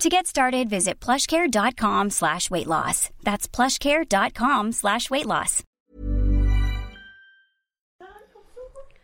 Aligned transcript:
To 0.00 0.08
get 0.10 0.26
started, 0.26 0.68
visit 0.68 1.00
plushcare.com 1.04 2.10
slash 2.10 2.50
weight 2.50 2.66
loss. 2.66 3.08
That's 3.22 3.48
plushcare.com 3.48 4.72
slash 4.72 5.10
weight 5.10 5.26
loss. 5.26 5.62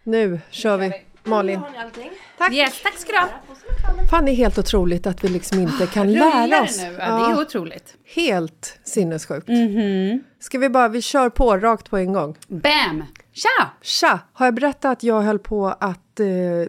Nu 0.04 0.40
kör 0.50 0.76
vi. 0.76 0.92
Malin. 1.24 1.60
Tack. 2.38 2.52
Yes, 2.52 2.82
tack 2.82 2.98
ska 2.98 3.12
du 3.12 3.18
ha. 3.18 3.28
Fan, 4.10 4.24
det 4.24 4.30
är 4.30 4.34
helt 4.34 4.58
otroligt 4.58 5.06
att 5.06 5.24
vi 5.24 5.28
liksom 5.28 5.58
inte 5.58 5.86
kan 5.86 6.12
lära 6.12 6.62
oss. 6.62 6.78
nu. 6.78 6.96
Ja, 6.98 7.18
det 7.18 7.32
är 7.32 7.40
otroligt. 7.40 7.94
Helt 8.14 8.78
sinnessjukt. 8.84 9.48
Ska 10.40 10.58
vi 10.58 10.68
bara, 10.68 10.88
vi 10.88 11.02
kör 11.02 11.30
på 11.30 11.58
rakt 11.58 11.90
på 11.90 11.96
en 11.96 12.12
gång. 12.12 12.36
Bam! 12.48 13.04
Tja! 13.32 13.70
Tja! 13.82 14.20
Har 14.32 14.46
jag 14.46 14.54
berättat 14.54 14.84
att 14.84 15.02
jag 15.02 15.20
höll 15.22 15.38
på 15.38 15.68
att 15.68 16.20
eh, 16.20 16.26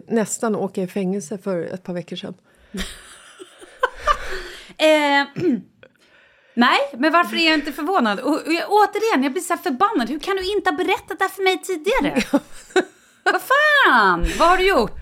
nästan 0.08 0.56
åka 0.56 0.82
i 0.82 0.86
fängelse 0.86 1.38
för 1.38 1.62
ett 1.62 1.82
par 1.82 1.92
veckor 1.92 2.16
sedan? 2.16 2.34
Eh, 4.78 5.26
nej, 6.54 6.78
men 6.98 7.12
varför 7.12 7.36
är 7.36 7.46
jag 7.46 7.54
inte 7.54 7.72
förvånad? 7.72 8.20
Och, 8.20 8.32
och 8.46 8.52
jag, 8.52 8.64
återigen, 8.68 9.22
jag 9.22 9.32
blir 9.32 9.42
så 9.42 9.54
här 9.54 9.62
förbannad. 9.62 10.08
Hur 10.10 10.18
kan 10.18 10.36
du 10.36 10.52
inte 10.52 10.70
ha 10.70 10.76
berättat 10.76 11.18
det 11.18 11.24
här 11.24 11.28
för 11.28 11.42
mig 11.42 11.62
tidigare? 11.62 12.22
Vad 13.24 13.40
fan? 13.42 14.26
Vad 14.38 14.48
har 14.48 14.56
du 14.56 14.68
gjort? 14.68 15.00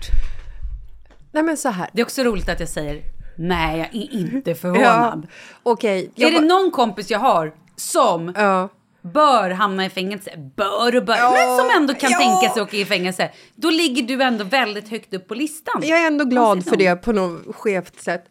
Nej 1.31 1.43
men 1.43 1.57
så 1.57 1.69
här. 1.69 1.89
Det 1.93 2.01
är 2.01 2.05
också 2.05 2.23
roligt 2.23 2.49
att 2.49 2.59
jag 2.59 2.69
säger 2.69 3.01
nej, 3.37 3.79
jag 3.79 3.87
är 4.01 4.13
inte 4.13 4.55
förvånad. 4.55 5.27
Okej. 5.63 6.11
Är 6.15 6.21
jag 6.23 6.33
det 6.33 6.47
någon 6.47 6.71
kompis 6.71 7.11
jag 7.11 7.19
har 7.19 7.53
som 7.75 8.33
Ja. 8.35 8.69
bör 9.01 9.49
hamna 9.49 9.85
i 9.85 9.89
fängelse, 9.89 10.31
bör 10.55 10.95
och 10.95 11.03
bör, 11.05 11.33
men 11.33 11.57
som 11.57 11.81
ändå 11.81 11.93
kan 11.93 12.11
ja. 12.11 12.17
tänka 12.17 12.53
sig 12.53 12.61
att 12.61 12.67
åka 12.67 12.77
i 12.77 12.85
fängelse, 12.85 13.31
då 13.55 13.69
ligger 13.69 14.03
du 14.03 14.23
ändå 14.23 14.43
väldigt 14.43 14.89
högt 14.89 15.13
upp 15.13 15.27
på 15.27 15.33
listan. 15.33 15.81
Jag 15.85 15.99
är 15.99 16.07
ändå 16.07 16.25
glad 16.25 16.65
för 16.65 16.75
det 16.75 16.95
på 16.95 17.11
något 17.11 17.55
skevt 17.55 18.01
sätt. 18.01 18.25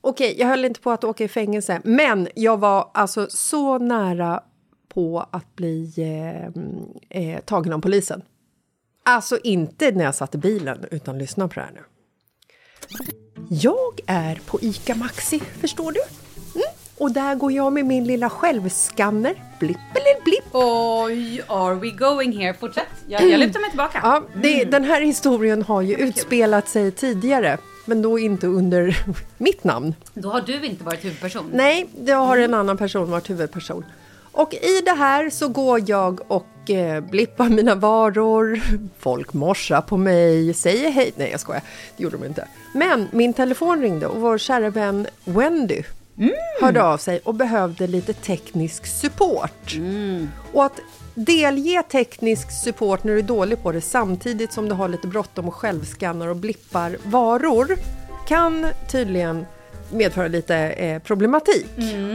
Okej, 0.00 0.34
jag 0.38 0.46
höll 0.46 0.64
inte 0.64 0.80
på 0.80 0.90
att 0.90 1.04
åka 1.04 1.24
i 1.24 1.28
fängelse, 1.28 1.80
men 1.84 2.28
jag 2.34 2.60
var 2.60 2.90
alltså 2.94 3.26
så 3.30 3.78
nära 3.78 4.42
på 4.88 5.26
att 5.30 5.56
bli 5.56 5.92
eh, 7.10 7.22
eh, 7.22 7.40
tagen 7.40 7.72
av 7.72 7.78
polisen. 7.78 8.22
Alltså 9.02 9.38
inte 9.44 9.90
när 9.90 10.04
jag 10.04 10.14
satt 10.14 10.34
i 10.34 10.38
bilen, 10.38 10.84
utan 10.90 11.18
lyssna 11.18 11.48
på 11.48 11.54
det 11.54 11.60
här 11.60 11.72
nu. 11.74 11.80
Jag 13.48 14.00
är 14.06 14.40
på 14.46 14.58
ICA 14.62 14.94
Maxi, 14.94 15.40
förstår 15.40 15.92
du? 15.92 16.00
Mm. 16.54 16.66
Och 16.98 17.12
där 17.12 17.34
går 17.34 17.52
jag 17.52 17.72
med 17.72 17.86
min 17.86 18.04
lilla 18.04 18.30
självskanner. 18.30 19.34
Blipp 19.60 19.76
eller 19.94 20.24
blipp. 20.24 20.44
Oj, 20.52 21.42
are 21.46 21.74
we 21.74 21.90
going 21.90 22.32
here? 22.32 22.54
Fortsätt. 22.54 22.86
Jag, 23.08 23.30
jag 23.30 23.40
lutar 23.40 23.60
mig 23.60 23.70
tillbaka. 23.70 24.00
Ja, 24.02 24.22
det, 24.42 24.64
Den 24.64 24.84
här 24.84 25.00
historien 25.00 25.62
har 25.62 25.82
ju 25.82 25.96
utspelat 25.96 26.68
sig 26.68 26.92
tidigare, 26.92 27.58
men 27.90 28.02
då 28.02 28.18
inte 28.18 28.46
under 28.46 29.04
mitt 29.38 29.64
namn. 29.64 29.94
Då 30.14 30.30
har 30.30 30.40
du 30.40 30.66
inte 30.66 30.84
varit 30.84 31.04
huvudperson. 31.04 31.50
Nej, 31.52 31.86
det 31.98 32.12
har 32.12 32.38
en 32.38 32.54
annan 32.54 32.76
person 32.76 33.10
varit 33.10 33.30
huvudperson. 33.30 33.84
Och 34.32 34.54
i 34.54 34.80
det 34.84 34.92
här 34.92 35.30
så 35.30 35.48
går 35.48 35.82
jag 35.86 36.20
och 36.28 36.70
eh, 36.70 37.00
blippar 37.00 37.48
mina 37.48 37.74
varor. 37.74 38.60
Folk 38.98 39.32
morsar 39.32 39.80
på 39.80 39.96
mig, 39.96 40.54
säger 40.54 40.90
hej. 40.90 41.12
Nej, 41.16 41.30
jag 41.30 41.40
skojar. 41.40 41.62
Det 41.96 42.02
gjorde 42.02 42.16
de 42.16 42.26
inte. 42.26 42.48
Men 42.74 43.08
min 43.12 43.32
telefon 43.32 43.80
ringde 43.80 44.06
och 44.06 44.20
vår 44.20 44.38
kära 44.38 44.70
vän 44.70 45.06
Wendy 45.24 45.82
hörde 46.60 46.82
av 46.82 46.98
sig 46.98 47.20
och 47.24 47.34
behövde 47.34 47.86
lite 47.86 48.12
teknisk 48.12 48.86
support. 48.86 49.76
Och 50.52 50.64
att 50.64 50.80
delge 51.24 51.82
teknisk 51.82 52.50
support 52.50 53.04
när 53.04 53.12
du 53.12 53.18
är 53.18 53.22
dålig 53.22 53.62
på 53.62 53.72
det 53.72 53.80
samtidigt 53.80 54.52
som 54.52 54.68
du 54.68 54.74
har 54.74 54.88
lite 54.88 55.06
bråttom 55.06 55.48
och 55.48 55.54
självskannar 55.54 56.28
och 56.28 56.36
blippar 56.36 56.96
varor 57.04 57.76
kan 58.28 58.66
tydligen 58.90 59.46
medföra 59.92 60.28
lite 60.28 60.56
eh, 60.56 61.02
problematik. 61.02 61.66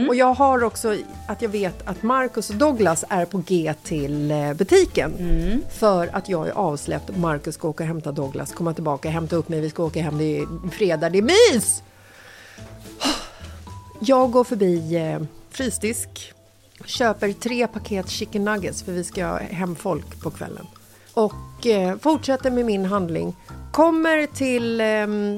Och 0.08 0.14
jag 0.14 0.34
har 0.34 0.64
också 0.64 0.96
att 1.28 1.42
jag 1.42 1.48
vet 1.48 1.88
att 1.88 2.02
Marcus 2.02 2.50
och 2.50 2.56
Douglas 2.56 3.04
är 3.08 3.24
på 3.24 3.42
G 3.46 3.74
till 3.82 4.30
eh, 4.30 4.52
butiken 4.54 5.12
för 5.78 6.10
att 6.12 6.28
jag 6.28 6.48
är 6.48 6.52
avsläppt. 6.52 7.16
Marcus 7.16 7.54
ska 7.54 7.68
åka 7.68 7.84
och 7.84 7.88
hämta 7.88 8.12
Douglas, 8.12 8.52
komma 8.52 8.74
tillbaka, 8.74 9.10
hämta 9.10 9.36
upp 9.36 9.48
mig, 9.48 9.60
vi 9.60 9.70
ska 9.70 9.84
åka 9.84 10.02
hem, 10.02 10.18
det 10.18 10.38
är 10.38 10.70
fredag, 10.70 11.10
det 11.10 11.18
är 11.18 11.52
mys! 11.52 11.82
Jag 14.00 14.30
går 14.30 14.44
förbi 14.44 14.96
eh, 14.96 15.20
frysdisk, 15.50 16.32
köper 16.84 17.32
tre 17.32 17.66
paket 17.66 18.08
chicken 18.10 18.44
nuggets 18.44 18.82
för 18.82 18.92
vi 18.92 19.04
ska 19.04 19.26
ha 19.26 19.38
hem 19.38 19.76
folk 19.76 20.22
på 20.22 20.30
kvällen. 20.30 20.66
Och 21.14 21.66
eh, 21.66 21.98
fortsätter 21.98 22.50
med 22.50 22.64
min 22.64 22.84
handling. 22.84 23.36
Kommer 23.72 24.26
till 24.26 24.80
eh, 24.80 24.86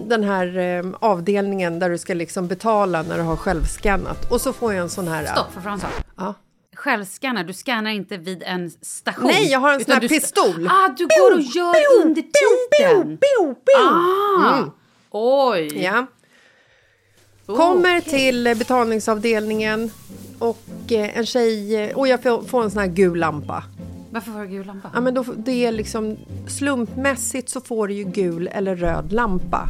den 0.09 0.25
här 0.25 0.59
eh, 0.59 0.84
avdelningen 1.00 1.78
där 1.78 1.91
du 1.91 1.98
ska 1.98 2.15
liksom 2.15 2.48
betala 2.48 3.03
när 3.03 3.16
du 3.16 3.22
har 3.22 3.37
självskannat. 3.37 4.31
Och 4.32 4.41
så 4.41 4.53
får 4.53 4.75
jag 4.75 4.82
en 4.82 4.91
sån 4.91 5.09
här... 5.09 5.27
Stopp, 5.27 5.53
för 5.53 5.60
sak. 5.60 5.91
Ja. 6.16 6.34
Självskannar, 6.77 7.44
du 7.44 7.53
skannar 7.53 7.91
inte 7.91 8.16
vid 8.16 8.43
en 8.43 8.71
station. 8.71 9.27
Nej, 9.27 9.50
jag 9.50 9.59
har 9.60 9.72
en 9.72 9.84
sån 9.84 9.94
här 9.94 10.00
du- 10.00 10.09
pistol. 10.09 10.69
Ah, 10.71 10.88
du 10.88 11.06
går 11.06 11.34
och 11.34 11.41
gör 11.41 11.75
under 12.04 12.22
tiden. 12.22 13.19
Pew, 13.19 13.54
pew. 13.54 13.88
Ah, 14.44 14.65
oj. 15.10 15.82
Ja. 15.84 16.06
Kommer 17.47 18.00
till 18.00 18.47
eh, 18.47 18.54
betalningsavdelningen 18.54 19.91
och 20.38 20.59
eh, 20.93 21.19
en 21.19 21.26
tjej... 21.26 21.76
eh, 21.76 21.97
Och 21.97 22.09
jag 22.09 22.22
får, 22.22 22.43
får 22.43 22.62
en 22.65 22.71
sån 22.71 22.81
här 22.81 22.88
gul 22.88 23.19
lampa. 23.19 23.65
Varför 24.10 24.30
var 24.30 24.41
det 24.41 24.47
gul 24.47 24.66
lampa? 24.66 24.91
Ja, 24.95 25.01
men 25.01 25.15
då, 25.15 25.24
det 25.36 25.65
är 25.66 25.72
liksom 25.72 26.16
slumpmässigt 26.47 27.48
så 27.48 27.60
får 27.60 27.89
du 27.89 27.95
ju 27.95 28.04
gul 28.04 28.48
eller 28.53 28.77
röd 28.77 29.12
lampa. 29.12 29.68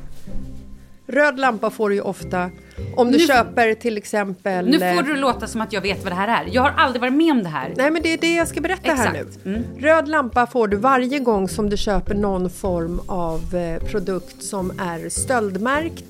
Röd 1.07 1.39
lampa 1.39 1.71
får 1.71 1.89
du 1.89 1.95
ju 1.95 2.01
ofta 2.01 2.51
om 2.97 3.13
du 3.13 3.19
Nu- 3.19 3.27
köper 3.27 3.75
till 3.75 3.97
exempel... 3.97 4.67
Nu 4.71 4.77
eh, 4.85 4.95
får 4.97 5.03
du 5.03 5.17
låta 5.17 5.47
som 5.47 5.61
att 5.61 5.73
jag 5.73 5.81
vet 5.81 6.03
vad 6.05 6.13
det 6.13 6.17
här 6.17 6.43
är. 6.45 6.49
Jag 6.53 6.63
har 6.63 6.71
aldrig 6.71 7.01
varit 7.01 7.13
med 7.15 7.31
om 7.33 7.43
det 7.43 7.49
här. 7.49 7.73
Nej 7.77 7.91
men 7.91 8.03
det 8.03 8.13
är 8.13 8.19
det 8.19 8.35
jag 8.35 8.49
ska 8.49 8.61
berätta 8.61 8.93
här 8.93 9.15
Exakt. 9.15 9.39
nu. 9.45 9.55
Mm. 9.55 9.65
Röd 9.79 10.09
lampa 10.09 10.47
får 10.47 10.69
du 10.69 10.77
varje 10.77 11.19
gång 11.19 11.49
som 11.49 11.71
du 11.71 11.77
köper 11.77 12.15
någon 12.15 12.51
form 12.51 13.01
av 13.07 13.55
eh, 13.55 13.83
produkt 13.83 14.43
som 14.43 14.71
är 14.81 15.09
stöldmärkt 15.09 16.05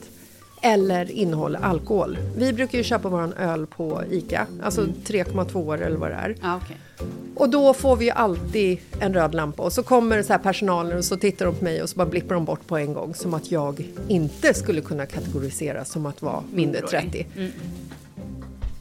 eller 0.62 1.10
innehåller 1.10 1.60
alkohol. 1.60 2.19
Vi 2.37 2.52
brukar 2.52 2.78
ju 2.78 2.84
köpa 2.84 3.08
våran 3.08 3.32
öl 3.32 3.66
på 3.66 4.02
ICA, 4.10 4.46
alltså 4.62 4.81
3,2 4.82 5.75
eller 5.87 5.96
vad 5.96 6.10
det 6.10 6.14
är. 6.14 6.37
Ja, 6.43 6.60
okej. 6.64 6.76
Och 7.34 7.50
då 7.50 7.75
får 7.75 7.96
vi 7.96 8.05
ju 8.05 8.10
alltid 8.10 8.78
en 9.00 9.14
röd 9.14 9.34
lampa 9.34 9.62
och 9.62 9.72
så 9.72 9.82
kommer 9.82 10.22
så 10.22 10.32
här 10.32 10.40
personalen 10.40 10.99
och 10.99 11.05
så 11.05 11.16
tittar 11.16 11.46
de 11.46 11.55
på 11.55 11.64
mig 11.64 11.82
och 11.82 11.88
så 11.88 11.96
bara 11.96 12.06
blippar 12.06 12.34
de 12.34 12.44
bort 12.44 12.66
på 12.66 12.76
en 12.76 12.93
gång 12.94 13.14
som 13.14 13.34
att 13.34 13.50
jag 13.50 13.88
inte 14.08 14.55
skulle 14.55 14.81
kunna 14.81 15.06
kategoriseras 15.06 15.90
som 15.90 16.06
att 16.06 16.22
vara 16.22 16.43
mindre 16.52 16.81
30. 16.81 17.26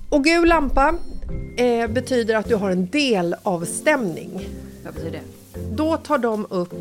Och 0.09 0.23
gul 0.23 0.47
lampa, 0.47 0.95
eh, 1.57 1.87
betyder 1.87 2.35
att 2.35 2.49
du 2.49 2.55
har 2.55 2.71
en 2.71 2.87
delavstämning. 2.87 4.49
Vad 4.85 4.93
betyder 4.93 5.11
det? 5.11 5.36
Då 5.71 5.97
tar 5.97 6.17
de 6.17 6.47
upp 6.49 6.73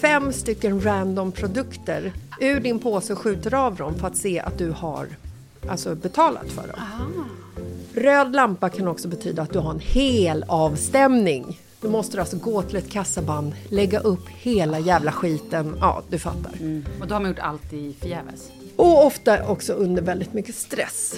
fem 0.00 0.32
stycken 0.32 0.84
random 0.84 1.32
produkter 1.32 2.12
ur 2.40 2.60
din 2.60 2.78
påse 2.78 3.12
och 3.12 3.18
skjuter 3.18 3.54
av 3.54 3.76
dem 3.76 3.94
för 3.94 4.06
att 4.06 4.16
se 4.16 4.40
att 4.40 4.58
du 4.58 4.70
har 4.70 5.08
alltså, 5.68 5.94
betalat 5.94 6.46
för 6.52 6.62
dem. 6.68 6.80
Röd 7.94 8.32
lampa 8.32 8.68
kan 8.68 8.88
också 8.88 9.08
betyda 9.08 9.42
att 9.42 9.52
du 9.52 9.58
har 9.58 9.70
en 9.70 9.80
hel 9.80 10.44
avstämning. 10.48 11.60
Då 11.80 11.90
måste 11.90 12.16
du 12.16 12.20
alltså 12.20 12.36
gå 12.36 12.62
till 12.62 12.76
ett 12.76 12.90
kassaband, 12.90 13.54
lägga 13.68 14.00
upp 14.00 14.28
hela 14.28 14.78
jävla 14.78 15.12
skiten. 15.12 15.76
Ja, 15.80 16.02
du 16.10 16.18
fattar. 16.18 16.52
Och 17.00 17.06
då 17.06 17.14
har 17.14 17.20
man 17.20 17.30
gjort 17.30 17.38
allt 17.38 17.72
i 17.72 17.94
förgäves. 18.00 18.50
Och 18.76 19.06
ofta 19.06 19.48
också 19.48 19.72
under 19.72 20.02
väldigt 20.02 20.32
mycket 20.32 20.54
stress. 20.54 21.14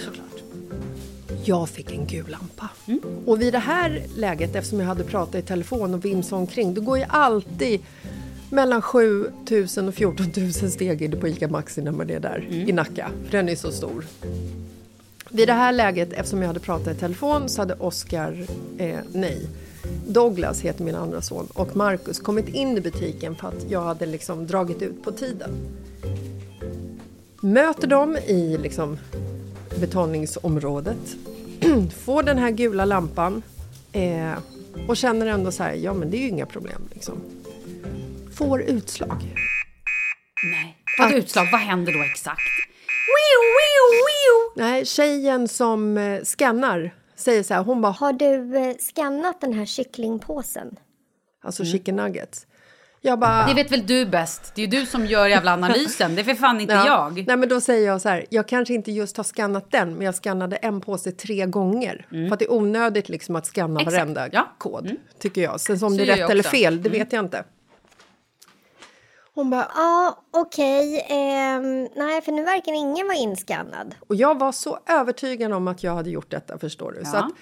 Jag 1.44 1.68
fick 1.68 1.92
en 1.92 2.06
gul 2.06 2.28
lampa. 2.28 2.68
Och 3.26 3.40
vid 3.40 3.52
det 3.52 3.58
här 3.58 4.02
läget, 4.16 4.56
eftersom 4.56 4.80
jag 4.80 4.86
hade 4.86 5.04
pratat 5.04 5.34
i 5.34 5.42
telefon 5.42 5.94
och 5.94 6.04
vimsade 6.04 6.40
omkring, 6.40 6.74
då 6.74 6.80
går 6.80 6.98
jag 6.98 7.08
alltid 7.10 7.80
mellan 8.50 8.82
7 8.82 9.26
000 9.76 9.88
och 9.88 9.94
14 9.94 10.26
000 10.36 10.52
steg 10.52 11.02
in 11.02 11.20
på 11.20 11.28
ICA 11.28 11.48
Maxi 11.48 11.82
när 11.82 11.92
man 11.92 12.10
är 12.10 12.20
där 12.20 12.46
i 12.50 12.72
Nacka. 12.72 13.10
För 13.24 13.32
den 13.32 13.48
är 13.48 13.56
så 13.56 13.72
stor. 13.72 14.04
Vid 15.30 15.48
det 15.48 15.52
här 15.52 15.72
läget, 15.72 16.12
eftersom 16.12 16.40
jag 16.40 16.46
hade 16.46 16.60
pratat 16.60 16.96
i 16.96 17.00
telefon, 17.00 17.48
så 17.48 17.62
hade 17.62 17.74
Oscar, 17.74 18.46
eh, 18.78 18.98
nej, 19.12 19.46
Douglas 20.06 20.60
heter 20.60 20.84
min 20.84 20.94
andra 20.94 21.22
son, 21.22 21.48
och 21.52 21.76
Marcus 21.76 22.18
kommit 22.18 22.48
in 22.48 22.78
i 22.78 22.80
butiken 22.80 23.34
för 23.34 23.48
att 23.48 23.70
jag 23.70 23.80
hade 23.80 24.06
liksom 24.06 24.46
dragit 24.46 24.82
ut 24.82 25.04
på 25.04 25.12
tiden 25.12 25.50
möter 27.42 27.86
dem 27.86 28.16
i 28.16 28.58
liksom 28.58 28.98
betalningsområdet, 29.80 31.16
får 32.04 32.22
den 32.22 32.38
här 32.38 32.50
gula 32.50 32.84
lampan 32.84 33.42
eh, 33.92 34.32
och 34.88 34.96
känner 34.96 35.26
ändå 35.26 35.52
så 35.52 35.62
här, 35.62 35.72
ja 35.74 35.92
men 35.94 36.10
det 36.10 36.16
är 36.16 36.20
ju 36.20 36.28
inga 36.28 36.46
problem. 36.46 36.88
Liksom. 36.94 37.20
Får 38.34 38.62
utslag. 38.62 39.16
Nej. 40.44 40.76
Vad 40.98 41.06
Att- 41.08 41.14
utslag? 41.14 41.48
Vad 41.52 41.60
händer 41.60 41.92
då 41.92 42.02
exakt? 42.12 42.40
Wio, 43.06 43.40
wio, 43.58 44.04
wio. 44.06 44.52
Nej, 44.68 44.86
tjejen 44.86 45.48
som 45.48 45.98
eh, 45.98 46.22
scannar 46.22 46.94
säger 47.16 47.42
så 47.42 47.54
här, 47.54 47.62
hon 47.62 47.80
bara, 47.80 47.92
Har 47.92 48.12
du 48.12 48.56
eh, 48.56 48.76
skannat 48.80 49.40
den 49.40 49.52
här 49.52 49.64
kycklingpåsen? 49.66 50.76
alltså 51.44 51.64
chicken 51.64 51.96
nuggets. 51.96 52.46
Jag 53.04 53.18
bara, 53.18 53.46
Det 53.46 53.54
vet 53.54 53.72
väl 53.72 53.86
du 53.86 54.06
bäst? 54.06 54.52
Det 54.54 54.62
är 54.62 54.66
ju 54.66 54.70
du 54.80 54.86
som 54.86 55.06
gör 55.06 55.26
jävla 55.28 55.52
analysen. 55.52 56.14
Det 56.14 56.20
är 56.22 56.24
för 56.24 56.34
fan 56.34 56.60
inte 56.60 56.74
Ja. 56.74 56.86
jag. 56.86 57.26
Nej, 57.26 57.36
men 57.36 57.48
då 57.48 57.60
säger 57.60 57.86
jag 57.86 58.00
så 58.00 58.08
här, 58.08 58.26
jag 58.30 58.48
kanske 58.48 58.74
inte 58.74 58.92
just 58.92 59.16
har 59.16 59.24
skannat 59.24 59.70
den, 59.70 59.94
men 59.94 60.04
jag 60.06 60.14
skannade 60.14 60.56
en 60.56 60.80
påse 60.80 61.12
tre 61.12 61.46
gånger. 61.46 62.06
För 62.10 62.32
att 62.32 62.38
det 62.38 62.44
är 62.44 62.52
onödigt 62.52 63.08
liksom 63.08 63.36
att 63.36 63.46
scanna 63.46 63.80
Exakt. 63.80 63.96
varenda 63.96 64.28
Ja. 64.32 64.48
kod, 64.58 64.90
tycker 65.18 65.40
jag. 65.42 65.60
Sen 65.60 65.72
om 65.74 65.78
Så 65.78 65.88
det 65.88 66.02
är 66.12 66.16
rätt 66.16 66.30
eller 66.30 66.42
fel, 66.42 66.82
det 66.82 66.88
vet 66.88 67.12
jag 67.12 67.24
inte. 67.24 67.44
Hon 69.34 69.50
bara, 69.50 69.66
Ja, 69.74 70.22
okej. 70.30 71.06
ehm, 71.08 71.88
nej, 71.96 72.22
för 72.22 72.32
nu 72.32 72.44
verkar 72.44 72.72
ingen 72.72 73.06
vara 73.06 73.16
inskannad. 73.18 73.94
och 74.08 74.14
jag 74.16 74.38
var 74.38 74.52
så 74.52 74.78
övertygad 74.86 75.52
om 75.52 75.68
att 75.68 75.82
jag 75.82 75.94
hade 75.94 76.10
gjort 76.10 76.30
detta, 76.30 76.58
förstår 76.58 76.92
du. 76.92 77.04
Så 77.04 77.16
Ja. 77.16 77.18
att, 77.18 77.32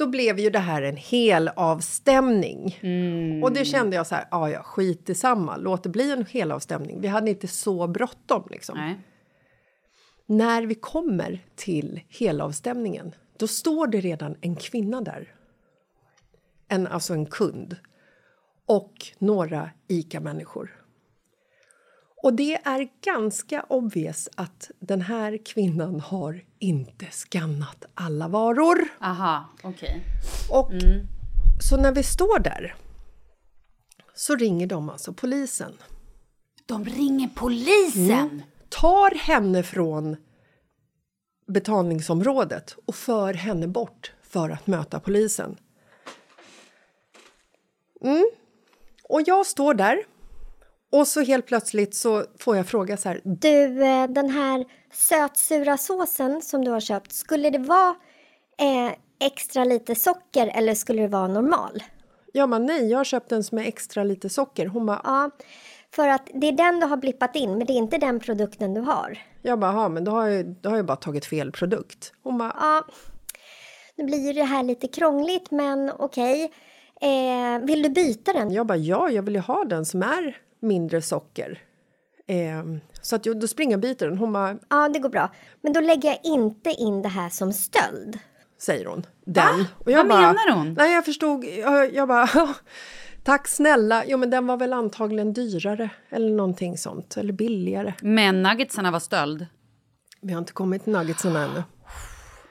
då 0.00 0.06
blev 0.06 0.38
ju 0.38 0.50
det 0.50 0.58
här 0.58 0.82
en 0.82 0.96
hel 0.96 1.48
avstämning. 1.48 2.78
Mm. 2.80 3.42
Och 3.42 3.52
det 3.52 3.64
kände 3.64 3.96
jag 3.96 4.06
så 4.06 4.14
här, 4.14 4.28
ja 4.30 4.50
ja, 4.50 4.62
skit 4.62 5.10
i 5.10 5.14
samma. 5.14 5.56
Låt 5.56 5.82
det 5.82 5.88
bli 5.88 6.12
en 6.12 6.26
hel 6.26 6.52
avstämning. 6.52 7.00
Vi 7.00 7.08
hade 7.08 7.30
inte 7.30 7.48
så 7.48 7.86
bråttom 7.86 8.48
liksom. 8.50 8.78
Nej. 8.78 8.98
När 10.26 10.62
vi 10.62 10.74
kommer 10.74 11.44
till 11.56 12.00
helavstämningen, 12.08 13.14
då 13.36 13.46
står 13.46 13.86
det 13.86 14.00
redan 14.00 14.36
en 14.40 14.56
kvinna 14.56 15.00
där. 15.00 15.34
En, 16.68 16.86
alltså 16.86 17.14
en 17.14 17.26
kund. 17.26 17.76
Och 18.66 18.94
några 19.18 19.70
ICA-människor. 19.88 20.79
Och 22.22 22.34
det 22.34 22.54
är 22.54 22.88
ganska 23.04 23.62
obvious 23.68 24.28
att 24.34 24.70
den 24.80 25.00
här 25.00 25.44
kvinnan 25.44 26.00
har 26.00 26.44
inte 26.58 27.06
skannat 27.10 27.84
alla 27.94 28.28
varor. 28.28 28.78
Aha, 29.00 29.48
okej. 29.62 30.02
Och 30.50 30.70
så 31.62 31.76
när 31.76 31.92
vi 31.92 32.02
står 32.02 32.38
där 32.38 32.74
så 34.14 34.36
ringer 34.36 34.66
de 34.66 34.90
alltså 34.90 35.12
polisen. 35.12 35.72
De 36.66 36.84
ringer 36.84 37.28
polisen! 37.34 38.42
tar 38.70 39.14
henne 39.14 39.62
från 39.62 40.16
betalningsområdet 41.46 42.76
och 42.84 42.94
för 42.94 43.34
henne 43.34 43.68
bort 43.68 44.12
för 44.22 44.50
att 44.50 44.66
möta 44.66 45.00
polisen. 45.00 45.56
Mm. 48.00 48.30
Och 49.08 49.22
jag 49.26 49.46
står 49.46 49.74
där 49.74 50.04
och 50.92 51.06
så 51.06 51.20
helt 51.20 51.46
plötsligt 51.46 51.94
så 51.94 52.24
får 52.38 52.56
jag 52.56 52.66
fråga 52.66 52.96
så 52.96 53.08
här. 53.08 53.20
Du, 53.24 53.84
eh, 53.84 54.06
den 54.08 54.30
här 54.30 54.64
sötsura 54.92 55.76
såsen 55.76 56.42
som 56.42 56.64
du 56.64 56.70
har 56.70 56.80
köpt, 56.80 57.12
skulle 57.12 57.50
det 57.50 57.58
vara 57.58 57.94
eh, 58.60 58.92
extra 59.20 59.64
lite 59.64 59.94
socker 59.94 60.46
eller 60.54 60.74
skulle 60.74 61.02
det 61.02 61.08
vara 61.08 61.28
normal? 61.28 61.82
Ja, 62.32 62.46
men 62.46 62.66
nej, 62.66 62.90
jag 62.90 62.98
har 62.98 63.04
köpt 63.04 63.32
en 63.32 63.44
som 63.44 63.58
är 63.58 63.62
extra 63.64 64.04
lite 64.04 64.28
socker. 64.28 64.66
Hon 64.66 64.86
bara, 64.86 65.00
Ja, 65.04 65.30
för 65.94 66.08
att 66.08 66.28
det 66.34 66.48
är 66.48 66.52
den 66.52 66.80
du 66.80 66.86
har 66.86 66.96
blippat 66.96 67.36
in, 67.36 67.50
men 67.58 67.66
det 67.66 67.72
är 67.72 67.76
inte 67.76 67.98
den 67.98 68.20
produkten 68.20 68.74
du 68.74 68.80
har. 68.80 69.18
jag 69.42 69.58
bara, 69.58 69.72
"Ja, 69.72 69.88
men 69.88 70.04
då 70.04 70.10
har 70.12 70.26
jag, 70.26 70.46
då 70.46 70.68
har 70.68 70.76
jag 70.76 70.86
bara 70.86 70.96
tagit 70.96 71.24
fel 71.26 71.52
produkt. 71.52 72.12
Hon 72.22 72.38
bara, 72.38 72.56
Ja, 72.60 72.84
nu 73.96 74.04
blir 74.04 74.26
ju 74.26 74.32
det 74.32 74.44
här 74.44 74.62
lite 74.62 74.88
krångligt, 74.88 75.50
men 75.50 75.90
okej. 75.98 76.52
Eh, 77.00 77.58
vill 77.66 77.82
du 77.82 77.88
byta 77.88 78.32
den? 78.32 78.50
jag 78.52 78.66
bara, 78.66 78.78
ja, 78.78 79.10
jag 79.10 79.22
vill 79.22 79.34
ju 79.34 79.40
ha 79.40 79.64
den 79.64 79.84
som 79.86 80.02
är 80.02 80.36
mindre 80.60 81.02
socker. 81.02 81.58
Ehm, 82.26 82.80
så 83.02 83.16
att 83.16 83.26
jag, 83.26 83.40
då 83.40 83.46
springer 83.46 83.72
jag 83.72 83.78
och 83.78 83.82
byter 83.82 84.08
den. 84.08 84.18
Hon 84.18 84.32
bara, 84.32 84.56
Ja, 84.70 84.88
det 84.88 84.98
går 84.98 85.08
bra. 85.08 85.30
Men 85.62 85.72
då 85.72 85.80
lägger 85.80 86.08
jag 86.08 86.18
inte 86.24 86.70
in 86.70 87.02
det 87.02 87.08
här 87.08 87.28
som 87.28 87.52
stöld. 87.52 88.18
säger 88.62 88.86
hon. 88.86 89.06
Den. 89.24 89.58
Va? 89.58 89.66
Och 89.78 89.90
jag 89.90 89.96
Vad 89.98 90.08
bara, 90.08 90.20
menar 90.20 90.52
hon? 90.56 90.74
Nej, 90.74 90.92
jag 90.94 91.04
förstod. 91.04 91.44
Jag, 91.44 91.94
jag 91.94 92.08
bara, 92.08 92.28
tack 93.24 93.48
snälla. 93.48 94.04
Jo, 94.06 94.18
men 94.18 94.30
den 94.30 94.46
var 94.46 94.56
väl 94.56 94.72
antagligen 94.72 95.32
dyrare 95.32 95.90
eller 96.10 96.30
någonting 96.30 96.78
sånt. 96.78 97.16
Eller 97.16 97.32
billigare. 97.32 97.94
Men 98.02 98.42
nuggetsarna 98.42 98.90
var 98.90 99.00
stöld. 99.00 99.46
Vi 100.22 100.32
har 100.32 100.38
inte 100.38 100.52
kommit 100.52 100.84
till 100.84 100.92
nuggetsen 100.92 101.36
ännu. 101.36 101.62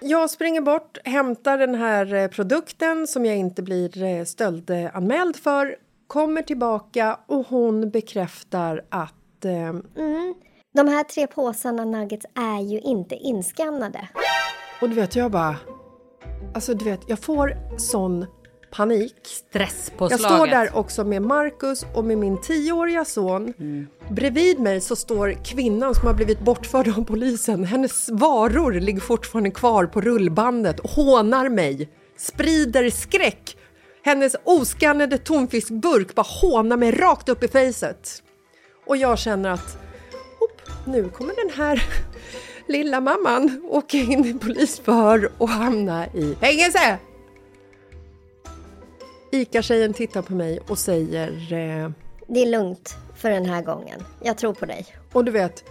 Jag 0.02 0.30
springer 0.30 0.62
bort, 0.62 0.98
hämtar 1.06 1.58
den 1.58 1.76
här 1.76 2.14
eh, 2.14 2.28
produkten 2.28 3.08
som 3.08 3.26
jag 3.26 3.38
inte 3.38 3.62
blir 3.64 4.04
eh, 4.04 4.24
stöldanmäld 4.26 5.36
för. 5.36 5.76
Kommer 6.10 6.42
tillbaka 6.42 7.20
och 7.28 7.48
hon 7.48 7.90
bekräftar 7.90 8.86
att 8.90 9.46
eh, 9.46 9.74
De 10.74 10.88
här 10.88 11.04
tre 11.04 11.28
påsarna 11.28 11.86
nuggets 11.86 12.26
är 12.36 12.62
ju 12.62 12.80
inte 12.80 13.16
inskannade. 13.16 14.10
Och 14.82 14.90
du 14.90 14.96
vet, 14.96 15.16
jag 15.16 15.32
bara... 15.32 15.56
Alltså, 16.54 16.74
du 16.74 16.86
vet, 16.86 17.00
jag 17.08 17.20
får 17.20 17.58
sån 17.78 18.26
panik. 18.72 19.16
Stresspåslaget. 19.24 20.22
Jag 20.22 20.32
står 20.32 20.48
där 20.48 20.78
också 20.78 21.04
med 21.04 21.22
Marcus 21.22 21.86
och 21.96 22.06
med 22.06 22.18
min 22.18 22.42
tioåriga 22.42 23.06
son. 23.06 23.54
Bredvid 24.10 24.60
mig 24.60 24.82
så 24.82 24.96
står 24.96 25.44
kvinnan 25.46 25.96
som 25.96 26.08
har 26.08 26.14
blivit 26.14 26.40
bortförd 26.40 26.88
av 26.88 27.06
polisen. 27.06 27.64
Hennes 27.64 28.10
varor 28.10 28.72
ligger 28.72 29.02
fortfarande 29.02 29.52
kvar 29.52 29.86
på 29.86 30.02
rullbandet 30.02 30.80
och 30.80 30.90
hånar 30.90 31.50
mig. 31.50 31.90
Sprider 32.18 32.90
skräck. 32.90 33.56
Hennes 34.10 34.36
oskannade 34.44 35.18
tonfiskburk 35.18 36.16
bara 36.16 36.26
hånar 36.42 36.78
mig 36.78 36.92
rakt 36.92 37.30
upp 37.30 37.44
i 37.44 37.48
facet. 37.48 38.24
Och 38.86 38.98
jag 38.98 39.20
känner 39.20 39.50
att 39.50 39.78
nu 40.86 41.10
kommer 41.10 41.34
den 41.36 41.58
här 41.58 41.84
lilla 42.68 43.02
mamman 43.02 43.62
åka 43.70 43.98
in 43.98 44.26
i 44.26 44.34
polisförhör 44.34 45.32
och 45.38 45.50
hamna 45.50 46.08
i 46.08 46.36
fängelse. 46.40 46.98
ICA-tjejen 49.32 49.94
tittar 49.94 50.22
på 50.22 50.34
mig 50.34 50.60
och 50.68 50.78
säger... 50.78 51.54
Eh, 51.54 51.92
Det 52.28 52.40
är 52.42 52.50
lugnt 52.50 52.98
för 53.16 53.30
den 53.30 53.46
här 53.46 53.62
gången. 53.62 54.04
Jag 54.24 54.38
tror 54.38 54.54
på 54.54 54.66
dig. 54.66 54.86
och 55.14 55.26
du 55.26 55.32
vet, 55.32 55.64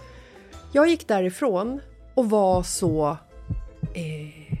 jag 0.71 0.87
gick 0.87 1.07
därifrån 1.07 1.81
och 2.15 2.29
var 2.29 2.63
så 2.63 3.17
eh, 3.93 4.57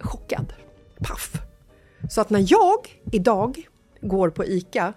chockad. 0.00 0.52
Paff. 0.98 1.47
Så 2.10 2.20
att 2.20 2.30
när 2.30 2.44
jag 2.46 3.00
idag 3.12 3.68
går 4.00 4.30
på 4.30 4.44
ICA 4.44 4.92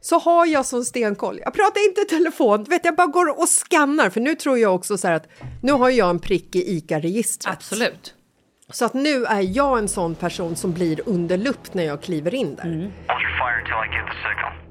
så 0.00 0.18
har 0.18 0.46
jag 0.46 0.66
sån 0.66 0.84
stenkoll. 0.84 1.40
Jag 1.44 1.54
pratar 1.54 1.88
inte 1.88 2.00
i 2.00 2.04
telefon, 2.04 2.64
vet, 2.64 2.84
jag 2.84 2.96
bara 2.96 3.06
går 3.06 3.38
och 3.38 3.48
skannar. 3.48 4.10
För 4.10 4.20
nu 4.20 4.34
tror 4.34 4.58
jag 4.58 4.74
också 4.74 4.98
så 4.98 5.08
här 5.08 5.14
att 5.14 5.28
nu 5.62 5.72
har 5.72 5.90
jag 5.90 6.10
en 6.10 6.18
prick 6.18 6.56
i 6.56 6.76
ICA-registret. 6.76 7.54
Absolut. 7.54 8.14
Så 8.70 8.84
att 8.84 8.94
nu 8.94 9.24
är 9.24 9.56
jag 9.56 9.78
en 9.78 9.88
sån 9.88 10.14
person 10.14 10.56
som 10.56 10.72
blir 10.72 11.00
under 11.06 11.36
lupp 11.36 11.74
när 11.74 11.84
jag 11.84 12.02
kliver 12.02 12.34
in 12.34 12.54
där. 12.54 12.64
Hold 12.64 14.61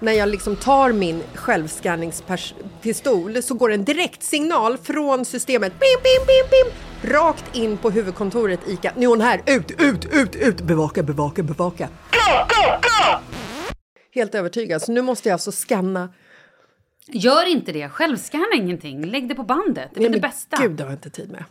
när 0.00 0.12
jag 0.12 0.28
liksom 0.28 0.56
tar 0.56 0.92
min 0.92 1.22
självskanningspistol 1.34 3.42
så 3.42 3.54
går 3.54 3.72
en 3.72 3.84
direktsignal 3.84 4.78
från 4.78 5.24
systemet 5.24 5.72
bim, 5.72 6.00
bim, 6.02 6.26
bim, 6.26 6.46
bim, 6.50 6.66
rakt 7.12 7.56
in 7.56 7.76
på 7.76 7.90
huvudkontoret 7.90 8.60
ICA. 8.68 8.92
Nu 8.96 9.04
är 9.04 9.08
hon 9.08 9.20
här. 9.20 9.42
Ut, 9.46 9.70
ut, 9.70 10.04
ut, 10.12 10.36
ut! 10.36 10.60
Bevaka, 10.60 11.02
bevaka, 11.02 11.42
bevaka. 11.42 11.88
Helt 14.14 14.34
övertygad. 14.34 14.82
Så 14.82 14.92
nu 14.92 15.02
måste 15.02 15.28
jag 15.28 15.34
alltså 15.34 15.52
skanna. 15.52 16.12
Gör 17.06 17.48
inte 17.48 17.72
det. 17.72 17.88
Självskanna 17.88 18.54
ingenting. 18.56 19.06
Lägg 19.06 19.28
det 19.28 19.34
på 19.34 19.42
bandet. 19.42 19.90
Det 19.94 20.00
är 20.00 20.02
väl 20.02 20.12
det 20.12 20.20
bästa. 20.20 20.56
Gud, 20.60 20.72
det 20.72 20.82
har 20.82 20.90
jag 20.90 20.96
inte 20.96 21.10
tid 21.10 21.30
med. 21.30 21.44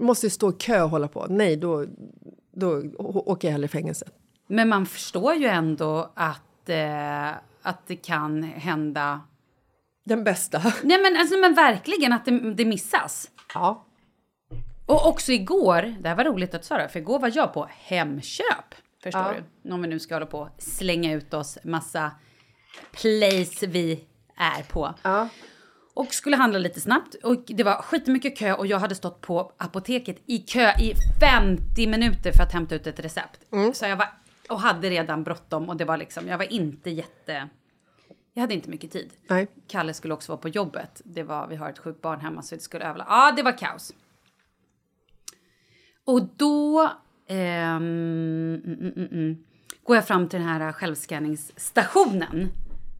Måste 0.00 0.26
ju 0.26 0.30
stå 0.30 0.50
i 0.50 0.52
kö 0.52 0.82
och 0.82 0.90
hålla 0.90 1.08
på. 1.08 1.26
Nej, 1.28 1.56
då, 1.56 1.86
då 2.56 2.82
åker 2.98 3.48
jag 3.48 3.52
hellre 3.52 3.64
i 3.64 3.68
fängelse. 3.68 4.06
Men 4.46 4.68
man 4.68 4.86
förstår 4.86 5.34
ju 5.34 5.46
ändå 5.46 6.12
att, 6.14 6.68
eh, 6.68 7.30
att 7.66 7.86
det 7.86 7.96
kan 7.96 8.42
hända... 8.42 9.20
Den 10.04 10.24
bästa. 10.24 10.58
Nej 10.82 11.02
men, 11.02 11.16
alltså, 11.16 11.36
men 11.38 11.54
verkligen 11.54 12.12
att 12.12 12.24
det, 12.24 12.54
det 12.54 12.64
missas. 12.64 13.30
Ja. 13.54 13.84
Och 14.86 15.08
också 15.08 15.32
igår, 15.32 15.94
det 16.00 16.08
här 16.08 16.16
var 16.16 16.24
roligt 16.24 16.54
att 16.54 16.62
du 16.62 16.66
sa 16.66 16.78
det, 16.78 16.88
för 16.88 16.98
igår 16.98 17.18
var 17.18 17.32
jag 17.34 17.52
på 17.52 17.68
Hemköp. 17.70 18.74
Förstår 19.02 19.22
Ja. 19.22 19.34
du? 19.62 19.72
Om 19.72 19.82
vi 19.82 19.88
nu 19.88 19.98
ska 19.98 20.14
hålla 20.14 20.26
på 20.26 20.38
och 20.38 20.48
slänga 20.58 21.12
ut 21.12 21.34
oss 21.34 21.58
massa 21.64 22.10
place 22.92 23.66
vi 23.66 24.04
är 24.36 24.62
på. 24.62 24.94
Ja. 25.02 25.28
Och 25.94 26.14
skulle 26.14 26.36
handla 26.36 26.58
lite 26.58 26.80
snabbt. 26.80 27.14
Och 27.14 27.44
det 27.46 27.64
var 27.64 27.74
skitmycket 27.82 28.38
kö 28.38 28.52
och 28.52 28.66
jag 28.66 28.78
hade 28.78 28.94
stått 28.94 29.20
på 29.20 29.52
apoteket 29.56 30.16
i 30.26 30.38
kö 30.38 30.70
i 30.80 30.94
50 31.20 31.86
minuter 31.86 32.32
för 32.32 32.42
att 32.42 32.52
hämta 32.52 32.74
ut 32.74 32.86
ett 32.86 33.00
recept. 33.00 33.40
Så 33.74 33.84
jag 33.86 33.96
var, 33.96 34.08
och 34.48 34.60
hade 34.60 34.90
redan 34.90 35.24
bråttom 35.24 35.68
och 35.68 35.76
det 35.76 35.84
var 35.84 35.96
liksom, 35.96 36.28
jag 36.28 36.38
var 36.38 36.52
inte 36.52 36.90
jätte... 36.90 37.48
Jag 38.34 38.40
hade 38.40 38.54
inte 38.54 38.70
mycket 38.70 38.92
tid. 38.92 39.12
Nej. 39.28 39.46
Kalle 39.68 39.94
skulle 39.94 40.14
också 40.14 40.32
vara 40.32 40.40
på 40.40 40.48
jobbet. 40.48 41.02
Det 41.04 41.22
var, 41.22 41.46
vi 41.46 41.56
har 41.56 41.70
ett 41.70 41.78
sjukt 41.78 42.02
barn 42.02 42.20
hemma 42.20 42.42
så 42.42 42.54
det 42.54 42.60
skulle 42.60 42.84
överla. 42.84 43.06
Ja, 43.08 43.32
det 43.36 43.42
var 43.42 43.58
kaos. 43.58 43.92
Och 46.04 46.22
då 46.36 46.90
ehm, 47.28 47.76
mm, 47.76 48.62
mm, 48.64 48.92
mm, 48.96 49.08
mm, 49.12 49.36
går 49.84 49.96
jag 49.96 50.06
fram 50.06 50.28
till 50.28 50.38
den 50.40 50.48
här 50.48 50.72
självskanningsstationen. 50.72 52.48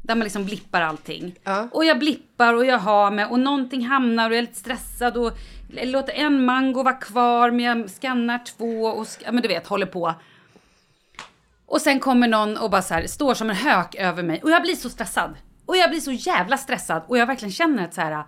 Där 0.03 0.15
man 0.15 0.25
liksom 0.25 0.45
blippar 0.45 0.83
allting. 0.83 1.35
Ja. 1.45 1.69
Och 1.73 1.85
jag 1.85 1.99
blippar 1.99 2.55
och 2.55 2.67
jag 2.67 2.79
har 2.79 3.11
med 3.11 3.31
och 3.31 3.41
någonting 3.41 3.87
hamnar 3.87 4.31
och 4.31 4.35
jag 4.35 4.39
är 4.39 4.43
lite 4.43 4.59
stressad 4.59 5.17
och 5.17 5.33
låter 5.69 6.13
en 6.13 6.45
mango 6.45 6.83
vara 6.83 6.95
kvar 6.95 7.51
men 7.51 7.61
jag 7.65 7.91
skannar 7.91 8.39
två 8.45 8.87
och 8.87 9.05
sk- 9.05 9.23
ja, 9.25 9.33
men 9.33 9.43
du 9.43 9.49
vet 9.49 9.67
håller 9.67 9.87
på. 9.87 10.15
Och 11.67 11.81
sen 11.81 12.01
kommer 12.01 12.29
någon 12.29 12.57
och 12.57 12.71
bara 12.71 12.83
så 12.83 12.95
här, 12.95 13.07
står 13.07 13.35
som 13.35 13.51
en 13.51 13.57
hök 13.57 13.95
över 13.95 14.23
mig 14.23 14.41
och 14.43 14.51
jag 14.51 14.63
blir 14.63 14.75
så 14.75 14.91
stressad. 14.91 15.35
Och 15.67 15.77
jag 15.77 15.91
blir 15.91 16.01
så 16.01 16.13
jävla 16.13 16.59
stressad 16.59 17.03
och 17.09 17.19
jag 17.19 17.27
verkligen 17.27 17.53
känner 17.53 17.85
att 17.85 17.95
så 17.95 18.01
här, 18.01 18.25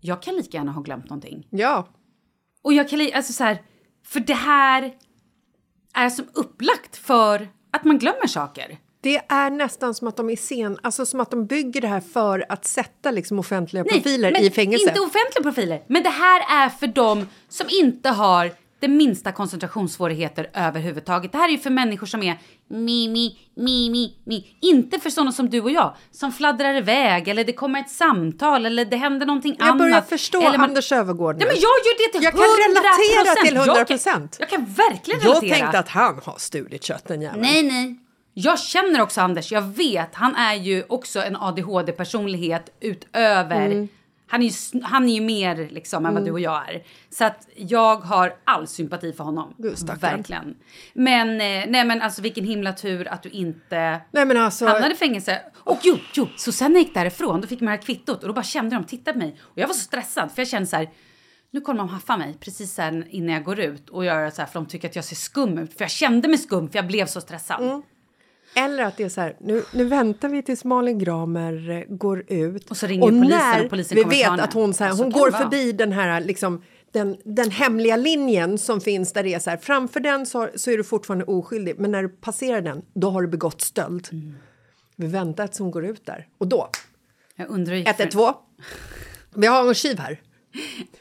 jag 0.00 0.22
kan 0.22 0.34
lika 0.36 0.56
gärna 0.56 0.72
ha 0.72 0.82
glömt 0.82 1.04
någonting. 1.04 1.46
Ja. 1.50 1.88
Och 2.62 2.72
jag 2.72 2.88
kan 2.88 3.08
alltså 3.14 3.32
så 3.32 3.44
här, 3.44 3.62
för 4.04 4.20
det 4.20 4.34
här 4.34 4.94
är 5.94 6.10
som 6.10 6.24
upplagt 6.34 6.96
för 6.96 7.48
att 7.70 7.84
man 7.84 7.98
glömmer 7.98 8.26
saker. 8.26 8.78
Det 9.00 9.16
är 9.28 9.50
nästan 9.50 9.94
som 9.94 10.08
att 10.08 10.16
de 10.16 10.30
är 10.30 10.36
sen, 10.36 10.78
alltså 10.82 11.06
som 11.06 11.20
att 11.20 11.30
de 11.30 11.46
bygger 11.46 11.80
det 11.80 11.88
här 11.88 12.00
för 12.00 12.46
att 12.48 12.64
sätta 12.64 13.10
liksom 13.10 13.38
offentliga 13.38 13.84
profiler 13.84 14.32
men 14.32 14.42
i 14.42 14.50
fängelse. 14.50 14.88
inte 14.88 15.00
offentliga 15.00 15.42
profiler. 15.42 15.82
Men 15.86 16.02
det 16.02 16.10
här 16.10 16.64
är 16.64 16.68
för 16.68 16.86
dem 16.86 17.28
som 17.48 17.66
inte 17.70 18.08
har 18.08 18.52
det 18.82 18.88
minsta 18.88 19.32
koncentrationssvårigheter 19.32 20.50
överhuvudtaget. 20.54 21.32
Det 21.32 21.38
här 21.38 21.48
är 21.48 21.52
ju 21.52 21.58
för 21.58 21.70
människor 21.70 22.06
som 22.06 22.22
är 22.22 22.38
mi, 22.68 23.08
mi, 23.08 23.38
mi, 23.56 23.90
mi, 23.90 24.16
mi. 24.24 24.56
Inte 24.60 24.98
för 24.98 25.10
sådana 25.10 25.32
som 25.32 25.50
du 25.50 25.60
och 25.60 25.70
jag 25.70 25.94
som 26.10 26.32
fladdrar 26.32 26.74
iväg 26.74 27.28
eller 27.28 27.44
det 27.44 27.52
kommer 27.52 27.80
ett 27.80 27.90
samtal 27.90 28.66
eller 28.66 28.84
det 28.84 28.96
händer 28.96 29.26
någonting 29.26 29.56
jag 29.58 29.66
annat. 29.68 29.78
börjar 29.78 30.00
förstå 30.00 30.40
eller 30.40 30.58
man- 30.58 30.68
Anders 30.68 30.92
Öfvergård 30.92 31.36
nu. 31.36 31.40
Ja, 31.40 31.46
men 31.46 31.54
jag 31.56 31.62
gör 31.62 32.06
det 32.06 32.12
till 32.12 32.24
Jag 32.24 32.32
kan 32.32 32.40
100%. 32.42 32.68
relatera 32.68 33.44
till 33.44 33.54
Jag 33.54 33.86
100%. 33.88 34.04
kan, 34.12 34.28
jag 34.38 34.48
kan 34.48 34.64
verkligen 34.64 35.20
jag 35.22 35.28
relatera. 35.30 35.56
tänkte 35.58 35.78
att 35.78 35.88
han 35.88 36.20
har 36.24 36.34
stulit 36.38 36.84
kött 36.84 37.04
den 37.08 37.22
jäveln. 37.22 37.42
Nej, 37.42 37.62
nej. 37.62 37.98
Jag 38.34 38.58
känner 38.60 39.00
också 39.00 39.20
Anders, 39.20 39.52
jag 39.52 39.62
vet, 39.62 40.14
han 40.14 40.34
är 40.36 40.54
ju 40.54 40.84
också 40.88 41.22
en 41.22 41.36
ADHD-personlighet 41.36 42.76
utöver... 42.80 43.66
Mm. 43.66 43.88
Han 44.32 44.42
är, 44.42 44.46
ju, 44.46 44.82
han 44.82 45.08
är 45.08 45.14
ju 45.14 45.20
mer 45.20 45.68
liksom 45.70 46.06
än 46.06 46.14
vad 46.14 46.24
du 46.24 46.30
och 46.30 46.40
jag 46.40 46.68
är. 46.68 46.82
Så 47.10 47.24
att 47.24 47.48
jag 47.56 47.96
har 47.96 48.34
all 48.44 48.66
sympati 48.66 49.12
för 49.12 49.24
honom. 49.24 49.54
Gud. 49.58 49.78
Verkligen. 50.00 50.54
Men, 50.94 51.28
eh, 51.28 51.70
nej 51.70 51.84
men 51.84 52.02
alltså 52.02 52.22
vilken 52.22 52.44
himla 52.44 52.72
tur 52.72 53.08
att 53.08 53.22
du 53.22 53.28
inte 53.28 54.00
Nej 54.10 54.24
men 54.24 54.36
alltså, 54.36 54.66
hamnade 54.66 54.94
i 54.94 54.96
fängelse. 54.96 55.42
Och 55.54 55.78
jo, 55.82 55.98
jo, 56.14 56.28
så 56.36 56.52
sen 56.52 56.72
när 56.72 56.80
jag 56.80 56.86
gick 56.86 56.94
därifrån 56.94 57.40
då 57.40 57.46
fick 57.46 57.60
man 57.60 57.66
det 57.66 57.76
här 57.76 57.82
kvittot 57.82 58.22
och 58.22 58.28
då 58.28 58.34
bara 58.34 58.42
kände 58.42 58.76
de, 58.76 58.84
titta 58.84 59.12
på 59.12 59.18
mig. 59.18 59.36
Och 59.42 59.58
jag 59.58 59.66
var 59.66 59.74
så 59.74 59.80
stressad 59.80 60.32
för 60.32 60.40
jag 60.40 60.48
kände 60.48 60.66
så 60.66 60.76
här, 60.76 60.90
nu 61.50 61.60
kommer 61.60 61.78
de 61.78 61.88
haffa 61.88 62.16
mig 62.16 62.36
precis 62.40 62.78
innan 63.10 63.34
jag 63.34 63.44
går 63.44 63.60
ut 63.60 63.88
och 63.88 64.04
göra 64.04 64.30
så 64.30 64.42
här 64.42 64.46
för 64.46 64.60
de 64.60 64.66
tycker 64.66 64.88
att 64.88 64.96
jag 64.96 65.04
ser 65.04 65.16
skum 65.16 65.58
ut. 65.58 65.74
För 65.74 65.84
jag 65.84 65.90
kände 65.90 66.28
mig 66.28 66.38
skum 66.38 66.68
för 66.68 66.78
jag 66.78 66.86
blev 66.86 67.06
så 67.06 67.20
stressad. 67.20 67.60
Mm. 67.60 67.82
Eller 68.54 68.82
att 68.84 68.96
det 68.96 69.04
är 69.04 69.08
så 69.08 69.20
här, 69.20 69.36
nu, 69.40 69.62
nu 69.72 69.84
väntar 69.84 70.28
vi 70.28 70.42
tills 70.42 70.64
Malin 70.64 70.98
Gramer 70.98 71.70
eh, 71.70 71.96
går 71.96 72.24
ut. 72.32 72.70
Och 72.70 72.76
så 72.76 72.86
ringer 72.86 73.08
polisen 73.08 73.28
när 73.38 73.64
och 73.64 73.70
polisen 73.70 73.96
vi 73.96 74.02
kommer 74.02 74.14
vet 74.16 74.24
ta 74.24 74.30
henne. 74.30 74.42
att 74.42 74.52
hon, 74.52 74.74
så 74.74 74.84
här, 74.84 74.90
Ja, 74.90 74.96
så 74.96 75.02
hon 75.02 75.12
går 75.12 75.30
förbi 75.30 75.72
den 75.72 75.92
här 75.92 76.20
liksom, 76.20 76.62
den, 76.92 77.16
den 77.24 77.50
hemliga 77.50 77.96
linjen 77.96 78.58
som 78.58 78.80
finns 78.80 79.12
där 79.12 79.22
det 79.22 79.34
är 79.34 79.38
så 79.38 79.50
här, 79.50 79.56
framför 79.56 80.00
den 80.00 80.26
så, 80.26 80.48
så 80.56 80.70
är 80.70 80.76
du 80.76 80.84
fortfarande 80.84 81.24
oskyldig 81.24 81.74
men 81.78 81.90
när 81.90 82.02
du 82.02 82.08
passerar 82.08 82.60
den 82.60 82.82
då 82.94 83.10
har 83.10 83.22
du 83.22 83.28
begått 83.28 83.60
stöld. 83.60 84.08
Mm. 84.12 84.34
Vi 84.96 85.06
väntar 85.06 85.46
tills 85.46 85.58
hon 85.58 85.70
går 85.70 85.84
ut 85.86 86.06
där 86.06 86.26
och 86.38 86.46
då, 86.46 86.68
Jag 87.36 87.48
undrar 87.50 87.74
hur 87.74 87.84
det 87.84 87.90
gick 87.90 87.96
för- 87.96 88.02
112. 88.04 88.34
Vi 89.34 89.46
har 89.46 89.68
en 89.68 89.74
tjuv 89.74 89.98
här. 89.98 90.20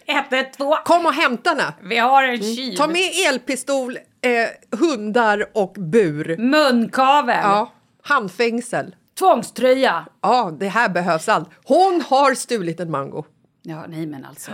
112. 0.05 0.75
Kom 0.85 1.05
och 1.05 1.13
hämta 1.13 1.49
henne! 1.49 1.73
Vi 1.83 1.97
har 1.97 2.23
en. 2.23 2.41
Mm. 2.41 2.75
Ta 2.75 2.87
med 2.87 3.09
elpistol, 3.27 3.97
eh, 4.21 4.77
hundar 4.79 5.45
och 5.53 5.73
bur. 5.73 6.37
Munkavel. 6.37 7.39
Ja, 7.43 7.71
handfängsel. 8.03 8.95
Tvångströja. 9.19 10.05
Ja, 10.21 10.51
det 10.59 10.67
här 10.67 10.89
behövs 10.89 11.29
allt. 11.29 11.49
Hon 11.65 12.01
har 12.07 12.33
stulit 12.35 12.79
en 12.79 12.91
mango. 12.91 13.25
Ja, 13.61 13.85
nej 13.87 14.05
men 14.07 14.25
alltså. 14.25 14.51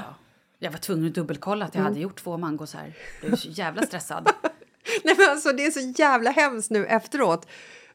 Jag 0.59 0.71
var 0.71 0.77
tvungen 0.77 1.07
att 1.07 1.13
dubbelkolla 1.15 1.65
att 1.65 1.75
jag 1.75 1.81
Mm. 1.81 1.91
hade 1.93 2.01
gjort 2.01 2.23
två 2.23 2.37
mangos 2.37 2.73
här. 2.73 2.93
Jag 3.23 3.31
är 3.31 3.35
så 3.35 3.49
jävla 3.49 3.81
stressad. 3.81 4.29
Nej, 5.03 5.15
men 5.17 5.29
alltså, 5.29 5.51
det 5.51 5.65
är 5.65 5.71
så 5.71 6.01
jävla 6.01 6.31
hemskt 6.31 6.69
nu 6.71 6.85
efteråt. 6.85 7.47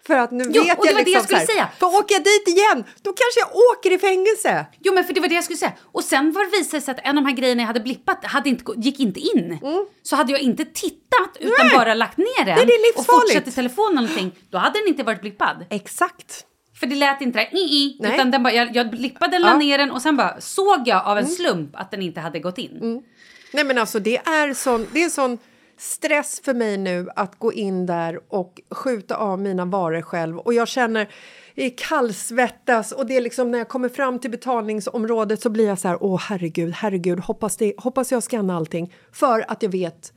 För 0.06 0.18
att 0.18 0.30
nu 0.30 0.44
Jo, 0.48 0.62
vet 0.62 0.78
och 0.78 0.84
det 0.84 0.90
jag 0.90 0.94
var 0.94 1.04
det 1.04 1.10
liksom 1.10 1.12
jag 1.14 1.24
skulle 1.24 1.40
så 1.40 1.46
här, 1.46 1.54
säga. 1.54 1.68
För 1.78 1.86
åker 1.86 2.14
jag 2.14 2.24
dit 2.24 2.48
igen, 2.48 2.84
då 3.02 3.12
kanske 3.12 3.40
jag 3.40 3.50
åker 3.72 3.90
i 3.92 3.98
fängelse. 3.98 4.66
Jo, 4.80 4.94
men 4.94 5.04
för 5.04 5.12
det 5.14 5.20
var 5.20 5.28
det 5.28 5.34
jag 5.34 5.44
skulle 5.44 5.56
säga. 5.56 5.72
Och 5.92 6.04
sen 6.04 6.32
var 6.32 6.44
det 6.44 6.58
visade 6.58 6.80
sig 6.80 6.92
att 6.92 7.00
en 7.04 7.18
av 7.18 7.24
de 7.24 7.28
här 7.28 7.36
grejerna 7.36 7.62
jag 7.62 7.66
hade 7.66 7.80
blippat 7.80 8.24
hade 8.24 8.48
inte, 8.48 8.72
gick 8.76 9.00
inte 9.00 9.20
in. 9.20 9.58
Så 10.02 10.16
hade 10.16 10.32
jag 10.32 10.40
inte 10.40 10.64
tittat 10.64 11.30
utan 11.40 11.52
Mm. 11.60 11.66
Nej. 11.66 11.76
bara 11.78 11.94
lagt 11.94 12.16
ner 12.18 12.44
den 12.44 12.54
Nej, 12.56 12.66
det 12.66 12.98
och 13.00 13.06
fortsatt 13.06 13.48
i 13.48 13.52
telefonen 13.52 13.98
eller 13.98 14.08
någonting, 14.08 14.42
då 14.50 14.58
hade 14.58 14.78
den 14.78 14.88
inte 14.88 15.02
varit 15.02 15.20
blippad. 15.20 15.64
Exakt. 15.70 16.44
För 16.80 16.86
det 16.86 16.94
lät 16.96 17.20
inte 17.20 17.38
där, 17.38 17.56
i, 17.56 17.98
utan 18.04 18.30
den 18.30 18.42
bara, 18.42 18.52
jag, 18.52 18.76
jag 18.76 18.90
blippade 18.90 19.38
la 19.38 19.48
Ja. 19.48 19.56
ner 19.56 19.78
den 19.78 19.90
och 19.90 20.02
sen 20.02 20.16
bara 20.16 20.40
såg 20.40 20.82
jag 20.88 21.06
av 21.06 21.18
en 21.18 21.24
Mm. 21.24 21.36
slump 21.36 21.76
att 21.76 21.90
den 21.90 22.02
inte 22.02 22.20
hade 22.20 22.38
gått 22.38 22.58
in. 22.58 23.02
Nej, 23.52 23.64
men 23.64 23.78
alltså 23.78 23.98
det 23.98 24.16
är 24.16 24.54
sån, 24.54 24.86
det 24.92 25.02
är 25.02 25.08
sån 25.08 25.38
stress 25.82 26.40
för 26.44 26.54
mig 26.54 26.78
nu 26.78 27.08
att 27.16 27.38
gå 27.38 27.52
in 27.52 27.86
där 27.86 28.20
och 28.28 28.60
skjuta 28.70 29.16
av 29.16 29.38
mina 29.38 29.64
varor 29.64 30.00
själv. 30.00 30.38
Och 30.38 30.54
jag 30.54 30.68
känner 30.68 31.08
i 31.54 31.70
kallsvettas 31.70 32.92
och 32.92 33.06
det 33.06 33.16
är 33.16 33.20
liksom 33.20 33.50
när 33.50 33.58
jag 33.58 33.68
kommer 33.68 33.88
fram 33.88 34.18
till 34.18 34.30
betalningsområdet 34.30 35.42
så 35.42 35.50
blir 35.50 35.66
jag 35.66 35.78
så 35.78 35.88
här, 35.88 35.98
åh 36.00 36.20
herregud, 36.20 36.72
herregud, 36.72 37.20
hoppas, 37.20 37.56
det, 37.56 37.74
hoppas 37.76 38.12
jag 38.12 38.22
skannar 38.22 38.56
allting. 38.56 38.94
För 39.12 39.44
att 39.48 39.62
jag 39.62 39.70
vet, 39.70 40.12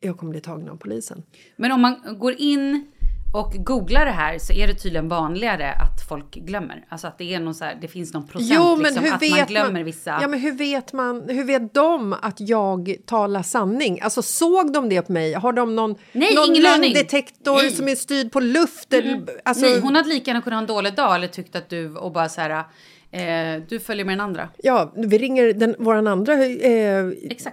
jag 0.00 0.18
kommer 0.18 0.30
bli 0.30 0.40
tagen 0.40 0.68
av 0.68 0.76
polisen. 0.76 1.22
Men 1.56 1.72
om 1.72 1.80
man 1.80 2.18
går 2.18 2.32
in 2.32 2.86
och 3.32 3.52
googlar 3.52 4.04
det 4.04 4.10
här 4.10 4.38
så 4.38 4.52
är 4.52 4.66
det 4.66 4.74
tydligen 4.74 5.08
vanligare 5.08 5.72
att 5.72 6.08
folk 6.08 6.34
glömmer. 6.34 6.84
Alltså 6.88 7.06
att 7.06 7.18
det 7.18 7.34
är 7.34 7.40
någon 7.40 7.54
så 7.54 7.64
här, 7.64 7.78
det 7.80 7.88
finns 7.88 8.14
någon 8.14 8.26
procent 8.26 8.52
Jo, 8.54 8.76
men 8.76 8.82
liksom, 8.82 9.04
hur 9.04 9.12
att 9.12 9.22
vet 9.22 9.38
man 9.38 9.46
glömmer 9.46 9.72
man, 9.72 9.84
vissa. 9.84 10.18
Ja, 10.22 10.28
men 10.28 10.40
hur 10.40 10.52
vet 10.52 10.92
man, 10.92 11.28
hur 11.28 11.44
vet 11.44 11.74
de 11.74 12.12
att 12.12 12.40
jag 12.40 12.96
talar 13.06 13.42
sanning? 13.42 14.00
Alltså 14.00 14.22
såg 14.22 14.72
de 14.72 14.88
det 14.88 15.02
på 15.02 15.12
mig? 15.12 15.32
Har 15.32 15.52
de 15.52 15.76
någon, 15.76 15.94
Nej, 16.12 16.34
någon 16.34 16.54
lögndetektor 16.54 17.70
som 17.70 17.88
är 17.88 17.94
styrd 17.94 18.32
på 18.32 18.40
luft? 18.40 18.92
Eller, 18.92 19.22
alltså, 19.44 19.66
Nej, 19.66 19.80
hon 19.80 19.96
hade 19.96 20.08
lika 20.08 20.30
gärna 20.30 20.42
kunnat 20.42 20.56
ha 20.56 20.60
en 20.60 20.66
dålig 20.66 20.94
dag 20.94 21.14
eller 21.14 21.28
tyckt 21.28 21.56
att 21.56 21.68
du 21.68 21.96
och 21.96 22.12
bara 22.12 22.28
så 22.28 22.40
här, 22.40 22.64
eh, 23.10 23.62
du 23.68 23.80
följer 23.80 24.04
med 24.04 24.12
den 24.12 24.20
andra. 24.20 24.48
Ja, 24.62 24.92
vi 24.96 25.18
ringer 25.18 25.52
den, 25.52 25.74
våran 25.78 26.06
andra 26.06 26.34
eh. 26.44 27.06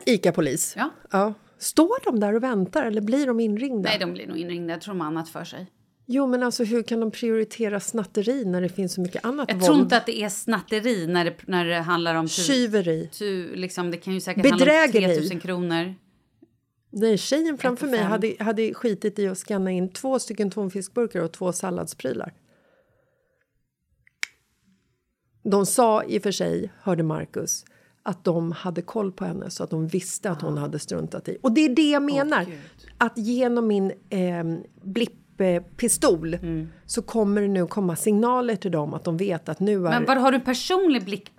ICA-polis. 0.05 0.73
Ja. 0.77 0.89
Ja. 1.11 1.33
Står 1.59 2.03
de 2.05 2.19
där 2.19 2.35
och 2.35 2.43
väntar 2.43 2.85
eller 2.85 3.01
blir 3.01 3.27
de 3.27 3.39
inringda? 3.39 3.89
Nej, 3.89 3.99
de 3.99 4.13
blir 4.13 4.27
nog 4.27 4.37
inringda. 4.37 4.73
Jag 4.73 4.81
tror 4.81 4.93
de 4.93 4.99
har 5.01 5.07
annat 5.07 5.29
för 5.29 5.43
sig. 5.43 5.71
Jo, 6.05 6.27
men 6.27 6.43
alltså 6.43 6.63
hur 6.63 6.83
kan 6.83 6.99
de 6.99 7.11
prioritera 7.11 7.79
snatteri 7.79 8.45
när 8.45 8.61
det 8.61 8.69
finns 8.69 8.93
så 8.93 9.01
mycket 9.01 9.25
annat 9.25 9.49
Jag 9.49 9.55
våld? 9.55 9.65
tror 9.65 9.79
inte 9.79 9.97
att 9.97 10.05
det 10.05 10.23
är 10.23 10.29
snatteri 10.29 11.07
när 11.07 11.25
det, 11.25 11.35
när 11.47 11.65
det 11.65 11.75
handlar 11.79 12.15
om... 12.15 12.25
tu- 12.27 12.41
Tjuveri. 12.41 13.09
tu, 13.13 13.55
liksom, 13.55 13.91
det 13.91 13.97
kan 13.97 14.13
ju 14.13 14.21
säkert 14.21 14.45
handla 14.49 14.55
om 14.55 14.59
Bedrägeri. 14.59 15.13
3000 15.15 15.39
kronor. 15.39 15.95
Nej, 16.89 17.17
tjejen 17.17 17.57
framför 17.57 17.87
mig 17.87 17.99
hade, 17.99 18.35
hade 18.39 18.73
skitit 18.73 19.19
i 19.19 19.27
att 19.27 19.37
scanna 19.37 19.71
in 19.71 19.89
två 19.93 20.19
stycken 20.19 20.49
tonfiskburkar 20.51 21.21
och 21.21 21.31
två 21.31 21.51
salladsprylar. 21.53 22.33
De 25.43 25.65
sa 25.65 26.03
i 26.03 26.19
och 26.19 26.23
för 26.23 26.31
sig, 26.31 26.71
hörde 26.81 27.03
Marcus, 27.03 27.65
att 28.07 28.23
de 28.23 28.51
hade 28.51 28.81
koll 28.81 29.11
på 29.11 29.25
henne 29.25 29.49
så 29.49 29.63
att 29.63 29.69
de 29.69 29.87
visste 29.87 30.29
att 30.29 30.41
hon 30.41 30.57
hade 30.57 30.79
struntat 30.79 31.27
i. 31.27 31.37
Och 31.41 31.51
det 31.51 31.61
är 31.65 31.69
det 31.69 31.89
jag 31.91 32.03
menar. 32.03 32.45
att 32.97 33.17
genom 33.17 33.67
min 33.67 33.91
eh, 34.09 34.43
blipppistol 34.81 36.33
Mm. 36.33 36.69
så 36.85 37.01
kommer 37.01 37.41
det 37.41 37.47
nu 37.47 37.67
komma 37.67 37.95
signaler 37.95 38.55
till 38.55 38.71
dem 38.71 38.93
att 38.93 39.03
de 39.03 39.17
vet 39.17 39.49
att 39.49 39.59
nu 39.59 39.73
är... 39.73 39.89
Men 39.89 40.05
vad 40.05 40.17
har 40.17 40.31
du 40.31 40.37
en 40.37 40.43
personlig 40.43 41.05
blick... 41.05 41.31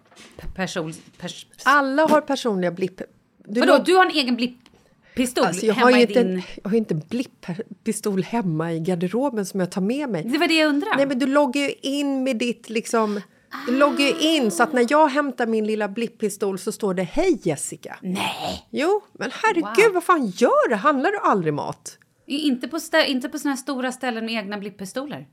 Person, 0.55 0.95
pers, 1.21 1.47
Alla 1.65 2.07
har 2.07 2.21
personliga 2.21 2.71
blipp... 2.71 3.03
Du 3.45 3.61
vadå, 3.61 3.83
du 3.87 3.95
har 3.95 4.07
en 4.07 4.11
egen 4.13 4.37
blipppistol 4.37 5.45
Alltså, 5.45 5.67
jag, 5.67 5.75
har 5.75 5.91
ju 5.91 6.01
inte, 6.01 6.23
din... 6.23 6.43
jag 6.63 6.71
har 6.71 6.77
inte 6.77 6.95
en 6.95 7.03
blipppistol 7.09 8.23
hemma 8.23 8.73
i 8.73 8.81
garderoben 8.81 9.47
som 9.47 9.61
jag 9.61 9.71
tar 9.71 9.81
med 9.81 10.11
mig. 10.11 10.25
Det 10.25 10.39
var 10.39 10.49
det 10.49 10.55
jag 10.55 10.69
undrade. 10.69 10.97
Nej, 10.97 11.07
men 11.07 11.19
du 11.19 11.27
loggar 11.27 11.63
ju 11.63 11.73
in 11.83 12.25
med 12.25 12.37
ditt 12.37 12.71
liksom... 12.71 13.21
Du 13.67 13.77
loggar 13.79 14.07
ju 14.07 14.19
in 14.37 14.51
så 14.51 14.63
att 14.63 14.73
när 14.73 14.87
jag 14.91 15.09
hämtar 15.09 15.47
min 15.47 15.67
lilla 15.67 15.89
blipppistol 15.89 16.59
så 16.59 16.73
står 16.73 16.95
det 16.95 17.03
Hej 17.03 17.41
Jessica. 17.43 17.97
Nej! 18.03 18.67
Jo, 18.71 19.01
men 19.13 19.31
herregud, 19.43 19.85
Wow. 19.87 19.95
vad 19.95 20.05
fan 20.05 20.27
gör 20.27 20.69
du? 20.69 20.75
Handlar 20.75 21.11
du 21.11 21.19
aldrig 21.19 21.55
mat? 21.55 21.99
Inte 22.27 22.69
på, 22.69 22.77
stä- 22.79 23.05
inte 23.05 23.29
på 23.29 23.39
såna 23.39 23.51
här 23.51 23.57
stora 23.57 23.93
ställen 23.93 24.25
med 24.27 24.35
egna 24.35 24.59
blippistoler. 24.59 25.27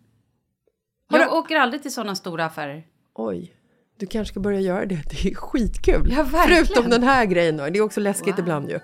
Jag 1.12 1.22
du- 1.22 1.32
åker 1.32 1.56
aldrig 1.56 1.82
till 1.82 1.94
såna 1.94 2.16
stora 2.16 2.46
affärer. 2.46 2.84
Oj, 3.16 3.54
du 4.00 4.06
kanske 4.08 4.32
ska 4.32 4.40
börja 4.40 4.60
göra 4.60 4.86
det. 4.86 4.96
Det 5.10 5.30
är 5.30 5.36
skitkul. 5.36 6.12
Ja, 6.18 6.24
verkligen. 6.24 6.66
Förutom 6.66 6.90
den 6.90 7.04
här 7.04 7.26
grejen 7.26 7.58
då. 7.58 7.64
Det 7.70 7.78
är 7.78 7.82
också 7.82 8.00
läskigt 8.00 8.40
ibland 8.40 8.70
ju. 8.70 8.80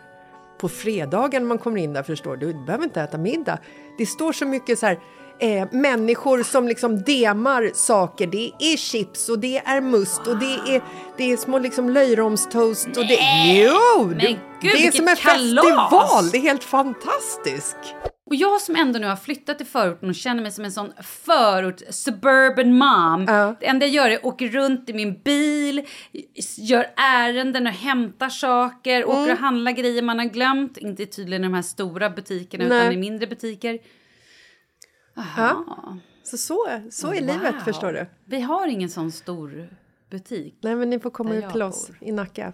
På 0.59 0.69
fredagen 0.69 1.41
när 1.41 1.47
man 1.47 1.57
kommer 1.57 1.81
in 1.81 1.93
där 1.93 2.03
förstår 2.03 2.37
du, 2.37 2.53
du 2.53 2.65
behöver 2.65 2.83
inte 2.83 3.01
äta 3.01 3.17
middag. 3.17 3.59
Det 3.97 4.05
står 4.05 4.33
så 4.33 4.45
mycket 4.45 4.79
så 4.79 4.85
här 4.85 4.99
eh, 5.41 5.67
människor 5.71 6.43
som 6.43 6.67
liksom 6.67 7.01
demar 7.03 7.71
saker. 7.73 8.27
Det 8.27 8.51
är 8.59 8.77
chips 8.77 9.29
och 9.29 9.39
det 9.39 9.57
är 9.57 9.81
must 9.81 10.27
och 10.27 10.37
det 10.37 10.53
är, 10.75 10.81
det 11.17 11.31
är 11.31 11.37
små 11.37 11.59
liksom 11.59 11.89
löjromstoast 11.89 12.87
och 12.87 13.07
det... 13.07 13.17
Jo! 13.55 14.05
Men 14.07 14.17
det, 14.17 14.27
gud, 14.61 14.71
det 14.73 14.87
är 14.87 14.91
som 14.91 15.07
en 15.07 15.15
kalas! 15.15 15.65
festival. 15.65 16.29
Det 16.31 16.37
är 16.37 16.41
helt 16.41 16.63
fantastiskt. 16.63 17.77
Och 18.29 18.35
jag 18.35 18.61
som 18.61 18.75
ändå 18.75 18.99
nu 18.99 19.07
har 19.07 19.15
flyttat 19.15 19.57
till 19.57 19.67
förorten 19.67 20.09
och 20.09 20.15
känner 20.15 20.41
mig 20.41 20.51
som 20.51 20.65
en 20.65 20.71
sån 20.71 20.91
förort, 21.01 21.81
suburban 21.89 22.77
mom. 22.77 23.25
Ja. 23.27 23.55
Det 23.59 23.65
enda 23.65 23.85
jag 23.85 23.95
gör 23.95 24.09
är 24.09 24.15
att 24.15 24.23
åka 24.23 24.45
runt 24.45 24.89
i 24.89 24.93
min 24.93 25.21
bil, 25.23 25.85
gör 26.57 26.85
ärenden 26.97 27.67
och 27.67 27.73
hämtar 27.73 28.29
saker, 28.29 29.05
åker 29.05 29.19
Mm. 29.19 29.31
och 29.31 29.37
handlar 29.37 29.71
grejer 29.71 30.01
man 30.01 30.19
har 30.19 30.25
glömt. 30.25 30.77
Inte 30.77 31.05
tydligen 31.05 31.43
i 31.43 31.47
de 31.47 31.53
här 31.53 31.61
stora 31.61 32.09
butikerna 32.09 32.65
Nej. 32.67 32.79
utan 32.81 32.93
i 32.93 32.97
mindre 32.97 33.27
butiker. 33.27 33.79
Ja. 35.15 35.65
Så, 36.23 36.37
så, 36.37 36.67
så 36.91 37.13
är 37.13 37.21
livet 37.21 37.53
Wow. 37.53 37.59
förstår 37.59 37.93
du. 37.93 38.05
Vi 38.25 38.41
har 38.41 38.67
ingen 38.67 38.89
sån 38.89 39.11
stor 39.11 39.69
butik. 40.09 40.55
Nej 40.61 40.75
men 40.75 40.89
ni 40.89 40.99
får 40.99 41.09
komma 41.09 41.35
ut 41.35 41.49
till 41.49 41.61
oss 41.61 41.91
i 42.01 42.11
Nacka. 42.11 42.53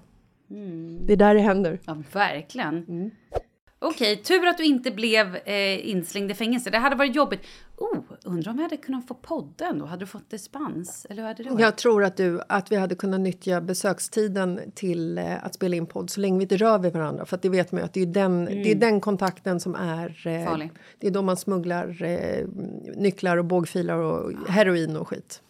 Det 1.02 1.14
är 1.14 1.18
där 1.18 1.34
det 1.36 1.42
händer. 1.42 1.80
Ja, 1.86 2.04
verkligen. 2.14 2.86
Mm. 2.88 3.12
Okej, 3.80 4.18
tur 4.24 4.48
att 4.48 4.58
du 4.58 4.64
inte 4.64 4.92
blev 4.92 5.36
eh, 5.36 5.90
inslängd 5.90 6.32
i 6.32 6.34
fängelse. 6.34 6.70
Det 6.70 6.78
hade 6.78 6.96
varit 6.96 7.16
jobbigt. 7.16 7.42
Oh, 7.78 8.00
undrar 8.24 8.52
om 8.52 8.58
jag 8.58 8.64
hade 8.64 8.78
kunnat 8.78 9.08
få 9.08 9.14
podden 9.14 9.80
då? 9.80 9.86
Hade 9.86 10.00
du 10.00 10.06
fått 10.06 10.30
dispens? 10.30 11.08
Eller 11.10 11.22
hur 11.22 11.28
hade 11.28 11.44
det 11.44 11.50
varit? 11.50 11.62
Jag 11.62 11.78
tror 11.78 12.04
att, 12.04 12.18
du, 12.18 12.42
att 12.50 12.72
vi 12.72 12.76
hade 12.76 12.96
kunnat 12.96 13.20
nyttja 13.20 13.62
besökstiden 13.62 14.72
till 14.76 15.18
eh, 15.18 15.46
att 15.46 15.56
spela 15.56 15.76
in 15.76 15.86
podd 15.86 16.10
så 16.10 16.20
länge 16.20 16.38
vi 16.38 16.44
inte 16.44 16.58
rör 16.58 16.80
vid 16.80 16.94
varandra. 16.94 17.26
För 17.26 17.36
att 17.36 17.42
det 17.42 17.50
vet 17.50 17.72
man 17.72 17.82
ju 17.82 17.86
att 17.86 17.94
det 17.94 18.02
är 18.02 18.06
den, 18.06 18.46
det 18.46 18.72
är 18.72 18.76
den 18.76 19.02
kontakten 19.02 19.60
som 19.60 19.76
är... 19.76 20.28
Eh, 20.28 20.46
Farlig. 20.46 20.72
Det 21.00 21.08
är 21.08 21.12
då 21.12 21.22
man 21.22 21.38
smugglar 21.38 22.04
eh, 22.04 22.48
nycklar 22.96 23.38
och 23.38 23.46
bågfilar 23.46 23.98
och 23.98 24.32
heroin 24.50 24.98
och 24.98 25.08
skit. 25.08 25.42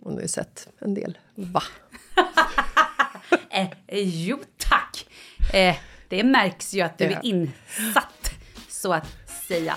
Och 0.00 0.10
nu 0.10 0.16
har 0.16 0.20
jag 0.20 0.30
sett 0.30 0.68
en 0.78 0.94
del. 0.94 1.18
Va? 1.34 1.62
Eh, 3.50 3.62
eh, 3.86 4.26
jo, 4.26 4.38
tack! 4.58 5.06
Det 6.12 6.24
märks 6.24 6.74
ju 6.74 6.80
att 6.80 6.98
du 6.98 7.04
Ja. 7.04 7.10
är 7.18 7.24
insatt, 7.26 8.30
så 8.68 8.92
att 8.92 9.06
säga. 9.48 9.76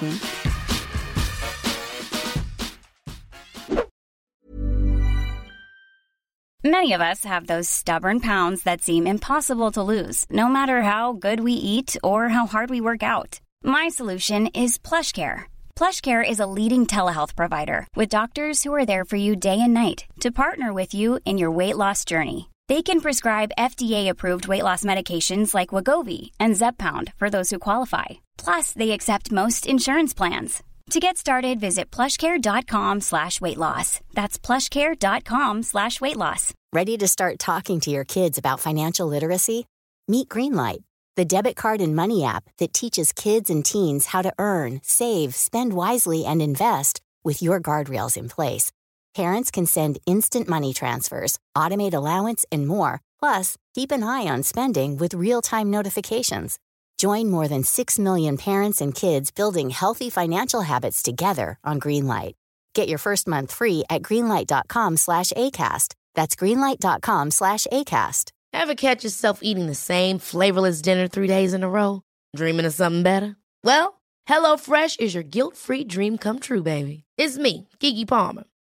Many 6.64 6.94
of 6.94 7.01
us 7.01 7.24
have 7.25 7.46
those 7.48 7.70
stubborn 7.70 8.20
pounds 8.20 8.64
that 8.64 8.81
seem 8.81 9.07
impossible 9.07 9.72
to 9.72 9.83
lose, 9.83 10.25
no 10.29 10.48
matter 10.48 10.81
how 10.81 11.14
good 11.14 11.40
we 11.40 11.53
eat 11.53 11.96
or 12.03 12.27
how 12.29 12.48
hard 12.48 12.70
we 12.70 12.81
work 12.81 13.03
out. 13.03 13.40
My 13.64 13.88
solution 13.90 14.48
is 14.48 14.79
PlushCare. 14.79 15.44
PlushCare 15.75 16.27
is 16.29 16.40
a 16.40 16.48
leading 16.48 16.86
telehealth 16.88 17.36
provider 17.36 17.88
with 17.96 18.09
doctors 18.09 18.64
who 18.64 18.74
are 18.74 18.86
there 18.86 19.05
for 19.05 19.16
you 19.18 19.36
day 19.36 19.59
and 19.62 19.74
night 19.74 20.05
to 20.22 20.31
partner 20.31 20.74
with 20.74 20.94
you 20.94 21.20
in 21.24 21.38
your 21.38 21.51
weight 21.51 21.77
loss 21.77 22.03
journey. 22.03 22.50
They 22.68 22.82
can 22.82 23.00
prescribe 23.00 23.51
FDA-approved 23.60 24.48
weight 24.48 24.64
loss 24.64 24.84
medications 24.84 25.54
like 25.54 25.70
Wagovi 25.70 26.32
and 26.40 26.56
Zepbound 26.56 27.14
for 27.18 27.30
those 27.30 27.51
who 27.51 27.60
qualify. 27.60 28.06
Plus, 28.38 28.74
they 28.74 28.92
accept 28.92 29.32
most 29.32 29.68
insurance 29.68 30.16
plans. 30.16 30.64
To 30.92 31.00
get 31.00 31.18
started, 31.18 31.60
visit 31.60 31.92
plushcare.com 31.92 33.01
slash 33.01 33.40
weight 33.42 33.58
loss. 33.58 34.00
That's 34.14 34.40
plushcare.com 34.40 35.64
slash 35.64 36.01
weight 36.01 36.18
loss. 36.18 36.54
Ready 36.74 36.98
to 36.98 37.08
start 37.08 37.38
talking 37.40 37.80
to 37.82 37.92
your 37.92 38.04
kids 38.04 38.38
about 38.38 38.60
financial 38.60 39.08
literacy? 39.08 39.66
Meet 40.08 40.30
Greenlight, 40.30 40.84
the 41.16 41.25
debit 41.25 41.56
card 41.56 41.82
and 41.82 41.96
money 41.96 42.24
app 42.24 42.46
that 42.58 42.74
teaches 42.74 43.14
kids 43.14 43.50
and 43.50 43.64
teens 43.64 44.08
how 44.08 44.22
to 44.22 44.34
earn, 44.40 44.80
save, 44.84 45.36
spend 45.36 45.74
wisely, 45.74 46.25
and 46.25 46.42
invest 46.42 47.01
with 47.24 47.42
your 47.42 47.60
guardrails 47.60 48.18
in 48.18 48.30
place. 48.30 48.72
Parents 49.16 49.50
can 49.50 49.66
send 49.66 49.98
instant 50.06 50.50
money 50.50 50.74
transfers, 50.74 51.40
automate 51.56 51.94
allowance, 51.94 52.44
and 52.51 52.68
more. 52.68 53.00
Plus, 53.18 53.56
keep 53.74 53.92
an 53.92 54.04
eye 54.04 54.28
on 54.28 54.44
spending 54.44 54.98
with 54.98 55.14
real 55.14 55.42
time 55.42 55.72
notifications. 55.72 56.60
Join 56.98 57.32
more 57.32 57.48
than 57.48 57.64
6 57.64 57.98
million 58.00 58.38
parents 58.38 58.82
and 58.82 58.94
kids 58.94 59.32
building 59.32 59.70
healthy 59.70 60.10
financial 60.10 60.62
habits 60.62 61.01
together 61.01 61.58
on 61.64 61.80
Greenlight. 61.80 62.34
Get 62.74 62.90
your 62.90 62.98
first 62.98 63.25
month 63.25 63.54
free 63.54 63.86
at 63.90 64.01
greenlight.com 64.01 64.98
slash 64.98 65.32
ACAST. 65.32 65.96
That's 66.14 66.36
greenlight.com 66.36 67.32
slash 67.32 67.68
ACAST. 67.72 68.32
Ever 68.51 68.75
catch 68.75 69.06
yourself 69.06 69.40
eating 69.42 69.68
the 69.68 69.75
same 69.75 70.20
flavorless 70.20 70.82
dinner 70.82 71.08
three 71.08 71.28
days 71.28 71.54
in 71.54 71.64
a 71.64 71.70
row? 71.70 72.01
Dreaming 72.36 72.66
of 72.66 72.74
something 72.74 73.04
better? 73.04 73.38
Well, 73.64 74.01
HelloFresh 74.28 75.00
is 75.00 75.14
your 75.14 75.24
guilt-free 75.24 75.86
dream 75.86 76.18
come 76.18 76.40
true, 76.40 76.64
baby. 76.64 77.04
It's 77.18 77.38
me, 77.38 77.70
Kiki 77.80 78.06
Palmer. 78.06 78.44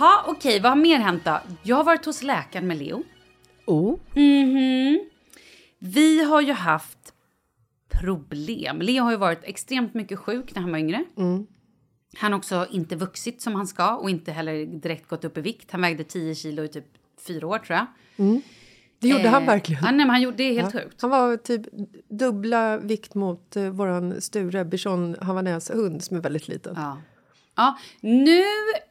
Ha, 0.00 0.24
okej, 0.26 0.60
vad 0.60 0.70
har 0.70 0.76
mer 0.76 0.98
hänt 0.98 1.24
då? 1.24 1.40
Jag 1.62 1.76
har 1.76 1.84
varit 1.84 2.06
hos 2.06 2.22
läkaren 2.22 2.66
med 2.66 2.76
Leo. 2.78 3.02
Oh. 3.66 3.98
Mhm. 4.14 5.00
Vi 5.78 6.24
har 6.24 6.40
ju 6.40 6.52
haft 6.52 6.98
problem. 8.00 8.80
Leo 8.82 9.02
har 9.04 9.10
ju 9.10 9.16
varit 9.16 9.44
extremt 9.44 9.94
mycket 9.94 10.18
sjuk 10.18 10.54
när 10.54 10.62
han 10.62 10.70
var 10.70 10.78
yngre. 10.78 11.04
Han 12.16 12.32
har 12.32 12.38
också 12.38 12.66
inte 12.70 12.96
vuxit 12.96 13.42
som 13.42 13.54
han 13.54 13.66
ska 13.66 13.96
och 13.96 14.10
inte 14.10 14.32
heller 14.32 14.66
direkt 14.66 15.08
gått 15.08 15.24
upp 15.24 15.38
i 15.38 15.40
vikt. 15.40 15.70
Han 15.70 15.80
vägde 15.80 16.04
10 16.04 16.34
kilo 16.34 16.64
i 16.64 16.68
typ 16.68 16.84
fyra 17.26 17.46
år 17.46 17.58
tror 17.58 17.78
jag. 17.78 17.86
Det 19.00 19.08
gjorde 19.08 19.28
han 19.28 19.42
Eh, 19.42 19.48
verkligen. 19.48 19.84
Ja, 19.84 19.90
nej, 19.90 20.06
han 20.06 20.22
gjorde, 20.22 20.36
det 20.36 20.42
är 20.44 20.62
helt 20.62 20.74
Ja. 20.74 20.80
sjukt. 20.80 21.02
Han 21.02 21.10
var 21.10 21.36
typ 21.36 21.62
dubbla 22.08 22.76
vikt 22.76 23.14
mot 23.14 23.56
eh, 23.56 23.68
våran 23.70 24.20
Sture 24.20 24.64
bichon 24.64 25.16
havanäs 25.22 25.70
hund 25.70 26.04
som 26.04 26.16
är 26.16 26.20
väldigt 26.20 26.48
liten. 26.48 26.74
Ja. 26.76 26.98
Ja, 27.60 27.78
nu 28.00 28.42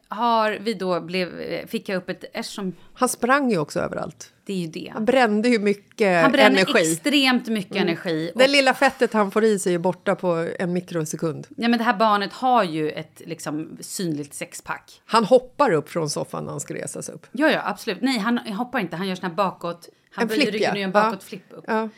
har 0.08 0.50
vi 0.60 0.74
då 0.74 1.00
blev, 1.00 1.28
fick 1.66 1.88
jag 1.88 1.96
upp 1.96 2.08
ett, 2.10 2.24
eftersom 2.32 2.72
Han 2.94 3.08
sprang 3.08 3.50
ju 3.50 3.58
också 3.58 3.80
överallt. 3.80 4.32
det 4.46 4.52
är 4.52 4.56
ju 4.56 4.66
det. 4.66 4.90
Han 4.94 5.04
brände 5.04 5.48
ju 5.48 5.58
mycket 5.58 6.22
Han 6.22 6.32
bränner 6.32 6.50
energi. 6.60 6.92
extremt 6.92 7.48
mycket 7.48 7.76
energi. 7.76 8.32
Det 8.36 8.44
Och, 8.44 8.50
lilla 8.50 8.74
fettet 8.74 9.12
han 9.12 9.30
får 9.30 9.44
i 9.44 9.58
sig 9.58 9.74
är 9.74 9.78
borta 9.78 10.14
på 10.14 10.48
en 10.58 10.72
mikrosekund. 10.72 11.46
ja, 11.56 11.68
men 11.68 11.78
det 11.78 11.84
här 11.84 11.96
barnet 11.96 12.32
har 12.32 12.64
ju 12.64 12.90
ett 12.90 13.22
liksom, 13.26 13.76
synligt 13.80 14.34
sexpack. 14.34 15.02
Han 15.06 15.24
hoppar 15.24 15.70
upp 15.72 15.88
från 15.88 16.10
soffan 16.10 16.44
när 16.44 16.50
han 16.50 16.60
ska 16.60 16.74
resa 16.74 17.02
sig 17.02 17.14
upp. 17.14 17.26
Ja, 17.32 17.50
ja, 17.50 17.60
absolut. 17.64 17.98
Nej, 18.02 18.18
han 18.18 18.38
hoppar 18.38 18.78
inte. 18.78 18.96
Han 18.96 19.08
gör 19.08 19.14
såna 19.14 19.28
här 19.28 19.34
bakåt... 19.36 19.88
Han 20.12 20.22
En 20.22 20.28
böjer 20.28 20.52
ryggen 20.52 20.62
ja. 20.62 20.70
och 20.72 20.78
gör 20.78 20.84
en 20.84 20.92
Ja. 20.94 21.02
bakåt 21.02 21.22
flipp 21.24 21.44
upp. 21.50 21.64
Ja. 21.66 21.88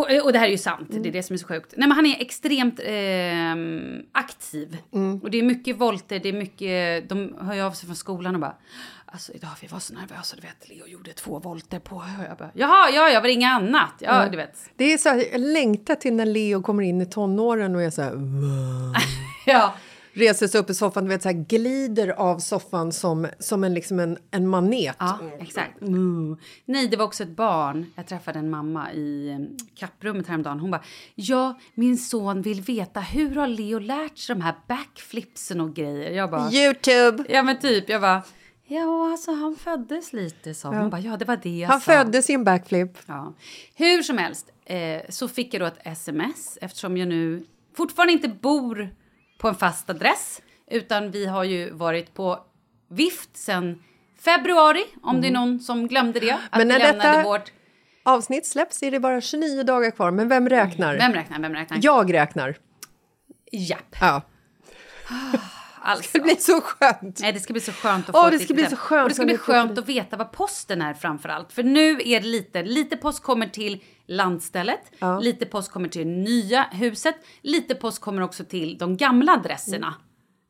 På, 0.00 0.08
eh, 0.08 0.24
och 0.24 0.32
det 0.32 0.38
här 0.38 0.46
är 0.46 0.50
ju 0.50 0.58
sant, 0.58 0.88
det 0.90 1.08
är 1.08 1.12
det 1.12 1.22
som 1.22 1.34
är 1.34 1.38
så 1.38 1.46
sjukt. 1.46 1.74
Nej 1.76 1.88
men 1.88 1.96
han 1.96 2.06
är 2.06 2.20
extremt 2.20 2.80
eh, 2.80 4.20
aktiv. 4.20 4.76
Och 5.22 5.30
det 5.30 5.38
är 5.38 5.42
mycket 5.42 5.76
volter, 5.76 6.18
det 6.18 6.28
är 6.28 6.32
mycket, 6.32 7.08
de 7.08 7.34
hör 7.40 7.54
ju 7.54 7.60
av 7.60 7.72
sig 7.72 7.86
från 7.86 7.96
skolan 7.96 8.34
och 8.34 8.40
bara 8.40 8.56
Alltså 9.12 9.32
idag 9.32 9.50
vi 9.60 9.66
var 9.66 9.78
så 9.78 9.94
nervösa, 9.94 10.36
du 10.36 10.42
vet, 10.42 10.68
Leo 10.68 10.86
gjorde 10.86 11.12
två 11.12 11.38
volter 11.38 11.78
på... 11.78 12.04
Jag 12.28 12.38
bara, 12.38 12.50
Jaha, 12.54 12.90
ja, 12.90 13.08
jag 13.08 13.20
var 13.20 13.28
inget 13.28 13.48
annat. 13.48 13.94
Ja, 13.98 14.28
du 14.28 14.36
vet. 14.36 14.56
Det 14.76 14.92
är 14.92 14.98
så 14.98 15.08
här, 15.08 15.24
jag 15.32 15.40
längtar 15.40 15.94
till 15.94 16.14
när 16.14 16.26
Leo 16.26 16.62
kommer 16.62 16.82
in 16.82 17.00
i 17.00 17.06
tonåren 17.06 17.74
och 17.74 17.82
är 17.82 17.90
så 17.90 18.02
här... 18.02 18.12
Ja, 19.46 19.74
reser 20.12 20.46
sig 20.46 20.60
upp 20.60 20.70
i 20.70 20.74
soffan, 20.74 21.04
du 21.04 21.08
vet, 21.10 21.22
så 21.22 21.28
här, 21.28 21.44
glider 21.48 22.08
av 22.08 22.38
soffan 22.38 22.92
som, 22.92 23.26
som 23.38 23.64
en, 23.64 23.74
liksom 23.74 24.00
en, 24.00 24.18
en 24.30 24.48
manet. 24.48 24.96
ja 24.98 25.18
exakt. 25.38 25.80
Mm. 25.82 26.36
Nej, 26.64 26.88
det 26.88 26.96
var 26.96 27.04
också 27.04 27.22
ett 27.22 27.36
barn. 27.36 27.86
Jag 27.94 28.06
träffade 28.06 28.38
en 28.38 28.50
mamma 28.50 28.92
i 28.92 29.28
eh, 29.30 29.64
kapprummet 29.74 30.26
häromdagen. 30.26 30.60
Hon 30.60 30.70
bara, 30.70 30.82
ja, 31.14 31.58
min 31.74 31.98
son 31.98 32.42
vill 32.42 32.60
veta 32.60 33.00
hur 33.00 33.34
har 33.34 33.46
Leo 33.46 33.78
lärt 33.78 34.18
sig 34.18 34.36
de 34.36 34.42
här 34.42 34.54
backflipsen 34.68 35.60
och 35.60 35.74
grejer? 35.74 36.10
Jag 36.10 36.30
bara, 36.30 36.50
Youtube! 36.50 37.24
ja 37.28 37.42
men 37.42 37.58
typ, 37.58 37.88
jag 37.88 38.00
bara, 38.00 38.22
ja 38.66 39.10
alltså 39.12 39.32
han 39.32 39.56
föddes 39.56 40.12
lite 40.12 40.54
så. 40.54 40.68
Hon 40.68 40.90
bara, 40.90 41.00
ja 41.00 41.16
det 41.16 41.24
var 41.24 41.40
det 41.42 41.58
jag 41.58 41.68
Han 41.68 41.80
sa. 41.80 41.92
föddes 41.92 42.30
i 42.30 42.32
en 42.32 42.44
backflip. 42.44 42.98
Ja. 43.06 43.34
Hur 43.74 44.02
som 44.02 44.18
helst 44.18 44.50
eh, 44.64 45.00
så 45.08 45.28
fick 45.28 45.54
jag 45.54 45.62
då 45.62 45.66
ett 45.66 45.78
sms 45.84 46.58
eftersom 46.60 46.96
jag 46.96 47.08
nu 47.08 47.44
fortfarande 47.76 48.12
inte 48.12 48.28
bor 48.28 48.90
på 49.40 49.48
en 49.48 49.54
fast 49.54 49.90
adress 49.90 50.42
utan 50.70 51.10
vi 51.10 51.26
har 51.26 51.44
ju 51.44 51.70
varit 51.70 52.14
på 52.14 52.38
vift 52.90 53.36
sen 53.36 53.82
februari 54.20 54.84
om 55.02 55.20
det 55.20 55.28
är 55.28 55.32
någon 55.32 55.60
som 55.60 55.88
glömde 55.88 56.20
det. 56.20 56.30
Att 56.30 56.60
Mm. 56.60 56.68
Men 56.68 56.68
när 56.68 56.92
detta- 56.92 57.22
vårt... 57.22 57.52
Avsnitt 58.02 58.46
släpps 58.46 58.82
är 58.82 58.90
det 58.90 59.00
bara 59.00 59.20
29 59.20 59.62
dagar 59.62 59.90
kvar, 59.90 60.10
men 60.10 60.28
vem 60.28 60.48
räknar? 60.48 60.98
Vem 60.98 61.12
räknar? 61.12 61.38
Vem 61.38 61.54
räknar? 61.54 61.78
Jag 61.82 62.14
räknar. 62.14 62.56
Japp. 63.52 63.96
Ja. 64.00 64.22
Alltså. 65.82 66.10
Det 66.12 66.20
blir 66.20 66.36
så 66.36 66.60
skönt. 66.60 67.20
Nej, 67.20 67.32
det 67.32 67.40
ska 67.40 67.52
bli 67.52 67.60
så 67.60 67.72
skönt 67.72 68.08
att 68.08 68.14
Åh, 68.14 68.24
få 68.24 68.30
det 68.30 68.38
ska 68.38 68.54
bli 68.54 68.66
så 68.66 68.76
skönt 68.76 69.02
Och 69.02 69.08
det 69.08 69.14
ska 69.14 69.24
bli 69.24 69.36
skönt 69.36 69.78
att 69.78 69.88
veta 69.88 70.16
vad 70.16 70.32
posten 70.32 70.82
är 70.82 70.94
framför 70.94 71.28
allt. 71.28 71.52
För 71.52 71.62
nu 71.62 71.90
är 72.04 72.20
det 72.20 72.26
lite, 72.26 72.62
lite 72.62 72.96
post 72.96 73.22
kommer 73.22 73.46
till 73.46 73.82
landstället, 74.10 74.80
lite 75.20 75.46
post 75.46 75.70
kommer 75.72 75.88
till 75.88 76.00
det 76.06 76.12
nya 76.14 76.62
huset, 76.72 77.14
lite 77.42 77.74
post 77.74 78.00
kommer 78.00 78.22
också 78.22 78.44
till 78.44 78.78
de 78.78 78.96
gamla 78.96 79.32
adresserna 79.32 79.94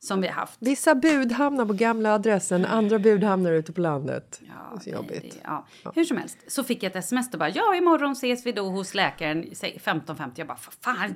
som 0.03 0.21
vi 0.21 0.27
har 0.29 0.35
haft. 0.35 0.57
Vissa 0.59 0.95
bud 0.95 1.33
hamnar 1.33 1.67
på 1.67 1.73
gamla 1.73 2.15
adressen, 2.15 2.65
andra 2.67 2.99
bud 2.99 3.25
hamnar 3.25 3.53
ute 3.53 3.73
på 3.73 3.81
landet. 3.81 4.41
Ja, 4.49 4.55
det 4.73 4.77
är 4.77 4.81
så 4.81 4.91
jobbigt. 4.91 5.23
det- 5.23 5.41
Ja. 5.45 5.67
Hur 5.95 6.05
som 6.05 6.17
helst 6.17 6.39
så 6.47 6.65
fick 6.65 6.83
jag 6.83 6.91
ett 6.91 6.97
sms 6.97 7.33
och 7.33 7.39
bara 7.39 7.49
ja 7.51 7.75
imorgon 7.75 8.13
ses 8.13 8.47
vi 8.47 8.53
då 8.53 8.63
hos 8.69 8.95
läkaren 8.95 9.47
säg 9.53 9.79
15.50. 9.85 10.31
Jag 10.37 10.47
bara 10.47 10.59
vad 10.67 10.95
fan 10.97 11.15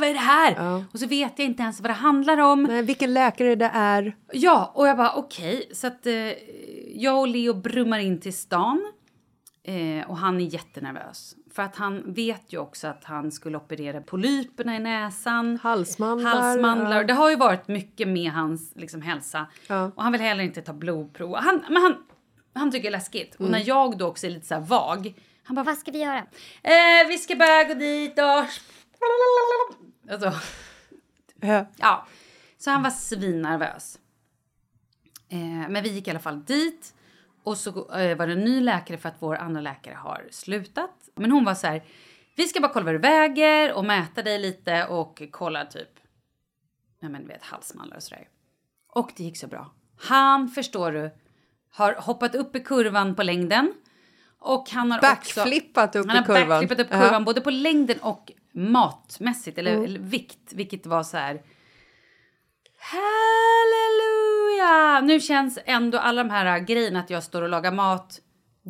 vad 0.00 0.08
är 0.08 0.12
det 0.12 0.18
här? 0.18 0.84
Och 0.92 0.98
så 1.00 1.06
vet 1.06 1.32
jag 1.38 1.46
inte 1.46 1.62
ens 1.62 1.80
vad 1.80 1.90
det 1.90 1.94
handlar 1.94 2.38
om. 2.38 2.62
Nej, 2.62 2.82
vilken 2.82 3.14
läkare 3.14 3.54
det 3.54 3.70
är. 3.74 4.16
Ja, 4.32 4.72
och 4.74 4.88
jag 4.88 4.96
bara 4.96 5.12
okej. 5.14 5.68
Så 5.72 5.86
att 5.86 6.06
eh, 6.06 6.12
jag 6.94 7.18
och 7.20 7.28
Leo 7.28 7.54
brummar 7.54 7.98
in 7.98 8.20
till 8.20 8.34
stan. 8.36 8.92
Eh, 9.64 10.10
och 10.10 10.16
han 10.18 10.40
är 10.40 10.44
jättenervös. 10.44 11.34
För 11.54 11.62
att 11.62 11.76
han 11.76 12.12
vet 12.14 12.52
ju 12.52 12.58
också 12.58 12.86
att 12.88 13.04
han 13.04 13.32
skulle 13.32 13.56
operera 13.56 14.00
polyperna 14.00 14.76
i 14.76 14.78
näsan. 14.78 15.58
Halsmandlar, 15.62 16.30
Halsmandlar. 16.30 16.96
ja. 16.96 17.04
Det 17.04 17.12
har 17.12 17.30
ju 17.30 17.36
varit 17.36 17.68
mycket 17.68 18.08
med 18.08 18.30
hans 18.32 18.72
liksom, 18.76 19.02
hälsa. 19.02 19.46
Ja. 19.66 19.90
Och 19.94 20.02
han 20.02 20.12
vill 20.12 20.20
heller 20.20 20.44
inte 20.44 20.62
ta 20.62 20.72
blodprov. 20.72 21.36
Han, 21.36 21.64
men 21.68 21.82
han, 21.82 21.94
han 22.54 22.70
tycker 22.70 22.82
det 22.82 22.88
är 22.88 22.98
läskigt. 22.98 23.40
Mm. 23.40 23.46
Och 23.46 23.50
när 23.58 23.68
jag 23.68 23.98
då 23.98 24.06
också 24.06 24.26
är 24.26 24.30
lite 24.30 24.46
så 24.46 24.60
vag. 24.60 25.14
Han 25.44 25.56
bara, 25.56 25.62
Vad 25.64 25.78
ska 25.78 25.90
vi 25.90 25.98
göra? 26.02 26.18
eh, 26.62 27.08
vi 27.08 27.18
ska 27.18 27.36
bara 27.36 27.64
gå 27.64 27.74
dit 27.74 28.18
och... 28.18 28.44
Alltså, 30.12 30.32
Ja. 31.40 31.66
Ja, 31.76 32.06
så 32.58 32.70
han 32.70 32.82
var 32.82 32.90
svinnervös. 32.90 33.98
Eh, 35.28 35.68
men 35.70 35.82
vi 35.82 35.88
gick 35.88 36.08
i 36.08 36.10
alla 36.10 36.20
fall 36.20 36.44
dit. 36.44 36.94
Och 37.44 37.56
så 37.58 37.70
eh, 37.92 38.16
var 38.16 38.26
det 38.26 38.32
en 38.32 38.40
ny 38.44 38.60
läkare 38.60 38.98
för 38.98 39.08
att 39.08 39.16
vår 39.18 39.36
andra 39.36 39.60
läkare 39.60 39.94
har 39.94 40.26
slutat. 40.30 41.08
Men 41.14 41.30
hon 41.30 41.44
var 41.44 41.54
så 41.54 41.66
här, 41.66 41.82
vi 42.36 42.46
ska 42.46 42.60
bara 42.60 42.72
kolla 42.72 42.84
vad 42.84 42.94
du 42.94 42.98
väger 42.98 43.72
och 43.72 43.84
mäta 43.84 44.22
dig 44.22 44.38
lite 44.38 44.86
och 44.86 45.22
kolla 45.30 45.64
typ, 45.64 45.88
nej 47.00 47.10
men 47.10 47.22
du 47.22 47.28
vet 47.28 47.42
halsmandlar 47.42 47.96
och 47.96 48.02
sådär. 48.02 48.28
Och 48.88 49.12
det 49.16 49.22
gick 49.24 49.36
så 49.36 49.46
bra. 49.46 49.72
Han, 50.00 50.48
förstår 50.48 50.92
du, 50.92 51.10
har 51.70 51.92
hoppat 51.94 52.34
upp 52.34 52.56
i 52.56 52.60
kurvan 52.60 53.14
på 53.14 53.22
längden. 53.22 53.74
Och 54.38 54.70
han 54.70 54.90
har 54.92 55.00
Backflippat 55.00 55.88
också, 55.88 55.98
upp 55.98 56.06
han 56.08 56.16
i 56.16 56.18
har 56.18 56.26
kurvan. 56.26 56.48
backflippat 56.48 56.80
upp 56.80 56.88
Ja. 56.90 57.00
kurvan 57.00 57.24
både 57.24 57.40
på 57.40 57.50
längden 57.50 57.98
och 58.00 58.32
matmässigt, 58.52 59.58
eller, 59.58 59.72
Mm. 59.72 59.84
eller 59.84 60.00
vikt, 60.00 60.52
vilket 60.52 60.86
var 60.86 61.02
så 61.02 61.16
här... 61.16 61.42
Halleluja! 62.78 64.11
Nu 65.02 65.20
känns 65.20 65.58
ändå 65.64 65.98
alla 65.98 66.24
de 66.24 66.30
här 66.30 66.58
äh, 66.58 66.64
grejerna 66.64 67.00
att 67.00 67.10
jag 67.10 67.22
står 67.22 67.42
och 67.42 67.48
lagar 67.48 67.72
mat, 67.72 68.18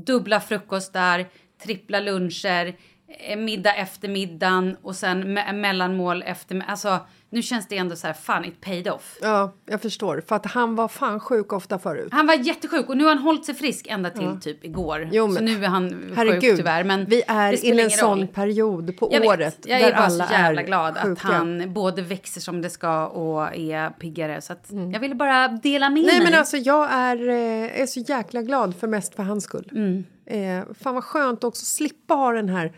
dubbla 0.06 0.40
frukostar, 0.40 1.26
trippla 1.62 2.00
luncher, 2.00 2.74
eh, 3.08 3.38
middag 3.38 3.74
efter 3.74 4.08
middagen 4.08 4.76
och 4.82 4.96
sen 4.96 5.38
me- 5.38 5.52
mellanmål 5.52 6.22
efter... 6.22 6.64
Alltså, 6.68 6.98
nu 7.32 7.42
känns 7.42 7.68
det 7.68 7.76
ändå 7.76 7.96
så 7.96 8.06
här, 8.06 8.14
fan, 8.14 8.44
it 8.44 8.60
paid 8.60 8.88
off. 8.88 9.18
ja, 9.22 9.52
jag 9.66 9.82
förstår. 9.82 10.22
För 10.28 10.36
att 10.36 10.46
han 10.46 10.74
var 10.76 10.88
fan 10.88 11.20
sjuk 11.20 11.52
ofta 11.52 11.78
förut. 11.78 12.08
Han 12.12 12.26
var 12.26 12.34
jättesjuk 12.34 12.88
och 12.88 12.96
nu 12.96 13.04
har 13.04 13.14
han 13.14 13.22
hållit 13.22 13.44
sig 13.44 13.54
frisk 13.54 13.86
ända 13.86 14.10
till 14.10 14.40
typ 14.40 14.64
igår. 14.64 15.08
Jo, 15.12 15.26
så 15.28 15.32
men- 15.34 15.44
nu 15.44 15.64
är 15.64 15.68
han 15.68 15.90
sjuk 15.90 16.12
Herregud, 16.16 16.56
tyvärr. 16.56 16.84
Men 16.84 17.04
vi 17.04 17.22
är 17.28 17.64
i 17.64 17.80
en 17.80 17.90
sån 17.90 18.18
roll. 18.18 18.26
period 18.26 18.96
på 18.98 19.08
Jag 19.12 19.20
vet. 19.20 19.28
året 19.28 19.58
Jag 19.66 19.80
där 19.80 19.88
är 19.88 19.92
bara 19.92 20.02
alla 20.04 20.26
så 20.26 20.32
jävla 20.32 20.60
är 20.62 20.66
glad 20.66 20.94
sjuka. 20.96 21.12
att 21.12 21.18
han 21.18 21.72
både 21.72 22.02
växer 22.02 22.40
som 22.40 22.62
det 22.62 22.70
ska 22.70 23.06
och 23.06 23.56
är 23.56 23.90
piggare. 23.90 24.40
Så 24.40 24.52
att 24.52 24.66
jag 24.92 25.00
ville 25.00 25.14
bara 25.14 25.48
dela 25.48 25.90
med 25.90 25.98
Mm. 25.98 26.06
Nej 26.06 26.20
mig. 26.22 26.30
men 26.30 26.38
alltså 26.38 26.56
jag 26.56 26.88
är, 26.92 27.28
eh, 27.28 27.80
är 27.82 27.86
så 27.86 28.00
jäkla 28.00 28.42
glad 28.42 28.76
för 28.76 28.86
mest 28.86 29.14
för 29.14 29.22
hans 29.22 29.44
skull. 29.44 29.68
Mm. 29.72 30.04
Eh, 30.26 30.64
fan 30.80 30.94
vad 30.94 31.04
skönt 31.04 31.44
också 31.44 31.64
slippa 31.64 32.14
ha 32.14 32.32
den 32.32 32.48
här 32.48 32.72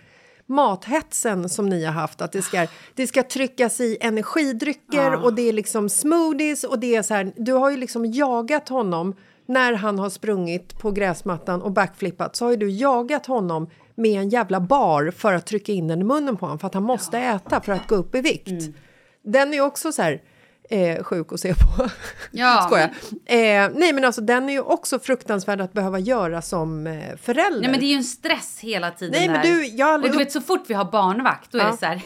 mathetsen 0.46 1.48
som 1.48 1.68
ni 1.68 1.84
har 1.84 1.92
haft. 1.92 2.22
Att 2.22 2.32
det 2.32 2.42
ska, 2.42 2.66
det 2.94 3.06
ska 3.06 3.22
tryckas 3.22 3.80
i 3.80 3.98
energidrycker 4.00 5.24
och 5.24 5.34
det 5.34 5.48
är 5.48 5.52
liksom 5.52 5.88
smoothies 5.88 6.64
och 6.64 6.78
det 6.78 6.96
är 6.96 7.02
så 7.02 7.14
här. 7.14 7.32
Du 7.36 7.52
har 7.52 7.70
ju 7.70 7.76
liksom 7.76 8.06
jagat 8.06 8.68
honom 8.68 9.14
när 9.46 9.72
han 9.72 9.98
har 9.98 10.10
sprungit 10.10 10.78
på 10.78 10.90
gräsmattan 10.90 11.62
och 11.62 11.72
backflippat 11.72 12.36
så 12.36 12.44
har 12.44 12.50
ju 12.50 12.56
du 12.56 12.70
jagat 12.70 13.26
honom 13.26 13.70
med 13.94 14.20
en 14.20 14.28
jävla 14.28 14.60
bar 14.60 15.10
för 15.16 15.32
att 15.32 15.46
trycka 15.46 15.72
in 15.72 15.88
den 15.88 16.00
i 16.00 16.04
munnen 16.04 16.36
på 16.36 16.46
honom 16.46 16.58
för 16.58 16.66
att 16.66 16.74
han 16.74 16.82
måste 16.82 17.18
äta 17.18 17.60
för 17.60 17.72
att 17.72 17.86
gå 17.88 17.94
upp 17.94 18.14
i 18.14 18.20
vikt. 18.20 18.48
Mm. 18.48 18.74
Den 19.22 19.54
är 19.54 19.60
också 19.60 19.92
så 19.92 20.02
här 20.02 20.22
eh, 20.70 21.02
sjuk 21.04 21.32
att 21.32 21.40
se 21.40 21.54
på. 21.54 21.88
Ja, 22.30 22.62
Skojar. 22.66 22.90
Eh, 23.26 23.70
nej 23.74 23.92
men 23.92 24.04
alltså 24.04 24.20
den 24.20 24.48
är 24.48 24.52
ju 24.52 24.60
också 24.60 24.98
fruktansvärd 24.98 25.60
att 25.60 25.72
behöva 25.72 25.98
göra 25.98 26.42
som 26.42 26.86
eh, 26.86 27.16
förälder. 27.22 27.60
Nej 27.60 27.70
men 27.70 27.80
det 27.80 27.86
är 27.86 27.88
ju 27.88 27.96
en 27.96 28.04
stress 28.04 28.58
hela 28.60 28.90
tiden 28.90 29.14
Nej, 29.20 29.28
men 29.28 29.42
där. 29.42 29.52
du, 29.52 29.66
jag 29.66 29.88
aldrig 29.88 30.12
och 30.12 30.18
du 30.18 30.24
vet 30.24 30.32
så 30.32 30.40
fort 30.40 30.64
vi 30.66 30.74
har 30.74 30.84
barnvakt 30.84 31.52
då 31.52 31.58
är 31.58 31.62
Ja. 31.62 31.70
det 31.70 31.76
så 31.76 31.86
här. 31.86 32.02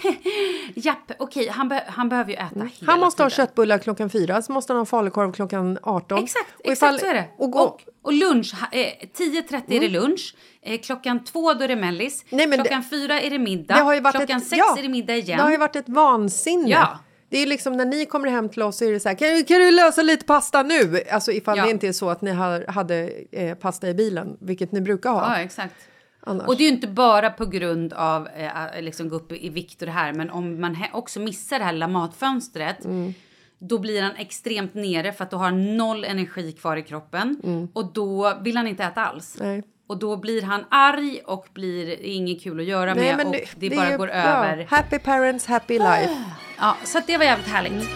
Japp, 0.74 1.12
okej 1.18 1.48
han, 1.48 1.68
be- 1.68 1.84
han 1.86 2.08
behöver 2.08 2.30
ju 2.30 2.36
äta 2.36 2.46
hela 2.54 2.92
han 2.92 3.00
måste 3.00 3.22
ha 3.22 3.30
tiden. 3.30 3.46
köttbullar 3.46 3.78
klockan 3.78 4.10
fyra, 4.10 4.42
så 4.42 4.52
måste 4.52 4.72
han 4.72 4.80
ha 4.80 4.86
falukorv 4.86 5.32
klockan 5.32 5.78
18. 5.82 6.24
Exakt, 6.24 6.44
Och 6.64 6.72
exakt 6.72 6.92
ifall- 6.94 6.98
så 7.00 7.06
är 7.06 7.14
det. 7.14 7.24
Och 7.38 7.50
gå, 7.50 7.58
Och, 7.60 7.80
och 8.02 8.12
lunch, 8.12 8.54
ha- 8.60 8.68
eh, 8.78 8.86
10.30 9.18 9.62
är 9.68 9.80
det 9.80 9.88
lunch, 9.88 10.34
eh, 10.62 10.80
klockan 10.80 11.24
två 11.24 11.54
då 11.54 11.64
är 11.64 11.68
det 11.68 11.76
mellis, 11.76 12.24
Nej, 12.30 12.46
men 12.46 12.58
klockan 12.58 12.84
fyra 12.90 13.20
är 13.20 13.30
det 13.30 13.38
middag, 13.38 13.74
det 13.74 14.18
klockan 14.18 14.36
ett, 14.38 14.46
sex 14.48 14.58
ja, 14.58 14.78
är 14.78 14.82
det 14.82 14.88
middag 14.88 15.16
igen. 15.16 15.36
Det 15.36 15.42
har 15.42 15.50
ju 15.50 15.56
varit 15.56 15.76
ett 15.76 15.88
vansinne. 15.88 16.68
Ja. 16.70 16.98
Det 17.30 17.38
är 17.38 17.46
liksom 17.46 17.72
när 17.76 17.84
ni 17.84 18.06
kommer 18.06 18.28
hem 18.30 18.48
till 18.48 18.62
oss 18.62 18.76
så 18.78 18.84
är 18.84 18.92
det 18.92 19.00
så 19.00 19.08
här, 19.08 19.16
kan, 19.16 19.28
du- 19.28 19.44
kan 19.44 19.58
du 19.60 19.70
lösa 19.70 20.02
lite 20.02 20.24
pasta 20.24 20.62
nu? 20.62 21.00
Alltså 21.10 21.32
ifall 21.32 21.58
Ja. 21.58 21.64
det 21.64 21.70
inte 21.70 21.88
är 21.88 21.92
så 21.92 22.10
att 22.10 22.22
ni 22.22 22.30
har, 22.30 22.64
hade 22.68 23.10
eh, 23.32 23.54
pasta 23.54 23.88
i 23.88 23.94
bilen, 23.94 24.36
vilket 24.40 24.72
ni 24.72 24.80
brukar 24.80 25.10
ha. 25.10 25.36
Ja, 25.36 25.40
exakt. 25.42 25.74
Annars. 26.20 26.48
Och 26.48 26.56
det 26.56 26.62
är 26.62 26.68
ju 26.68 26.74
inte 26.74 26.86
bara 26.88 27.30
på 27.30 27.46
grund 27.46 27.92
av 27.92 28.28
eh, 28.28 28.80
liksom 28.82 29.08
gå 29.08 29.16
upp 29.16 29.32
i 29.32 29.48
vikt 29.48 29.82
och 29.82 29.86
det 29.86 29.92
här, 29.92 30.12
men 30.12 30.30
om 30.30 30.60
man 30.60 30.76
också 30.92 31.20
missar 31.20 31.58
det 31.58 31.64
här 31.64 31.72
lilla 31.72 31.88
matfönstret, 31.88 32.84
Mm. 32.84 33.14
då 33.58 33.78
blir 33.78 34.02
han 34.02 34.16
extremt 34.16 34.74
nere 34.74 35.12
för 35.12 35.24
att 35.24 35.30
då 35.30 35.36
har 35.36 35.44
han 35.44 35.76
noll 35.76 36.04
energi 36.04 36.52
kvar 36.52 36.76
i 36.76 36.82
kroppen 36.82 37.40
Mm. 37.44 37.68
och 37.72 37.92
då 37.92 38.38
vill 38.42 38.56
han 38.56 38.66
inte 38.66 38.84
äta 38.84 39.06
alls. 39.06 39.36
Nej. 39.40 39.62
Och 39.86 39.98
då 39.98 40.16
blir 40.16 40.42
han 40.42 40.64
arg 40.70 41.20
och 41.26 41.46
blir 41.54 41.86
det 41.86 42.08
inget 42.08 42.42
kul 42.42 42.60
att 42.60 42.66
göra 42.66 42.94
med 42.94 43.26
och 43.26 43.34
det, 43.56 43.76
bara 43.76 43.86
är- 43.86 43.98
går 43.98 44.08
ja, 44.08 44.14
över. 44.14 44.66
Happy 44.70 44.98
parents, 44.98 45.46
happy 45.46 45.78
life. 45.78 46.16
Ja, 46.58 46.76
så 46.84 46.98
att 46.98 47.06
det 47.06 47.16
var 47.18 47.24
jävligt 47.24 47.46
härligt. 47.48 47.88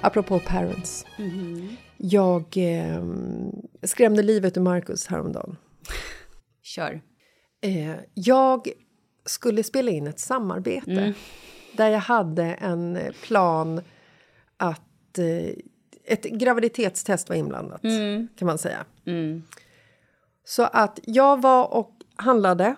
Apropå 0.00 0.38
parents. 0.38 1.06
Mhm. 1.18 1.76
Jag 1.96 2.44
eh, 2.56 3.02
skrämde 3.82 4.22
livet 4.22 4.56
ur 4.56 4.60
Marcus 4.60 5.06
häromdagen. 5.06 5.56
Kör. 6.62 7.00
Eh, 7.62 7.94
jag 8.14 8.68
skulle 9.24 9.62
spela 9.62 9.90
in 9.90 10.06
ett 10.06 10.18
samarbete 10.20 10.90
Mm. 10.90 11.12
där 11.76 11.88
jag 11.88 11.98
hade 12.00 12.44
en 12.44 12.98
plan 13.22 13.80
att 14.56 15.18
eh, 15.18 15.54
ett 16.04 16.22
graviditetstest 16.24 17.28
var 17.28 17.36
inblandat, 17.36 17.84
Mm. 17.84 18.28
kan 18.38 18.46
man 18.46 18.58
säga. 18.58 18.84
Så 20.44 20.62
att 20.62 20.98
jag 21.02 21.40
var 21.42 21.74
och 21.74 21.90
handlade, 22.16 22.74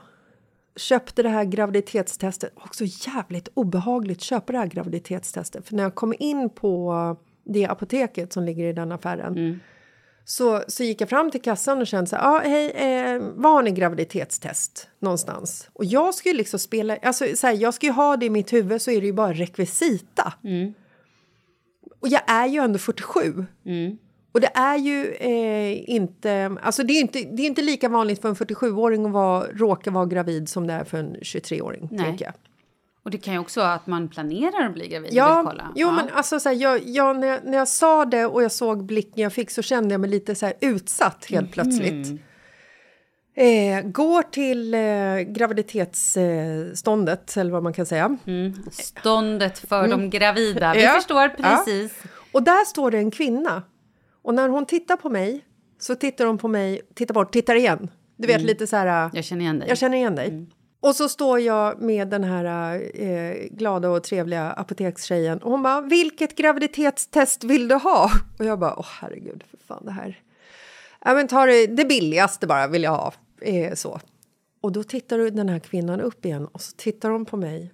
köpte 0.77 1.23
det 1.23 1.29
här 1.29 1.45
graviditetstestet. 1.45 2.53
Också 2.57 2.85
jävligt 2.85 3.49
obehagligt 3.55 4.21
köpa 4.21 4.53
det 4.53 4.59
här 4.59 4.67
graviditetstestet. 4.67 5.69
För 5.69 5.75
när 5.75 5.83
jag 5.83 5.95
kom 5.95 6.15
in 6.19 6.51
på 6.51 7.17
det 7.45 7.67
apoteket 7.67 8.33
som 8.33 8.45
ligger 8.45 8.65
i 8.65 8.73
den 8.73 8.93
affären 8.93 9.35
så, 10.25 10.63
så 10.69 10.85
gick 10.85 11.01
jag 11.01 11.09
fram 11.09 11.31
till 11.31 11.43
kassan 11.43 11.81
och 11.81 11.87
kände 11.87 12.07
så 12.11 12.17
här, 12.17 12.37
ah, 12.37 12.41
hej, 12.45 12.71
eh, 12.71 13.23
var 13.35 13.51
har 13.51 13.63
ni 13.63 13.71
graviditetstest 13.71 14.89
någonstans? 14.99 15.69
Och 15.73 15.85
jag 15.85 16.15
skulle 16.15 16.35
liksom 16.35 16.59
spela, 16.59 16.97
alltså 17.03 17.25
så 17.37 17.47
här, 17.47 17.55
jag 17.55 17.75
ska 17.75 17.87
ju 17.87 17.93
ha 17.93 18.17
det 18.17 18.27
i 18.27 18.31
mitt 18.31 18.53
huvud 18.53 18.83
så 18.83 18.91
är 18.91 19.01
det 19.01 19.07
ju 19.07 19.13
bara 19.13 19.33
rekvisita. 19.33 20.33
Och 22.01 22.09
jag 22.09 22.23
är 22.27 22.47
ju 22.47 22.59
ändå 22.61 22.79
47. 22.79 23.47
Och 24.35 24.41
det 24.41 24.51
är 24.55 24.77
ju 24.77 25.13
eh, 25.13 25.91
inte, 25.91 26.57
alltså 26.63 26.83
det 26.83 26.93
är 26.93 27.01
inte, 27.01 27.19
det 27.19 27.43
är 27.43 27.47
inte 27.47 27.63
lika 27.63 27.89
vanligt 27.89 28.21
för 28.23 28.29
en 28.29 28.35
47-åring 28.35 29.07
att 29.07 29.13
vara, 29.13 29.47
råka 29.53 29.91
vara 29.91 30.07
gravid 30.07 30.49
som 30.49 30.67
det 30.67 30.73
är 30.73 30.85
för 30.85 30.99
en 30.99 31.17
23-åring, 31.17 31.89
Nej. 31.93 32.17
jag. 32.21 32.33
Och 33.05 33.11
det 33.11 33.19
kan 33.19 33.35
ju 33.35 33.41
också 33.41 33.61
vara 33.61 33.75
att 33.75 33.87
man 33.87 34.09
planerar 34.09 34.67
att 34.67 34.73
bli 34.75 34.89
gravid 34.89 35.11
och 35.11 35.17
Ja, 35.17 35.37
vill 35.43 35.47
kolla. 35.51 35.73
jo, 35.75 35.89
ja. 35.89 35.93
men 35.95 36.09
alltså 36.13 36.41
så 36.41 36.49
här, 36.49 36.57
jag, 36.57 36.81
jag, 36.87 37.19
när, 37.19 37.27
jag, 37.27 37.41
när 37.45 37.59
jag 37.59 37.69
sa 37.69 38.05
det 38.05 38.27
och 38.27 38.43
jag 38.43 38.53
såg 38.53 38.85
blicken 38.85 39.23
jag 39.23 39.33
fick 39.33 39.51
så 39.51 39.63
kände 39.63 39.95
jag 39.95 40.01
mig 40.01 40.11
lite 40.11 40.35
så 40.35 40.47
här 40.47 40.55
utsatt 40.61 41.27
helt 41.31 41.53
plötsligt. 41.53 42.21
Eh, 43.37 43.81
går 43.85 44.23
till 44.23 44.75
eh, 44.75 44.81
graviditetsståndet, 45.33 47.37
eller 47.37 47.53
vad 47.53 47.63
man 47.63 47.73
kan 47.73 47.87
säga. 47.87 48.17
Ståndet 48.73 49.59
för 49.59 49.89
de 49.89 50.11
gravida. 50.11 50.73
Vi 50.73 50.79
Mm. 50.81 50.93
Ja. 50.95 51.01
förstår 51.01 51.29
precis. 51.29 51.93
Och 52.33 52.43
där 52.43 52.65
står 52.65 52.91
det 52.91 52.99
en 52.99 53.11
kvinna. 53.11 53.63
Och 54.25 54.35
när 54.35 54.49
hon 54.49 54.67
tittar 54.67 54.97
på 54.97 55.11
mig 55.11 55.45
så 55.79 55.95
tittar 55.95 56.27
hon 56.27 56.39
på 56.39 56.49
mig, 56.49 56.81
tittar 56.95 57.15
bort, 57.15 57.33
tittar 57.33 57.55
igen. 57.55 57.91
Du 58.17 58.27
vet 58.27 58.43
lite 58.43 58.67
så 58.67 58.77
här... 58.77 59.11
Jag 59.15 59.25
känner 59.25 59.43
igen 59.43 59.59
dig. 59.59 59.69
Jag 59.69 59.79
känner 59.79 59.97
igen 59.97 60.15
dig. 60.15 60.47
Och 60.81 60.97
så 60.97 61.09
står 61.09 61.41
jag 61.41 61.83
med 61.83 62.09
den 62.09 62.25
här 62.25 62.75
eh, 62.95 63.35
glada 63.51 63.91
och 63.91 64.03
trevliga 64.03 64.51
apotekstjejen 64.51 65.39
och 65.39 65.51
hon 65.51 65.63
bara 65.63 65.81
“Vilket 65.81 66.37
graviditetstest 66.37 67.45
vill 67.45 67.69
du 67.69 67.75
ha?” 67.75 68.11
Och 68.39 68.45
jag 68.45 68.59
bara 68.59 68.75
“Åh 68.77 68.87
herregud, 69.01 69.45
för 69.51 69.59
fan 69.67 69.85
det 69.85 69.93
här...” 69.93 70.21
Ja 71.05 71.15
men 71.15 71.29
ta 71.29 71.47
det, 71.47 71.67
det 71.67 71.85
billigaste 71.85 72.47
bara 72.47 72.67
vill 72.67 72.83
jag 72.83 72.91
ha. 72.91 73.13
Eh, 73.41 73.75
så. 73.75 74.01
Och 74.61 74.73
då 74.73 74.83
tittar 74.83 75.19
den 75.19 75.49
här 75.49 75.59
kvinnan 75.59 76.01
upp 76.01 76.25
igen 76.25 76.47
och 76.47 76.61
så 76.61 76.77
tittar 76.77 77.11
hon 77.11 77.25
på 77.25 77.37
mig 77.37 77.73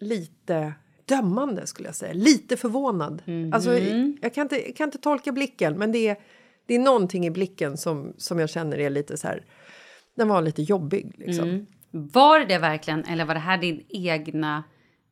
lite 0.00 0.72
dömande 1.04 1.66
skulle 1.66 1.88
jag 1.88 1.96
säga, 1.96 2.12
lite 2.12 2.56
förvånad. 2.56 3.22
Alltså, 3.52 3.78
jag, 4.20 4.34
kan 4.34 4.42
inte, 4.42 4.66
jag 4.66 4.76
kan 4.76 4.84
inte 4.88 4.98
tolka 4.98 5.32
blicken 5.32 5.78
men 5.78 5.92
det 5.92 6.08
är, 6.08 6.16
det 6.66 6.74
är 6.74 6.78
någonting 6.78 7.26
i 7.26 7.30
blicken 7.30 7.76
som, 7.76 8.12
som 8.16 8.38
jag 8.38 8.50
känner 8.50 8.78
är 8.78 8.90
lite 8.90 9.16
så 9.16 9.26
här, 9.28 9.44
den 10.16 10.28
var 10.28 10.42
lite 10.42 10.62
jobbig 10.62 11.14
liksom. 11.18 11.66
Var 11.90 12.40
det 12.40 12.58
verkligen, 12.58 13.04
eller 13.04 13.24
var 13.24 13.34
det 13.34 13.40
här 13.40 13.58
din 13.58 13.84
egna, 13.88 14.64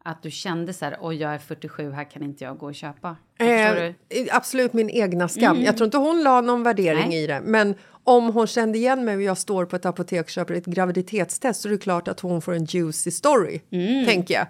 att 0.05 0.22
du 0.22 0.31
kände 0.31 0.72
så 0.72 0.85
här, 0.85 0.96
oj 1.00 1.16
jag 1.16 1.35
är 1.35 1.38
47, 1.38 1.90
här 1.90 2.11
kan 2.11 2.22
inte 2.22 2.44
jag 2.44 2.59
gå 2.59 2.66
och 2.66 2.74
köpa? 2.74 3.16
Eh, 3.38 3.94
absolut 4.31 4.72
min 4.72 4.90
egna 4.90 5.28
skam. 5.28 5.62
Jag 5.62 5.76
tror 5.76 5.85
inte 5.85 5.96
hon 5.96 6.22
la 6.22 6.40
någon 6.40 6.62
värdering 6.62 7.09
Nej. 7.09 7.24
i 7.24 7.26
det. 7.26 7.40
Men 7.44 7.74
om 8.05 8.33
hon 8.33 8.46
kände 8.46 8.78
igen 8.78 9.05
mig 9.05 9.16
och 9.16 9.22
jag 9.22 9.38
står 9.38 9.64
på 9.64 9.76
ett 9.76 9.87
apotek 9.87 10.24
och 10.24 10.31
köper 10.31 10.55
ett 10.55 10.66
graviditetstest 10.66 11.61
så 11.61 11.68
är 11.68 11.72
det 11.72 11.78
klart 11.78 12.09
att 12.09 12.20
hon 12.20 12.42
får 12.42 12.55
en 12.55 12.64
juicy 12.64 13.11
story, 13.11 13.61
tänker 14.07 14.35
jag. 14.35 14.46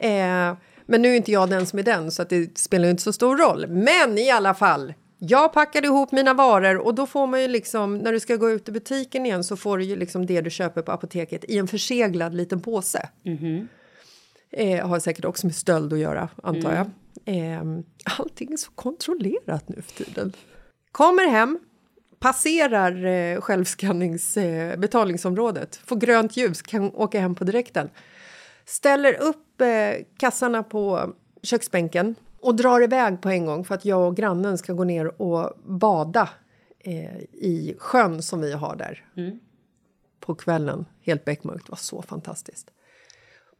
Eh, 0.00 0.56
men 0.86 1.02
nu 1.02 1.08
är 1.08 1.16
inte 1.16 1.32
jag 1.32 1.50
den 1.50 1.66
som 1.66 1.78
är 1.78 1.82
den 1.82 2.10
så 2.10 2.22
att 2.22 2.28
det 2.28 2.58
spelar 2.58 2.88
inte 2.88 3.02
så 3.02 3.12
stor 3.12 3.36
roll. 3.36 3.66
Men 3.66 4.18
i 4.18 4.30
alla 4.30 4.54
fall, 4.54 4.94
jag 5.18 5.52
packade 5.52 5.86
ihop 5.86 6.12
mina 6.12 6.34
varor 6.34 6.76
och 6.78 6.94
då 6.94 7.06
får 7.06 7.26
man 7.26 7.42
ju 7.42 7.48
liksom, 7.48 7.98
när 7.98 8.12
du 8.12 8.20
ska 8.20 8.36
gå 8.36 8.50
ut 8.50 8.68
i 8.68 8.72
butiken 8.72 9.26
igen 9.26 9.44
så 9.44 9.56
får 9.56 9.78
du 9.78 9.84
ju 9.84 9.96
liksom 9.96 10.26
det 10.26 10.40
du 10.40 10.50
köper 10.50 10.82
på 10.82 10.92
apoteket 10.92 11.44
i 11.48 11.58
en 11.58 11.68
förseglad 11.68 12.34
liten 12.34 12.60
påse. 12.60 13.08
Eh, 14.52 14.88
har 14.88 14.98
säkert 15.00 15.24
också 15.24 15.46
med 15.46 15.54
stöld 15.54 15.92
att 15.92 15.98
göra, 15.98 16.28
antar 16.42 16.70
jag. 16.74 17.36
Eh, 17.36 17.62
allting 18.18 18.52
är 18.52 18.56
så 18.56 18.70
kontrollerat 18.70 19.68
nu 19.68 19.82
för 19.82 20.04
tiden. 20.04 20.32
Kommer 20.92 21.28
hem, 21.28 21.58
passerar 22.18 23.04
eh, 23.04 23.40
självskannings 23.40 24.36
eh, 24.36 24.78
betalningsområdet, 24.78 25.76
får 25.76 25.96
grönt 25.96 26.36
ljus, 26.36 26.62
kan 26.62 26.94
åka 26.94 27.20
hem 27.20 27.34
på 27.34 27.44
direkten. 27.44 27.90
Ställer 28.70 29.20
upp 29.22 29.60
eh, 29.60 30.04
kassarna 30.16 30.62
på 30.62 31.12
köksbänken 31.42 32.14
och 32.40 32.54
drar 32.54 32.82
iväg 32.82 33.20
på 33.22 33.28
en 33.28 33.46
gång 33.46 33.64
för 33.64 33.74
att 33.74 33.84
jag 33.84 34.08
och 34.08 34.16
grannen 34.16 34.58
ska 34.58 34.72
gå 34.72 34.84
ner 34.84 35.22
och 35.22 35.52
bada 35.64 36.28
eh, 36.78 37.16
i 37.32 37.76
sjön 37.78 38.22
som 38.22 38.40
vi 38.40 38.52
har 38.52 38.76
där. 38.76 39.04
På 40.20 40.34
kvällen, 40.34 40.84
helt 41.02 41.24
beckmörkt. 41.24 41.66
Det 41.66 41.70
var 41.72 41.76
så 41.76 42.02
fantastiskt. 42.02 42.70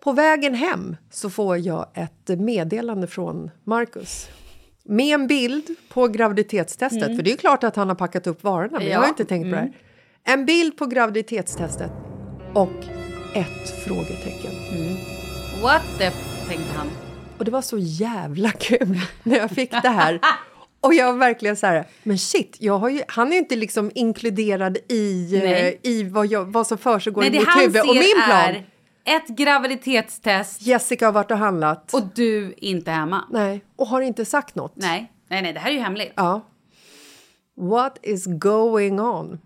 På 0.01 0.13
vägen 0.13 0.55
hem 0.55 0.97
så 1.11 1.31
får 1.31 1.59
jag 1.59 1.87
ett 1.95 2.29
meddelande 2.41 3.07
från 3.07 3.51
Marcus. 3.65 4.29
Med 4.85 5.15
en 5.15 5.27
bild 5.27 5.65
på 5.93 6.09
graviditetstestet. 6.09 7.17
För 7.17 7.23
det 7.23 7.33
är 7.33 7.37
klart 7.37 7.65
att 7.65 7.77
han 7.77 7.89
har 7.89 7.95
packat 7.97 8.27
upp 8.27 8.45
varorna, 8.45 8.79
men 8.79 8.87
jag 8.89 8.99
har 8.99 9.05
Ja. 9.05 9.09
inte 9.09 9.25
tänkt 9.25 9.45
på 9.45 9.51
det 9.51 9.57
här. 9.57 9.73
En 10.25 10.45
bild 10.47 10.77
på 10.79 10.87
graviditetstestet 10.87 11.91
och 12.55 12.71
ett 13.35 13.85
frågetecken. 13.85 14.51
What 15.63 15.83
the, 15.99 16.11
tänkte 16.49 16.73
han. 16.77 16.91
Och 17.39 17.45
det 17.45 17.51
var 17.51 17.63
så 17.63 17.79
jävla 17.79 18.51
kul 18.51 19.01
när 19.23 19.37
jag 19.37 19.51
fick 19.51 19.71
det 19.71 19.89
här. 19.89 20.21
Och 20.81 20.95
jag 20.95 21.13
var 21.13 21.19
verkligen 21.19 21.57
så 21.57 21.67
här, 21.67 21.87
men 22.03 22.19
shit, 22.19 22.57
jag 22.61 22.79
har 22.79 22.89
ju, 22.89 23.03
han 23.09 23.29
är 23.29 23.33
ju 23.33 23.39
inte 23.39 23.57
liksom 23.57 23.91
inkluderad 23.95 24.79
i, 24.89 25.37
eh, 25.37 25.91
i 25.91 26.03
vad, 26.03 26.27
jag, 26.27 26.45
vad 26.45 26.67
som 26.67 26.79
försiggår 26.79 27.25
i 27.25 27.31
mitt 27.31 27.49
huvud. 27.57 27.81
Och 27.81 27.95
min 27.95 28.23
plan, 28.27 28.55
är 29.05 29.17
ett 29.17 29.29
graviditetstest 29.29 30.63
Jessica 30.63 31.07
har 31.07 31.13
varit 31.13 31.31
och 31.31 31.39
handlat. 31.39 31.95
och 31.95 32.03
du 32.15 32.55
inte 32.57 32.91
hemma. 32.91 33.25
Nej, 33.31 33.65
och 33.77 33.87
har 33.87 34.01
inte 34.01 34.25
sagt 34.25 34.55
något. 34.55 34.73
Nej, 34.77 35.13
nej, 35.29 35.43
nej, 35.43 35.53
det 35.53 35.61
här 35.61 35.71
är 35.71 35.75
ju 35.75 35.81
hemligt. 35.81 36.13
Ja. 36.17 36.41
What 37.57 37.99
is 38.03 38.27
going 38.27 39.01
on? 39.01 39.41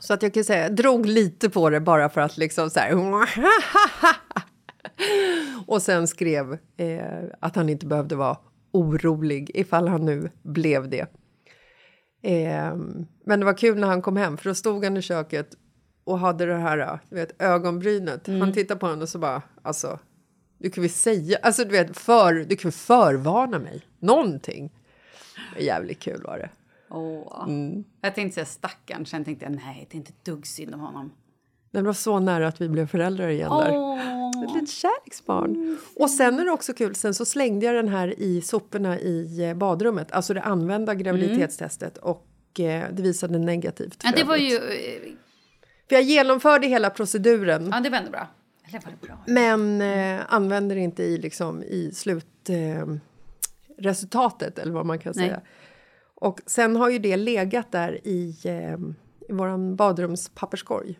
Så 0.00 0.14
att 0.14 0.22
jag 0.22 0.34
kan 0.34 0.44
säga, 0.44 0.62
jag 0.62 0.76
drog 0.76 1.06
lite 1.06 1.50
på 1.50 1.70
det 1.70 1.80
bara 1.80 2.08
för 2.08 2.20
att 2.20 2.36
liksom 2.36 2.70
så 2.70 2.80
här... 2.80 2.94
Och 5.66 5.82
sen 5.82 6.08
skrev 6.08 6.58
eh, 6.76 7.24
att 7.40 7.56
han 7.56 7.68
inte 7.68 7.86
behövde 7.86 8.16
vara 8.16 8.36
orolig 8.72 9.50
ifall 9.54 9.88
han 9.88 10.04
nu 10.04 10.30
blev 10.42 10.88
det. 10.88 11.06
Eh, 12.22 12.76
men 13.26 13.40
det 13.40 13.44
var 13.46 13.58
kul 13.58 13.78
när 13.78 13.88
han 13.88 14.02
kom 14.02 14.16
hem 14.16 14.36
för 14.36 14.50
då 14.50 14.54
stod 14.54 14.84
han 14.84 14.96
i 14.96 15.02
köket 15.02 15.48
och 16.04 16.18
hade 16.18 16.46
det 16.46 16.54
här 16.54 16.98
du 17.08 17.16
vet, 17.16 17.42
ögonbrynet. 17.42 18.26
Han 18.26 18.52
tittade 18.52 18.80
på 18.80 18.86
honom 18.86 19.02
och 19.02 19.08
så 19.08 19.18
bara, 19.18 19.42
alltså, 19.62 19.98
du 20.58 20.70
kan 20.70 20.82
väl 20.82 20.90
säga, 20.90 21.38
alltså 21.42 21.64
du 21.64 21.70
vet, 21.70 21.98
för, 21.98 22.34
du 22.34 22.56
kan 22.56 22.72
förvarna 22.72 23.58
mig, 23.58 23.82
någonting. 23.98 24.72
Jävligt 25.58 26.00
kul 26.00 26.22
var 26.22 26.38
det. 26.38 26.50
Åh. 26.90 27.44
Mm. 27.48 27.84
Jag 28.00 28.14
tänkte 28.14 28.34
säga 28.34 28.46
stackarn, 28.46 29.06
sen 29.06 29.24
tänkte 29.24 29.44
jag 29.44 29.54
nej, 29.54 29.86
det 29.90 29.94
är 29.94 29.98
inte 29.98 30.12
dugg 30.24 30.46
synd 30.46 30.74
om 30.74 30.80
honom. 30.80 31.12
Det 31.70 31.82
var 31.82 31.92
så 31.92 32.18
nära 32.18 32.48
att 32.48 32.60
vi 32.60 32.68
blev 32.68 32.86
föräldrar 32.86 33.28
igen 33.28 33.50
där. 33.50 33.98
Ett 34.44 34.54
litet 34.54 34.70
kärleksbarn. 34.70 35.78
Och 35.96 36.10
sen 36.10 36.38
är 36.38 36.44
det 36.44 36.50
också 36.50 36.72
kul, 36.72 36.94
sen 36.94 37.14
så 37.14 37.24
slängde 37.24 37.66
jag 37.66 37.74
den 37.74 37.88
här 37.88 38.20
i 38.20 38.40
soporna 38.40 38.98
i 38.98 39.44
eh, 39.44 39.54
badrummet, 39.54 40.12
alltså 40.12 40.34
det 40.34 40.42
använda 40.42 40.94
graviditetstestet 40.94 41.98
och 41.98 42.26
eh, 42.60 42.84
det 42.92 43.02
visade 43.02 43.38
negativt. 43.38 44.00
Ja, 44.04 44.12
det 44.16 44.24
var 44.24 44.36
ju... 44.36 44.54
eh, 44.56 45.12
För 45.88 45.94
jag 45.94 46.02
genomförde 46.02 46.66
hela 46.66 46.90
proceduren. 46.90 47.70
Ja, 47.72 47.80
det 47.80 47.90
var 47.90 47.98
ändå 47.98 48.10
bra. 48.10 48.26
Eller 48.68 48.80
var 48.84 48.92
det 49.00 49.06
bra? 49.06 49.18
Men 49.26 49.82
eh, 49.82 50.20
använder 50.28 50.76
inte 50.76 51.02
i, 51.02 51.18
liksom, 51.18 51.62
i 51.62 51.90
slutresultatet, 51.94 52.98
eh, 53.78 53.84
resultatet, 53.84 54.58
eller 54.58 54.72
vad 54.72 54.86
man 54.86 54.98
kan 54.98 55.12
Nej. 55.16 55.26
säga. 55.26 55.40
Och 56.20 56.40
sen 56.46 56.76
har 56.76 56.90
ju 56.90 56.98
det 56.98 57.16
legat 57.16 57.72
där 57.72 58.06
i, 58.06 58.36
eh, 58.44 58.74
i 59.28 59.32
vår 59.32 59.74
badrumspapperskorg. 59.74 60.98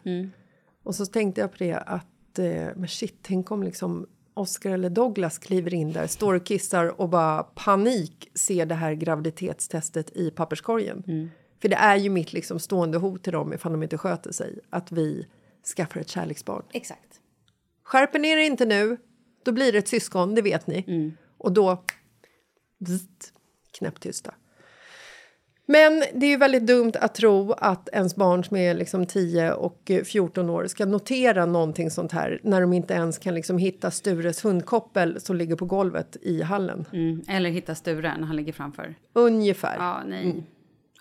Och 0.82 0.94
så 0.94 1.06
tänkte 1.06 1.40
jag 1.40 1.50
på 1.50 1.56
det 1.58 1.74
att, 1.74 2.38
eh, 2.38 2.68
men 2.76 2.88
shit, 2.88 3.18
tänk 3.22 3.50
om 3.50 3.62
liksom 3.62 4.06
Oscar 4.34 4.70
eller 4.70 4.90
Douglas 4.90 5.38
kliver 5.38 5.74
in 5.74 5.92
där, 5.92 6.06
står 6.06 6.34
och 6.34 6.46
kissar 6.46 7.00
och 7.00 7.08
bara 7.08 7.42
panik 7.42 8.30
ser 8.34 8.66
det 8.66 8.74
här 8.74 8.94
graviditetstestet 8.94 10.16
i 10.16 10.30
papperskorgen. 10.30 11.30
För 11.62 11.68
det 11.68 11.76
är 11.76 11.96
ju 11.96 12.10
mitt 12.10 12.32
liksom 12.32 12.58
stående 12.58 12.98
hot 12.98 13.22
till 13.22 13.32
dem 13.32 13.52
ifall 13.52 13.72
de 13.72 13.82
inte 13.82 13.98
sköter 13.98 14.32
sig, 14.32 14.58
att 14.70 14.92
vi 14.92 15.26
skaffar 15.76 16.00
ett 16.00 16.08
kärleksbarn. 16.08 16.62
Exakt. 16.72 17.20
Skärper 17.82 18.18
ni 18.18 18.28
er 18.28 18.36
inte 18.36 18.66
nu, 18.66 18.96
då 19.44 19.52
blir 19.52 19.72
det 19.72 19.78
ett 19.78 19.88
syskon, 19.88 20.34
det 20.34 20.42
vet 20.42 20.66
ni. 20.66 21.12
Och 21.38 21.52
då... 21.52 21.84
Bzzt, 22.78 23.32
knäpptysta. 23.78 24.34
Men 25.70 26.04
det 26.14 26.26
är 26.26 26.30
ju 26.30 26.36
väldigt 26.36 26.66
dumt 26.66 26.92
att 27.00 27.14
tro 27.14 27.52
att 27.52 27.88
ens 27.92 28.16
barn 28.16 28.44
som 28.44 28.56
är 28.56 28.74
liksom 28.74 29.06
10 29.06 29.52
och 29.52 29.90
eh, 29.90 30.04
14 30.04 30.50
år 30.50 30.66
ska 30.66 30.84
notera 30.86 31.46
någonting 31.46 31.90
sånt 31.90 32.12
här 32.12 32.40
när 32.42 32.60
de 32.60 32.72
inte 32.72 32.94
ens 32.94 33.18
kan 33.18 33.34
liksom 33.34 33.58
hitta 33.58 33.90
Stures 33.90 34.44
hundkoppel 34.44 35.20
som 35.20 35.36
ligger 35.36 35.56
på 35.56 35.64
golvet 35.64 36.16
i 36.22 36.42
hallen. 36.42 36.84
Mm. 36.92 37.22
Eller 37.28 37.50
hitta 37.50 37.74
Sture 37.74 38.16
när 38.18 38.26
han 38.26 38.36
ligger 38.36 38.52
framför. 38.52 38.94
Ungefär. 39.12 39.76
Ja, 39.78 40.02
nej. 40.06 40.42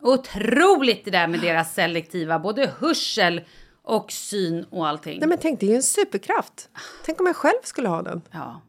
Otroligt 0.02 1.06
det 1.06 1.12
där 1.12 1.28
med 1.28 1.40
deras 1.40 1.74
selektiva, 1.74 2.40
både 2.40 2.72
hörsel 2.80 3.42
Och 3.82 4.12
syn 4.12 4.64
och 4.70 4.88
allting. 4.88 5.20
Nej 5.20 5.30
men 5.30 5.38
tänk, 5.38 5.60
det 5.60 5.66
är 5.66 5.70
ju 5.70 5.76
en 5.76 5.84
superkraft. 5.84 6.70
Tänk 7.06 7.20
om 7.20 7.26
jag 7.28 7.36
själv 7.36 7.60
skulle 7.64 7.88
ha 7.90 8.02
den. 8.02 8.22
Ja. 8.32 8.62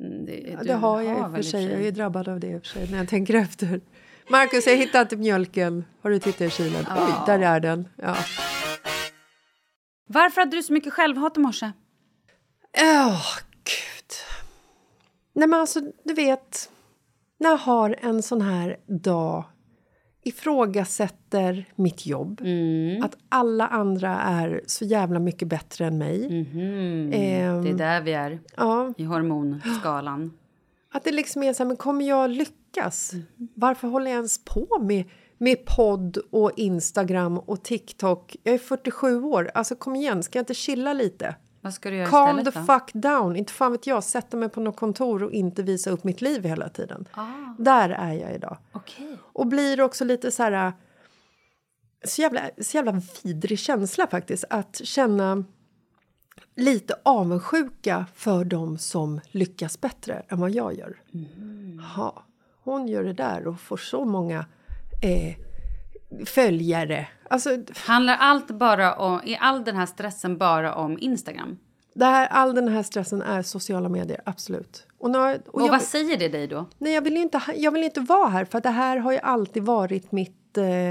Mm, 0.00 0.26
Det, 0.26 0.48
Ja, 0.52 0.58
det 0.64 0.72
har 0.74 1.02
jag 1.02 1.18
i 1.18 1.22
och 1.22 1.34
för 1.34 1.42
sig. 1.42 1.64
Jag 1.64 1.82
är 1.82 1.92
drabbad 1.92 2.28
av 2.28 2.40
det 2.40 2.46
i 2.46 2.56
och 2.56 2.60
för 2.60 2.68
sig 2.68 2.90
när 2.90 2.98
jag 2.98 3.08
tänker 3.08 3.34
efter. 3.44 3.80
Marcus, 4.28 4.66
jag 4.66 4.76
hittade 4.76 5.02
inte 5.02 5.16
mjölken. 5.16 5.84
Har 6.02 6.10
du 6.10 6.18
tittat 6.18 6.40
i 6.40 6.50
kylen? 6.50 6.84
Oj, 6.96 7.12
där 7.26 7.38
är 7.38 7.60
den. 7.60 7.88
Ja. 7.96 8.16
Varför 10.08 10.40
hade 10.40 10.56
du 10.56 10.62
så 10.62 10.72
mycket 10.72 10.92
självhat 10.92 11.36
i 11.36 11.40
morse? 11.40 11.72
Åh, 12.82 13.22
gud. 13.64 14.12
Nej, 15.34 15.48
men 15.48 15.60
alltså, 15.60 15.80
du 16.04 16.14
vet, 16.14 16.70
när 17.40 17.50
jag 17.50 17.56
har 17.56 17.96
en 18.00 18.22
sån 18.22 18.40
här 18.40 18.76
dag 18.86 19.44
ifrågasätter 20.24 21.64
mitt 21.74 22.06
jobb, 22.06 22.40
att 23.02 23.16
alla 23.28 23.66
andra 23.66 24.20
är 24.20 24.60
så 24.66 24.84
jävla 24.84 25.18
mycket 25.18 25.48
bättre 25.48 25.86
än 25.86 25.98
mig. 25.98 26.24
Ehm, 26.26 27.10
Det 27.62 27.70
är 27.70 27.74
där 27.74 28.00
vi 28.00 28.12
är, 28.12 28.38
ja, 28.56 28.92
i 28.96 29.04
hormonskalan. 29.04 30.32
att 30.92 31.04
det 31.04 31.12
liksom 31.12 31.42
är 31.42 31.52
så 31.52 31.62
här, 31.62 31.68
men 31.68 31.76
kommer 31.76 32.04
jag 32.08 32.30
lyckas? 32.30 32.52
Varför 33.54 33.88
håller 33.88 34.10
jag 34.10 34.16
ens 34.16 34.44
på 34.44 34.78
med, 34.80 35.04
med 35.38 35.64
podd 35.66 36.18
och 36.30 36.52
Instagram 36.56 37.38
och 37.38 37.62
TikTok? 37.62 38.36
Jag 38.42 38.54
är 38.54 38.58
47 38.58 39.22
år, 39.22 39.50
alltså 39.54 39.74
kom 39.76 39.96
igen, 39.96 40.22
ska 40.22 40.38
jag 40.38 40.42
inte 40.42 40.54
chilla 40.54 40.92
lite? 40.92 41.36
Vad 41.60 41.74
ska 41.74 41.90
du 41.90 41.96
göra 41.96 42.08
Calm 42.08 42.36
the 42.36 42.42
istället 42.48 42.66
då? 42.66 42.72
fuck 42.74 42.92
down. 42.92 43.36
Inte 43.36 43.52
fan 43.52 43.72
vet 43.72 43.86
jag, 43.86 44.04
sätta 44.04 44.36
mig 44.36 44.48
på 44.48 44.60
något 44.60 44.76
kontor 44.76 45.22
och 45.22 45.32
inte 45.32 45.62
visa 45.62 45.90
upp 45.90 46.04
mitt 46.04 46.20
liv 46.20 46.44
hela 46.44 46.68
tiden. 46.68 47.08
Ah, 47.12 47.24
Där 47.58 47.90
är 47.90 48.12
jag 48.12 48.34
idag. 48.34 48.56
okej. 48.72 49.18
Och 49.32 49.46
blir 49.46 49.80
också 49.80 50.04
lite 50.04 50.30
så 50.30 50.42
här... 50.42 50.72
Så 52.04 52.22
jävla, 52.22 52.40
så 52.60 52.76
jävla 52.76 53.02
vidrig 53.22 53.58
känsla 53.58 54.06
faktiskt. 54.06 54.44
Att 54.50 54.80
känna 54.84 55.44
lite 56.56 56.94
avundsjuka 57.02 58.06
för 58.14 58.44
dem 58.44 58.78
som 58.78 59.20
lyckas 59.30 59.80
bättre 59.80 60.22
än 60.28 60.40
vad 60.40 60.50
jag 60.50 60.74
gör. 60.74 61.00
Ha, 61.94 62.24
hon 62.66 62.88
gör 62.88 63.04
det 63.04 63.12
där 63.12 63.46
och 63.46 63.60
får 63.60 63.76
så 63.76 64.04
många 64.04 64.44
eh, 65.02 65.36
följare. 66.26 67.08
Alltså, 67.30 67.50
Handlar 67.86 68.16
allt 68.16 68.48
bara 68.50 68.94
om, 68.94 69.20
är 69.24 69.36
all 69.40 69.64
den 69.64 69.76
här 69.76 69.86
stressen 69.86 70.38
bara 70.38 70.74
om 70.74 70.98
Instagram? 71.00 71.58
det 71.94 72.04
här, 72.04 72.26
all 72.26 72.54
den 72.54 72.68
här 72.68 72.82
stressen 72.82 73.22
är 73.22 73.42
sociala 73.42 73.88
medier, 73.88 74.20
absolut. 74.24 74.86
Och, 74.98 75.10
när, 75.10 75.34
och 75.46 75.54
Och 75.54 75.62
jag- 75.62 75.68
vad 75.68 75.82
säger 75.82 76.16
det 76.18 76.28
dig 76.28 76.46
då? 76.46 76.66
Nej, 76.78 76.92
jag 76.94 77.02
vill 77.02 77.14
ju 77.16 77.22
inte, 77.22 77.42
jag 77.56 77.70
vill 77.72 77.82
inte 77.84 78.00
vara 78.00 78.28
här 78.28 78.44
för 78.44 78.60
det 78.60 78.70
här 78.70 78.96
har 78.96 79.12
ju 79.12 79.18
alltid 79.18 79.62
varit 79.62 80.12
mitt 80.12 80.58
eh, 80.58 80.90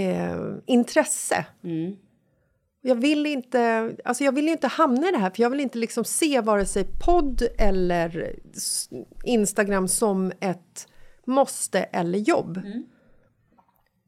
eh, 0.00 0.38
intresse. 0.66 1.44
Jag 2.86 2.94
vill 2.94 3.26
inte, 3.26 3.92
alltså 4.04 4.24
jag 4.24 4.32
vill 4.32 4.48
inte 4.48 4.66
hamna 4.66 5.08
i 5.08 5.10
det 5.10 5.18
här 5.18 5.30
för 5.30 5.42
jag 5.42 5.50
vill 5.50 5.60
inte 5.60 5.78
liksom 5.78 6.04
se 6.04 6.40
vare 6.40 6.66
sig 6.66 6.84
podd 7.06 7.42
eller 7.58 8.36
Instagram 9.24 9.88
som 9.88 10.32
ett 10.40 10.88
måste 11.26 11.82
eller 11.82 12.18
jobb. 12.18 12.60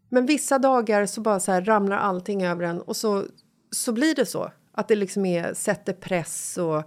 Men 0.09 0.27
vissa 0.27 0.59
dagar 0.59 1.07
så 1.07 1.21
bara 1.21 1.41
så 1.41 1.53
här 1.53 1.65
ramlar 1.65 1.97
allting 1.97 2.45
över 2.45 2.65
en 2.65 2.81
och 2.81 2.97
så, 2.97 3.25
så 3.71 3.93
blir 3.93 4.15
det 4.15 4.27
så. 4.27 4.51
Att 4.73 4.89
det 4.89 4.97
liksom 4.97 5.27
är, 5.27 5.55
sätter 5.55 5.93
press 5.93 6.59
och 6.59 6.83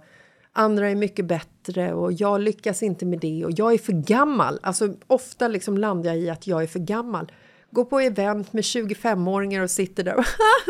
andra 0.52 0.90
är 0.90 0.94
mycket 0.94 1.26
bättre 1.26 1.92
och 1.92 2.12
jag 2.12 2.40
lyckas 2.40 2.82
inte 2.82 3.06
med 3.06 3.20
det 3.20 3.44
och 3.44 3.52
jag 3.56 3.74
är 3.74 3.78
för 3.78 3.92
gammal. 3.92 4.60
Alltså 4.62 4.94
ofta 5.06 5.48
liksom 5.48 5.78
landar 5.78 6.10
jag 6.10 6.18
i 6.18 6.30
att 6.30 6.46
jag 6.46 6.62
är 6.62 6.66
för 6.66 6.78
gammal. 6.78 7.32
Går 7.70 7.84
på 7.84 8.00
event 8.00 8.52
med 8.52 8.62
25-åringar 8.62 9.60
och 9.62 9.70
sitter 9.70 10.04
där 10.04 10.16
och 10.16 10.24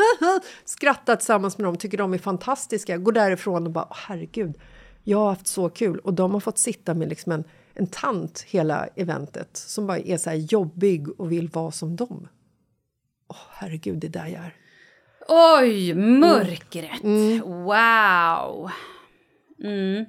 skrattar 0.65 1.15
tillsammans 1.15 1.57
med 1.57 1.67
dem, 1.67 1.77
tycker 1.77 1.97
de 1.97 2.13
är 2.13 2.17
fantastiska. 2.17 2.97
Går 2.97 3.11
därifrån 3.11 3.65
och 3.65 3.71
bara, 3.71 3.87
"Åh, 3.89 3.97
herregud, 4.07 4.53
jag 5.03 5.17
har 5.17 5.29
haft 5.29 5.47
så 5.47 5.69
kul. 5.69 5.99
Och 5.99 6.13
de 6.13 6.31
har 6.33 6.39
fått 6.39 6.57
sitta 6.57 6.93
med 6.93 7.09
liksom 7.09 7.31
en, 7.31 7.43
en 7.73 7.87
tant 7.87 8.41
hela 8.41 8.87
eventet 8.95 9.57
som 9.57 9.87
bara 9.87 9.99
är 9.99 10.17
så 10.17 10.29
här 10.29 10.37
jobbig 10.37 11.19
och 11.19 11.31
vill 11.31 11.47
vara 11.47 11.71
som 11.71 11.95
dem. 11.95 12.27
Åh, 13.27 13.37
herregud, 13.51 13.97
det 13.99 14.07
är 14.07 14.11
där 14.11 14.27
jag 14.27 14.43
är. 14.45 14.55
Oj, 15.27 15.93
mörkret! 15.93 17.03
Wow! 17.43 18.71
Mm. 19.63 20.05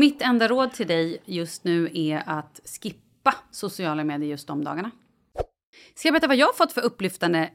Mitt 0.00 0.22
enda 0.22 0.48
råd 0.48 0.72
till 0.72 0.86
dig 0.86 1.22
just 1.24 1.64
nu 1.64 1.90
är 1.94 2.22
att 2.26 2.60
skippa 2.64 3.34
sociala 3.50 4.04
medier 4.04 4.30
just 4.30 4.46
de 4.46 4.64
dagarna. 4.64 4.90
Ska 5.94 6.08
jag 6.08 6.12
berätta 6.12 6.26
vad 6.26 6.36
jag 6.36 6.46
har 6.46 6.52
fått 6.52 6.72
för 6.72 6.80
upplyftande 6.80 7.50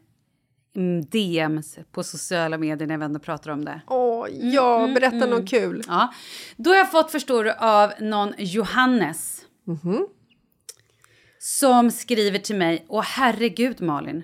mm, 0.76 1.06
DMs 1.06 1.78
på 1.92 2.04
sociala 2.04 2.58
medier 2.58 2.88
när 2.88 2.98
vi 2.98 3.06
ändå 3.06 3.20
pratar 3.20 3.52
om 3.52 3.66
det? 3.66 3.82
Åh, 3.88 4.28
ja, 4.32 4.90
berätta 4.96 5.26
något 5.26 5.50
kul. 5.50 5.84
Ja. 5.88 6.14
Då 6.58 6.70
har 6.70 6.78
jag 6.78 6.92
fått, 6.92 7.12
förstår 7.12 7.44
du, 7.44 7.52
av 7.54 7.92
någon 8.00 8.34
Johannes. 8.38 9.42
Som 11.40 11.92
skriver 11.92 12.40
till 12.40 12.56
mig, 12.56 12.86
åh 12.88 13.04
herregud 13.04 13.82
Malin. 13.82 14.24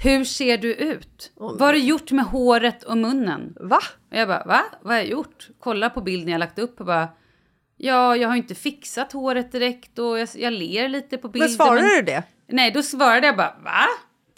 Hur 0.00 0.24
ser 0.24 0.58
du 0.58 0.74
ut? 0.74 1.32
Vad 1.34 1.60
har 1.60 1.72
du 1.72 1.78
gjort 1.78 2.10
med 2.10 2.24
håret 2.24 2.82
och 2.82 2.98
munnen? 2.98 3.56
Va? 3.60 3.78
Och 4.10 4.16
jag 4.16 4.28
bara, 4.28 4.44
va? 4.44 4.60
Vad 4.82 4.92
har 4.92 5.00
jag 5.00 5.08
gjort? 5.08 5.48
Kolla 5.58 5.90
på 5.90 6.00
bilden 6.00 6.28
jag 6.28 6.38
lagt 6.38 6.58
upp 6.58 6.80
och 6.80 6.86
bara, 6.86 7.08
ja, 7.76 8.16
jag 8.16 8.28
har 8.28 8.36
inte 8.36 8.54
fixat 8.54 9.12
håret 9.12 9.52
direkt 9.52 9.98
och 9.98 10.18
jag, 10.18 10.28
jag 10.34 10.52
ler 10.52 10.88
lite 10.88 11.18
på 11.18 11.28
bilden. 11.28 11.48
Men 11.48 11.56
svarade 11.56 11.96
du 11.96 12.02
det? 12.02 12.22
Nej, 12.48 12.70
då 12.70 12.82
svarade 12.82 13.26
jag 13.26 13.36
bara, 13.36 13.54
va? 13.64 13.84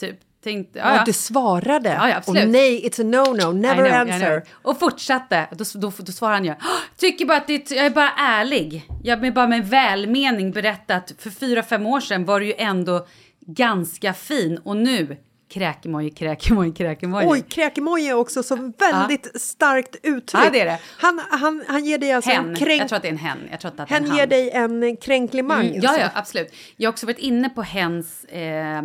Typ, 0.01 0.17
tänkte, 0.45 0.79
ja, 0.79 0.95
Ja, 0.97 1.03
du 1.07 1.13
svarade. 1.13 1.89
Ja, 1.89 2.09
ja, 2.09 2.17
absolut. 2.17 2.45
och 2.45 2.51
nej, 2.51 2.89
it's 2.89 3.01
a 3.01 3.05
no-no, 3.05 3.53
never 3.53 3.89
know, 3.89 4.01
answer. 4.01 4.43
Och 4.53 4.79
fortsatte. 4.79 5.49
Då, 5.51 5.65
då, 5.75 5.93
då 5.99 6.13
svarade 6.13 6.37
han 6.37 6.45
ju. 6.45 6.51
"Åh, 6.51 6.67
Tycker 6.97 7.27
bara 7.27 7.37
att 7.39 7.47
det, 7.47 7.71
jag 7.71 7.87
är 7.87 7.91
bara 7.91 8.11
ärlig. 8.11 8.87
Jag 9.03 9.17
vill 9.17 9.33
bara 9.33 9.47
med 9.47 9.69
välmening 9.69 10.51
berätta 10.53 10.95
att 10.97 11.13
för 11.19 11.31
fyra, 11.31 11.63
fem 11.63 11.87
år 11.87 12.01
sedan 12.01 12.25
var 12.25 12.41
du 12.41 12.47
ju 12.47 12.55
ändå 12.59 13.07
ganska 13.47 14.13
fin. 14.15 14.59
Och 14.65 14.77
nu, 14.77 15.17
kräkemoji, 15.51 16.11
kräkemoji, 16.11 16.73
kräkemoji. 16.73 17.27
Oj, 17.29 17.43
kräkemoji 17.49 18.09
är 18.09 18.15
också 18.15 18.43
så 18.43 18.73
väldigt 18.79 19.41
starkt 19.43 19.97
uttryck. 20.03 20.45
Ja, 20.45 20.51
det 20.51 20.61
är 20.61 20.65
det. 20.65 20.79
Han, 20.99 21.21
han, 21.31 21.65
han 21.69 21.85
ger 21.85 21.99
dig 21.99 22.13
alltså 22.13 22.31
hen. 22.31 22.49
en 22.49 22.57
kränk... 22.57 22.81
Jag 22.81 22.89
tror 22.89 22.97
att 22.97 23.03
det 23.03 23.09
är 23.09 23.13
en 23.13 23.19
hen. 23.19 23.39
Jag 23.51 23.61
tror 23.61 23.71
att 23.71 23.77
det 23.77 23.83
är 23.83 23.87
Han 23.87 24.11
en 24.11 24.17
ger 24.17 24.27
dig 24.27 24.51
en 24.51 24.97
kränklimang. 24.97 25.67
Mm, 25.67 25.81
ja, 25.83 25.89
alltså. 25.89 26.05
ja, 26.05 26.11
absolut. 26.15 26.55
Jag 26.77 26.89
har 26.89 26.93
också 26.93 27.07
varit 27.07 27.19
inne 27.19 27.49
på 27.49 27.63
hens... 27.63 28.25
Eh, 28.25 28.83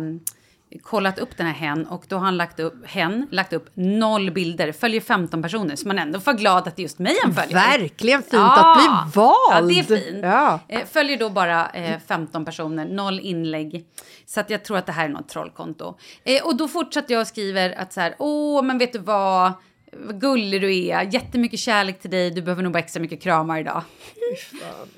kollat 0.82 1.18
upp 1.18 1.36
den 1.36 1.46
här 1.46 1.54
hen 1.54 1.86
och 1.86 2.04
då 2.08 2.16
har 2.16 2.24
han 2.24 2.36
lagt 2.36 2.60
upp, 2.60 2.86
hen 2.86 3.26
lagt 3.30 3.52
upp 3.52 3.70
noll 3.74 4.30
bilder, 4.30 4.72
följer 4.72 5.00
15 5.00 5.42
personer 5.42 5.76
så 5.76 5.88
man 5.88 5.98
ändå 5.98 6.20
får 6.20 6.32
glad 6.32 6.68
att 6.68 6.76
det 6.76 6.80
är 6.80 6.82
just 6.82 6.98
mig 6.98 7.16
han 7.22 7.34
följer. 7.34 7.54
Verkligen 7.54 8.22
fint 8.22 8.34
att 8.34 8.76
bli 8.76 9.20
vald! 9.22 9.36
Ja, 9.50 9.60
det 9.60 9.78
är 9.78 9.82
fint. 9.82 10.18
Ja. 10.22 10.60
Eh, 10.68 10.86
följer 10.86 11.18
då 11.18 11.30
bara 11.30 11.70
eh, 11.70 12.00
15 12.06 12.44
personer, 12.44 12.84
noll 12.84 13.20
inlägg. 13.20 13.86
Så 14.26 14.40
att 14.40 14.50
jag 14.50 14.64
tror 14.64 14.76
att 14.76 14.86
det 14.86 14.92
här 14.92 15.04
är 15.04 15.08
något 15.08 15.28
trollkonto. 15.28 15.98
Eh, 16.24 16.46
och 16.46 16.56
då 16.56 16.68
fortsätter 16.68 17.14
jag 17.14 17.20
och 17.20 17.26
skriver 17.26 17.72
att 17.78 17.92
så 17.92 18.00
här, 18.00 18.14
åh, 18.18 18.62
men 18.62 18.78
vet 18.78 18.92
du 18.92 18.98
vad? 18.98 19.52
Vad 19.92 20.20
gullig 20.20 20.60
du 20.60 20.76
är, 20.76 21.14
jättemycket 21.14 21.60
kärlek 21.60 22.00
till 22.00 22.10
dig, 22.10 22.30
du 22.30 22.42
behöver 22.42 22.62
nog 22.62 22.72
bara 22.72 22.78
extra 22.78 23.00
mycket 23.00 23.22
kramar 23.22 23.58
idag. 23.58 23.82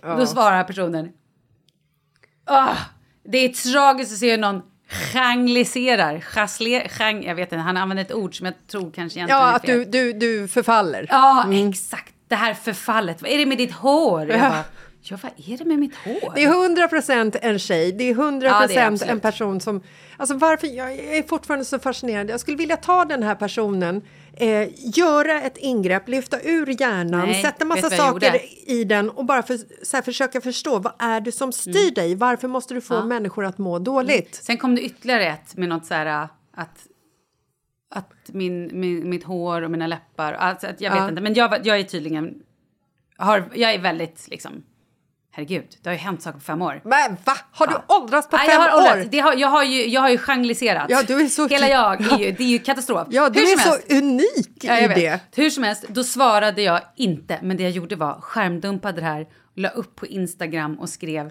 Då 0.02 0.26
svarar 0.26 0.64
personen, 0.64 1.08
ah, 2.44 2.76
det 3.24 3.38
är 3.38 3.48
tragiskt 3.48 4.12
att 4.12 4.18
se 4.18 4.30
hur 4.30 4.38
någon 4.38 4.62
gengliserar, 5.12 6.20
chasler, 6.20 6.90
gen, 6.98 7.22
jag 7.22 7.34
vet 7.34 7.52
inte, 7.52 7.62
han 7.62 7.76
använder 7.76 8.04
ett 8.04 8.12
ord 8.12 8.36
som 8.38 8.46
jag 8.46 8.54
tror 8.66 8.90
kanske 8.90 9.18
egentligen 9.18 9.40
Ja, 9.40 9.50
är 9.50 9.56
att 9.56 9.62
fel. 9.66 9.78
du, 9.90 10.12
du, 10.12 10.12
du 10.40 10.48
förfaller. 10.48 11.06
Ja, 11.10 11.46
exakt. 11.68 12.14
Det 12.28 12.34
här 12.36 12.54
förfallet. 12.54 13.22
Vad 13.22 13.30
är 13.30 13.38
det 13.38 13.46
med 13.46 13.58
ditt 13.58 13.72
hår? 13.72 14.28
Jag 14.28 14.38
Ja. 14.38 14.48
bara, 14.48 14.64
ja, 15.02 15.18
vad 15.22 15.32
är 15.52 15.58
det 15.58 15.64
med 15.64 15.78
mitt 15.78 15.94
hår? 15.96 16.32
Det 16.34 16.44
är 16.44 16.48
100 16.64 16.88
procent 16.88 17.36
en 17.42 17.58
tjej, 17.58 17.92
det 17.92 18.04
är 18.04 18.12
100 18.14 18.46
Ja, 18.46 18.52
det 18.52 18.64
är 18.64 18.66
procent 18.66 18.92
absolut. 18.92 19.12
en 19.12 19.20
person 19.20 19.60
som... 19.60 19.82
Alltså 20.16 20.36
varför, 20.36 20.66
jag 20.66 20.92
är 20.92 21.22
fortfarande 21.28 21.64
så 21.64 21.78
fascinerad. 21.78 22.30
Jag 22.30 22.40
skulle 22.40 22.56
vilja 22.56 22.76
ta 22.76 23.04
den 23.04 23.22
här 23.22 23.34
personen, 23.34 24.02
eh, 24.40 24.68
göra 24.98 25.40
ett 25.42 25.56
ingrepp, 25.56 26.08
lyfta 26.08 26.40
ur 26.40 26.80
hjärnan, 26.80 27.28
Nej, 27.28 27.42
sätta 27.42 27.64
massa 27.64 27.90
saker 27.90 28.40
i 28.70 28.84
den 28.84 29.10
och 29.10 29.24
bara 29.24 29.42
för, 29.42 29.58
här, 29.96 30.02
försöka 30.02 30.40
förstå 30.40 30.78
vad 30.78 30.92
är 30.98 31.20
det 31.20 31.32
som 31.32 31.52
styr 31.52 31.94
dig? 31.94 32.14
Varför 32.14 32.48
måste 32.48 32.74
du 32.74 32.80
få 32.80 32.94
Mm. 32.94 33.04
Ja. 33.08 33.14
människor 33.14 33.44
att 33.44 33.58
må 33.58 33.78
dåligt? 33.78 34.34
Sen 34.34 34.56
kom 34.56 34.74
det 34.74 34.82
ytterligare 34.82 35.26
ett 35.26 35.56
med 35.56 35.68
något 35.68 35.86
så 35.86 35.94
här 35.94 36.28
att 36.54 36.86
att 37.90 38.12
min, 38.26 38.70
min, 38.80 39.10
mitt 39.10 39.24
hår 39.24 39.62
och 39.62 39.70
mina 39.70 39.86
läppar, 39.86 40.32
alltså 40.32 40.66
att 40.66 40.80
jag 40.80 40.90
vet 40.90 40.98
Ja. 41.00 41.08
inte, 41.08 41.22
men 41.22 41.34
jag, 41.34 41.66
jag 41.66 41.78
är 41.80 41.82
tydligen, 41.84 42.34
har, 43.16 43.44
jag 43.54 43.74
är 43.74 43.78
väldigt 43.78 44.28
liksom, 44.28 44.62
Herregud, 45.38 45.64
det 45.82 45.88
har 45.88 45.94
ju 45.94 45.98
hänt 45.98 46.22
saker 46.22 46.38
på 46.38 46.44
fem 46.44 46.62
år. 46.62 46.80
Men 46.84 47.16
va? 47.24 47.36
Har 47.52 47.66
du 47.66 47.74
åldrats 47.88 48.28
på 48.28 48.36
Nej, 48.36 48.48
fem 48.48 48.60
jag 48.62 48.70
har 48.70 48.98
år? 48.98 49.04
Det 49.10 49.20
har, 49.20 49.34
jag, 49.34 49.48
har 49.48 49.64
ju, 49.64 49.86
jag 49.86 50.00
har 50.00 50.10
ju 50.10 50.18
genreliserat. 50.18 50.86
Ja, 50.88 51.02
du 51.06 51.20
är 51.20 51.26
så... 51.26 51.48
Hela 51.48 51.68
jag 51.68 52.12
är 52.12 52.18
ju, 52.18 52.32
det 52.32 52.44
är 52.44 52.48
ju 52.48 52.58
katastrof. 52.58 53.06
Ja, 53.10 53.28
du 53.28 53.40
Hur 53.40 53.52
är 53.52 53.56
så 53.56 53.70
helst. 53.70 53.92
unik 53.92 54.58
ja, 54.60 54.78
i 54.78 54.88
det. 54.88 55.20
Hur 55.36 55.50
som 55.50 55.64
helst, 55.64 55.84
då 55.88 56.04
svarade 56.04 56.62
jag 56.62 56.80
inte. 56.96 57.38
Men 57.42 57.56
det 57.56 57.62
jag 57.62 57.72
gjorde 57.72 57.96
var 57.96 58.20
skärmdumpade 58.20 59.00
det 59.00 59.06
här, 59.06 59.26
la 59.54 59.68
upp 59.68 59.96
på 59.96 60.06
Instagram 60.06 60.78
och 60.78 60.88
skrev 60.88 61.30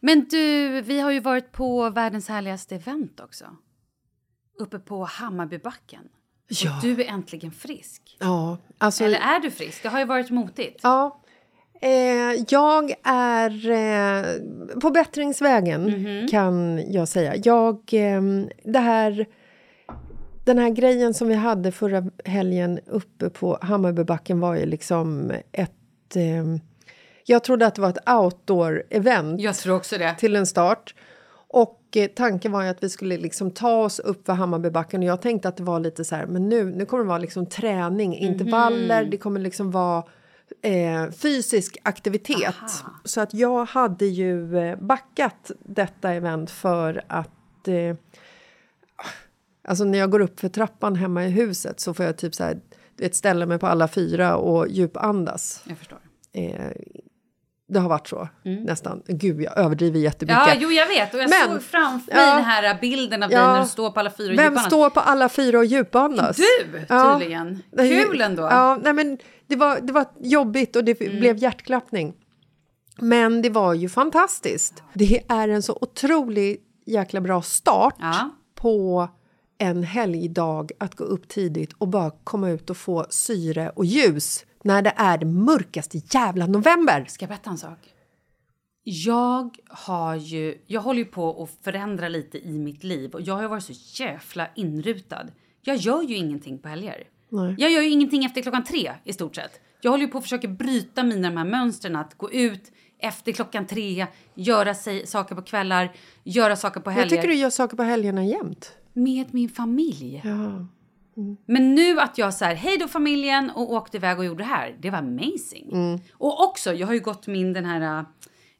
Men 0.00 0.24
du, 0.30 0.80
vi 0.80 1.00
har 1.00 1.10
ju 1.10 1.20
varit 1.20 1.52
på 1.52 1.90
världens 1.90 2.28
härligaste 2.28 2.74
event 2.74 3.20
också. 3.20 3.44
Uppe 4.58 4.78
på 4.78 5.04
Hammarbybacken. 5.04 6.02
Ja. 6.48 6.76
Och 6.76 6.82
du 6.82 7.02
är 7.02 7.08
äntligen 7.08 7.50
frisk. 7.50 8.16
Ja, 8.20 8.58
alltså... 8.78 9.04
Eller 9.04 9.18
är 9.18 9.40
du 9.40 9.50
frisk? 9.50 9.82
Det 9.82 9.88
har 9.88 9.98
ju 9.98 10.04
varit 10.04 10.30
motigt. 10.30 10.80
Ja. 10.82 11.20
Eh, 11.80 11.90
jag 12.48 12.94
är 13.04 13.70
eh, 13.70 14.24
på 14.80 14.90
bättringsvägen, 14.90 15.84
Mhm. 15.84 16.28
kan 16.28 16.82
jag 16.92 17.08
säga. 17.08 17.34
Jag, 17.44 17.74
eh, 17.92 18.22
det 18.64 18.78
här, 18.78 19.26
den 20.44 20.58
här 20.58 20.70
grejen 20.70 21.14
som 21.14 21.28
vi 21.28 21.34
hade 21.34 21.72
förra 21.72 22.04
helgen 22.24 22.80
uppe 22.86 23.30
på 23.30 23.58
Hammarbybacken 23.62 24.40
var 24.40 24.54
ju 24.54 24.66
liksom 24.66 25.32
ett... 25.52 26.16
Eh, 26.16 26.44
jag 27.26 27.44
trodde 27.44 27.66
att 27.66 27.74
det 27.74 27.82
var 27.82 27.88
ett 27.88 28.08
outdoor-event 28.08 29.40
Jag 29.40 29.54
tror 29.54 29.76
också 29.76 29.98
det. 29.98 30.14
till 30.18 30.36
en 30.36 30.46
start. 30.46 30.94
Och 31.48 31.80
eh, 31.96 32.06
tanken 32.06 32.52
var 32.52 32.62
ju 32.62 32.68
att 32.68 32.82
vi 32.82 32.90
skulle 32.90 33.16
liksom 33.16 33.50
ta 33.50 33.84
oss 33.84 33.98
upp 33.98 34.26
för 34.26 34.32
Hammarbybacken 34.32 35.00
och 35.00 35.06
jag 35.06 35.22
tänkte 35.22 35.48
att 35.48 35.56
det 35.56 35.62
var 35.62 35.80
lite 35.80 36.04
så 36.04 36.16
här, 36.16 36.26
men 36.26 36.48
nu, 36.48 36.64
nu 36.64 36.86
kommer 36.86 37.04
det 37.04 37.08
vara 37.08 37.18
liksom 37.18 37.46
träning, 37.46 38.16
intervaller, 38.16 39.04
det 39.04 39.16
kommer 39.16 39.40
liksom 39.40 39.70
vara 39.70 40.04
eh, 40.62 41.10
fysisk 41.10 41.76
aktivitet. 41.82 42.54
Så 43.04 43.20
att 43.20 43.34
jag 43.34 43.64
hade 43.64 44.06
ju 44.06 44.58
eh, 44.58 44.76
backat 44.78 45.50
detta 45.58 46.12
event 46.12 46.50
för 46.50 47.04
att 47.08 47.68
eh, 47.68 47.96
Alltså 49.68 49.84
när 49.84 49.98
jag 49.98 50.10
går 50.10 50.20
upp 50.20 50.40
för 50.40 50.48
trappan 50.48 50.96
hemma 50.96 51.24
i 51.24 51.30
huset 51.30 51.80
så 51.80 51.94
får 51.94 52.04
jag 52.06 52.16
typ 52.16 52.34
så 52.34 52.44
här, 52.44 52.60
vet, 52.98 53.14
ställa 53.14 53.46
mig 53.46 53.58
på 53.58 53.66
alla 53.66 53.88
fyra 53.88 54.36
och 54.36 54.68
djupandas. 54.68 55.62
Jag 55.68 55.78
förstår. 55.78 55.98
Eh, 56.32 56.70
det 57.68 57.78
har 57.80 57.88
varit 57.88 58.08
så, 58.08 58.28
nästan. 58.42 59.02
Gud, 59.06 59.40
jag 59.40 59.58
överdriver 59.58 59.98
jättemycket. 60.00 60.36
Mm. 60.42 60.48
Ja, 60.48 60.54
jo, 60.60 60.70
jag 60.70 60.86
vet. 60.86 61.14
Och 61.14 61.20
jag 61.20 61.30
Men- 61.30 61.52
såg 61.52 61.62
framför 61.62 62.12
mig 62.14 62.24
Ja. 62.26 62.34
den 62.34 62.44
här 62.44 62.78
bilden 62.80 63.22
av 63.22 63.32
Ja. 63.32 63.38
dig 63.38 63.46
när 63.48 63.60
du 63.62 63.68
står 63.68 63.90
på 63.90 64.00
alla 64.00 64.10
fyra 64.10 64.32
och 64.32 64.38
Vem 64.38 64.44
djupandas. 64.44 64.66
står 64.66 64.90
på 64.90 65.00
alla 65.00 65.28
fyra 65.28 65.58
och 65.58 65.64
djupandas? 65.64 66.36
Du, 66.36 66.44
Ja. 66.88 67.18
tydligen. 67.18 67.62
Ju- 67.78 68.04
Kul 68.04 68.20
ändå. 68.20 68.42
Ja, 68.42 68.78
nej, 68.82 68.92
men 68.92 69.18
det, 69.46 69.56
var, 69.56 69.80
det 69.80 69.92
var 69.92 70.04
jobbigt 70.20 70.76
och 70.76 70.84
det 70.84 71.00
Mm. 71.00 71.20
blev 71.20 71.36
hjärtklappning. 71.36 72.14
Men 72.98 73.42
det 73.42 73.50
var 73.50 73.74
ju 73.74 73.88
fantastiskt. 73.88 74.82
Det 74.94 75.22
är 75.28 75.48
en 75.48 75.62
så 75.62 75.78
otroligt 75.80 76.62
jäkla 76.86 77.20
bra 77.20 77.42
start 77.42 77.94
Ja. 77.98 78.30
på 78.54 79.08
en 79.58 79.82
helgdag 79.82 80.72
att 80.78 80.94
gå 80.94 81.04
upp 81.04 81.28
tidigt 81.28 81.72
och 81.72 81.88
bara 81.88 82.10
komma 82.24 82.50
ut 82.50 82.70
och 82.70 82.76
få 82.76 83.06
syre 83.10 83.70
och 83.70 83.84
ljus 83.84 84.44
när 84.64 84.82
det 84.82 84.92
är 84.96 85.18
det 85.18 85.26
mörkaste 85.26 86.00
jävla 86.10 86.46
november. 86.46 87.04
Ska 87.08 87.22
jag 87.22 87.28
berätta 87.28 87.50
en 87.50 87.58
sak? 87.58 87.78
Jag 88.84 89.56
har 89.68 90.14
ju, 90.14 90.58
jag 90.66 90.80
håller 90.80 90.98
ju 90.98 91.04
på 91.04 91.42
att 91.42 91.64
förändra 91.64 92.08
lite 92.08 92.38
i 92.38 92.58
mitt 92.58 92.84
liv 92.84 93.10
och 93.10 93.20
jag 93.20 93.34
har 93.34 93.48
varit 93.48 93.64
så 93.64 94.02
jävla 94.02 94.48
inrutad. 94.54 95.26
Jag 95.62 95.76
gör 95.76 96.02
ju 96.02 96.16
ingenting 96.16 96.58
på 96.58 96.68
helger. 96.68 97.04
Nej. 97.28 97.54
Jag 97.58 97.70
gör 97.70 97.82
ju 97.82 97.90
ingenting 97.90 98.24
efter 98.24 98.42
klockan 98.42 98.64
tre 98.64 98.92
i 99.04 99.12
stort 99.12 99.36
sett. 99.36 99.60
Jag 99.80 99.90
håller 99.90 100.04
ju 100.04 100.10
på 100.10 100.18
att 100.18 100.24
försöka 100.24 100.48
bryta 100.48 101.02
mina 101.02 101.30
de 101.30 101.36
här 101.36 101.44
mönstren 101.44 101.96
att 101.96 102.18
gå 102.18 102.32
ut 102.32 102.72
efter 102.98 103.32
klockan 103.32 103.66
tre, 103.66 104.06
göra 104.34 104.74
sig, 104.74 105.06
saker 105.06 105.34
på 105.34 105.42
kvällar, 105.42 105.92
göra 106.24 106.56
saker 106.56 106.80
på 106.80 106.90
helger. 106.90 107.16
Jag 107.16 107.22
tycker 107.22 107.34
du 107.34 107.40
gör 107.40 107.50
saker 107.50 107.76
på 107.76 107.82
helgerna 107.82 108.24
jämt. 108.24 108.72
Med 108.94 109.34
min 109.34 109.48
familj. 109.48 110.20
Ja. 110.24 110.66
Men 111.46 111.74
nu 111.74 112.00
att 112.00 112.18
jag 112.18 112.34
så 112.34 112.44
här, 112.44 112.54
hej 112.54 112.78
då 112.78 112.88
familjen 112.88 113.50
och 113.50 113.72
åkte 113.72 113.96
iväg 113.96 114.18
och 114.18 114.24
gjorde 114.24 114.42
det 114.44 114.48
här, 114.48 114.76
det 114.80 114.90
var 114.90 114.98
amazing. 114.98 116.00
Och 116.12 116.44
också, 116.48 116.72
jag 116.72 116.86
har 116.86 116.94
ju 116.94 117.00
gått 117.00 117.26
min 117.26 117.52
den 117.52 117.64
här 117.64 117.98
uh, 118.00 118.06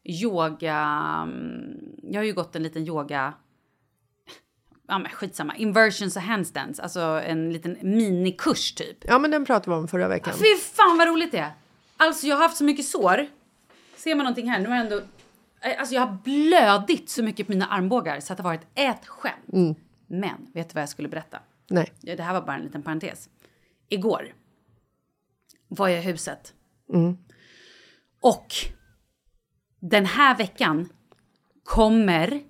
yoga, 0.05 0.77
mm, 1.23 1.79
jag 2.03 2.21
har 2.21 2.25
ju 2.25 2.33
gått 2.33 2.57
en 2.57 2.63
liten 2.63 2.87
yoga, 2.87 3.35
ja 4.89 4.99
men 4.99 5.11
skitsamma, 5.13 5.57
inversions 5.57 6.17
och 6.17 6.23
handstands, 6.23 6.81
alltså 6.81 7.01
en 7.01 7.53
liten 7.53 7.77
minikurs 7.83 8.73
typ. 8.75 8.99
ja, 9.05 9.19
men 9.19 9.31
den 9.31 9.45
pratade 9.45 9.71
vi 9.77 9.83
om 9.83 9.89
förra 9.89 10.09
veckan. 10.09 10.35
Fy 10.35 10.57
fan 10.61 10.99
vad 10.99 11.09
roligt 11.09 11.33
det 11.33 11.39
är! 11.39 11.53
Alltså 11.97 12.27
jag 12.27 12.37
har 12.37 12.43
haft 12.43 12.57
så 12.57 12.65
mycket 12.65 12.85
sår. 12.85 13.27
Ser 13.97 14.15
man 14.15 14.25
någonting 14.25 14.51
här? 14.51 14.59
Nu 14.61 14.69
har 14.69 14.77
jag 14.77 14.85
ändå... 14.85 14.97
eh, 14.97 15.79
Alltså 15.79 15.95
jag 15.95 16.03
har 16.07 16.17
blödit 16.25 17.11
så 17.11 17.23
mycket 17.23 17.47
på 17.47 17.53
mina 17.53 17.67
armbågar 17.67 18.21
så 18.21 18.33
att 18.33 18.37
det 18.37 18.43
har 18.43 18.51
varit 18.51 18.67
ett 18.75 19.07
skämt. 19.07 19.79
Men, 20.07 20.47
vet 20.55 20.69
du 20.69 20.75
vad 20.75 20.83
jag 20.83 20.89
skulle 20.89 21.09
berätta? 21.09 21.39
Nej. 21.71 21.93
Ja, 22.01 22.17
det 22.17 22.23
här 22.23 22.33
var 22.35 22.43
bara 22.47 22.57
en 22.57 22.63
liten 22.63 22.83
parentes. 22.83 23.29
Igår 23.89 24.35
var 25.69 25.89
jag 25.89 25.99
i 25.99 26.03
huset. 26.03 26.55
Och 28.21 28.47
den 29.81 30.07
här 30.07 30.37
veckan 30.37 30.89
kommer 31.65 32.41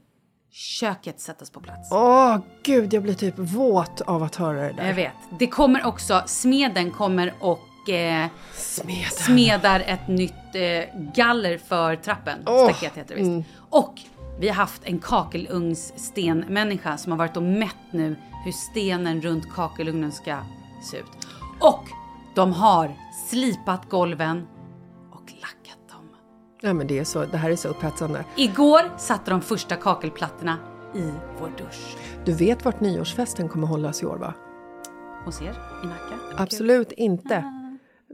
köket 0.51 1.21
sättas 1.21 1.51
på 1.51 1.61
plats. 1.61 1.89
Åh, 1.93 2.39
gud, 2.63 2.95
jag 2.95 3.03
blir 3.03 3.15
typ 3.15 3.35
våt 3.39 4.01
av 4.01 4.23
att 4.23 4.37
höra 4.37 4.61
det 4.63 4.73
där. 4.73 4.87
Jag 4.87 4.95
vet. 4.95 5.13
Det 5.39 5.47
kommer 5.47 5.85
också, 5.87 6.23
smeden 6.27 6.91
kommer 6.91 7.35
och 7.41 7.89
eh, 7.91 8.29
Smeden. 8.53 9.11
smedar 9.11 9.81
ett 9.81 10.09
nytt 10.09 10.55
eh, 10.55 11.01
galler 11.15 11.59
för 11.59 11.97
trappen. 11.97 12.39
Åh, 12.47 12.65
Staket 12.71 12.97
heter 12.97 13.17
det 13.17 13.23
visst. 13.23 13.49
Och 13.71 14.01
vi 14.39 14.49
har 14.49 14.55
haft 14.55 14.85
en 14.85 14.99
kakelugnsstenmänniska 14.99 16.97
som 16.97 17.13
har 17.13 17.19
varit 17.19 17.37
och 17.37 17.43
mätt 17.43 17.77
nu 17.91 18.17
hur 18.45 18.53
stenen 18.53 19.21
runt 19.21 19.53
kakelugnen 19.55 20.13
ska 20.13 20.39
se 20.83 20.97
ut. 20.97 21.29
Och 21.61 21.85
de 22.35 22.53
har 22.53 22.95
slipat 23.29 23.91
golven 23.91 24.47
och 25.13 25.33
lackat 25.41 25.89
dem. 25.91 26.09
Ja, 26.61 26.75
men 26.75 26.87
det, 26.87 26.99
är 26.99 27.05
så, 27.05 27.25
det 27.25 27.37
här 27.37 27.51
är 27.51 27.57
så 27.57 27.69
upphetsande. 27.69 28.25
Igår 28.37 28.99
satte 28.99 29.31
de 29.31 29.41
första 29.41 29.77
kakelplattorna 29.77 30.59
i 30.95 31.13
vår 31.41 31.53
dusch. 31.59 31.97
Du 32.25 32.33
vet 32.33 32.65
vart 32.65 32.81
nyårsfesten 32.81 33.49
kommer 33.49 33.67
hållas 33.67 34.03
i 34.03 34.07
år, 34.07 34.17
va? 34.17 34.35
Hos 35.25 35.43
er 35.43 35.55
i 35.83 35.87
Nacka. 35.87 36.43
Absolut 36.43 36.93
inte. 36.93 37.64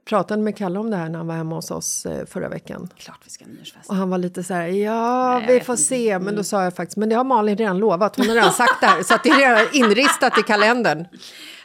Pratade 0.04 0.42
med 0.42 0.56
Kalle 0.56 0.78
om 0.78 0.90
det 0.90 0.96
här 0.96 1.08
när 1.08 1.18
han 1.18 1.26
var 1.26 1.34
hemma 1.34 1.54
hos 1.54 1.70
oss 1.70 2.06
eh, 2.06 2.26
förra 2.26 2.48
veckan. 2.48 2.88
Klart 2.98 3.18
vi 3.24 3.30
ska 3.30 3.44
ha 3.44 3.52
nyårsfest. 3.52 3.90
Och 3.90 3.96
han 3.96 4.10
var 4.10 4.18
lite 4.18 4.42
så 4.42 4.54
här, 4.54 4.66
ja, 4.66 5.38
Nej, 5.38 5.54
vi 5.58 5.64
får 5.64 5.72
inte. 5.72 5.82
se. 5.82 6.18
Men 6.18 6.36
då 6.36 6.44
sa 6.44 6.64
jag 6.64 6.76
faktiskt, 6.76 6.96
men 6.96 7.08
det 7.08 7.14
har 7.14 7.24
Malin 7.24 7.56
redan 7.56 7.78
lovat. 7.78 8.16
Hon 8.16 8.28
har 8.28 8.34
redan 8.34 8.52
sagt 8.52 8.80
det 8.80 8.86
här. 8.86 9.02
Så 9.02 9.14
att 9.14 9.22
det 9.22 9.28
är 9.30 9.38
redan 9.38 9.66
inristat 9.72 10.38
i 10.38 10.42
kalendern. 10.42 11.04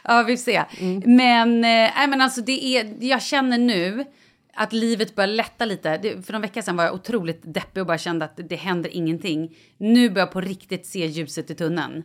Ja, 0.08 0.22
vi 0.22 0.36
får 0.36 0.42
se. 0.44 0.64
Men, 1.04 1.54
eh, 1.64 1.90
nej, 1.96 2.08
men 2.08 2.20
alltså 2.20 2.40
det 2.40 2.64
är, 2.64 2.94
jag 3.00 3.22
känner 3.22 3.58
nu 3.58 4.04
att 4.54 4.72
livet 4.72 5.14
börjar 5.14 5.28
lätta 5.28 5.64
lite. 5.64 5.98
Det, 5.98 6.26
för 6.26 6.32
någon 6.32 6.42
vecka 6.42 6.62
sedan 6.62 6.76
var 6.76 6.84
jag 6.84 6.94
otroligt 6.94 7.40
deppig 7.54 7.80
och 7.80 7.86
bara 7.86 7.98
kände 7.98 8.24
att 8.24 8.40
det 8.48 8.56
händer 8.56 8.90
ingenting. 8.92 9.56
Nu 9.78 10.10
börjar 10.10 10.26
jag 10.26 10.32
på 10.32 10.40
riktigt 10.40 10.86
se 10.86 11.06
ljuset 11.06 11.50
i 11.50 11.54
tunneln. 11.54 12.02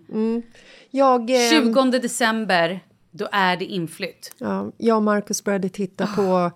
Jag, 0.92 1.30
eh, 1.30 1.50
20 1.50 2.00
december, 2.00 2.80
då 3.12 3.28
är 3.32 3.57
det 3.57 3.66
inflytt. 3.66 4.36
ja, 4.38 4.72
jag 4.78 4.97
och 4.97 5.03
Marcus 5.03 5.43
började 5.43 5.70
titta 5.70 6.07
på 6.07 6.51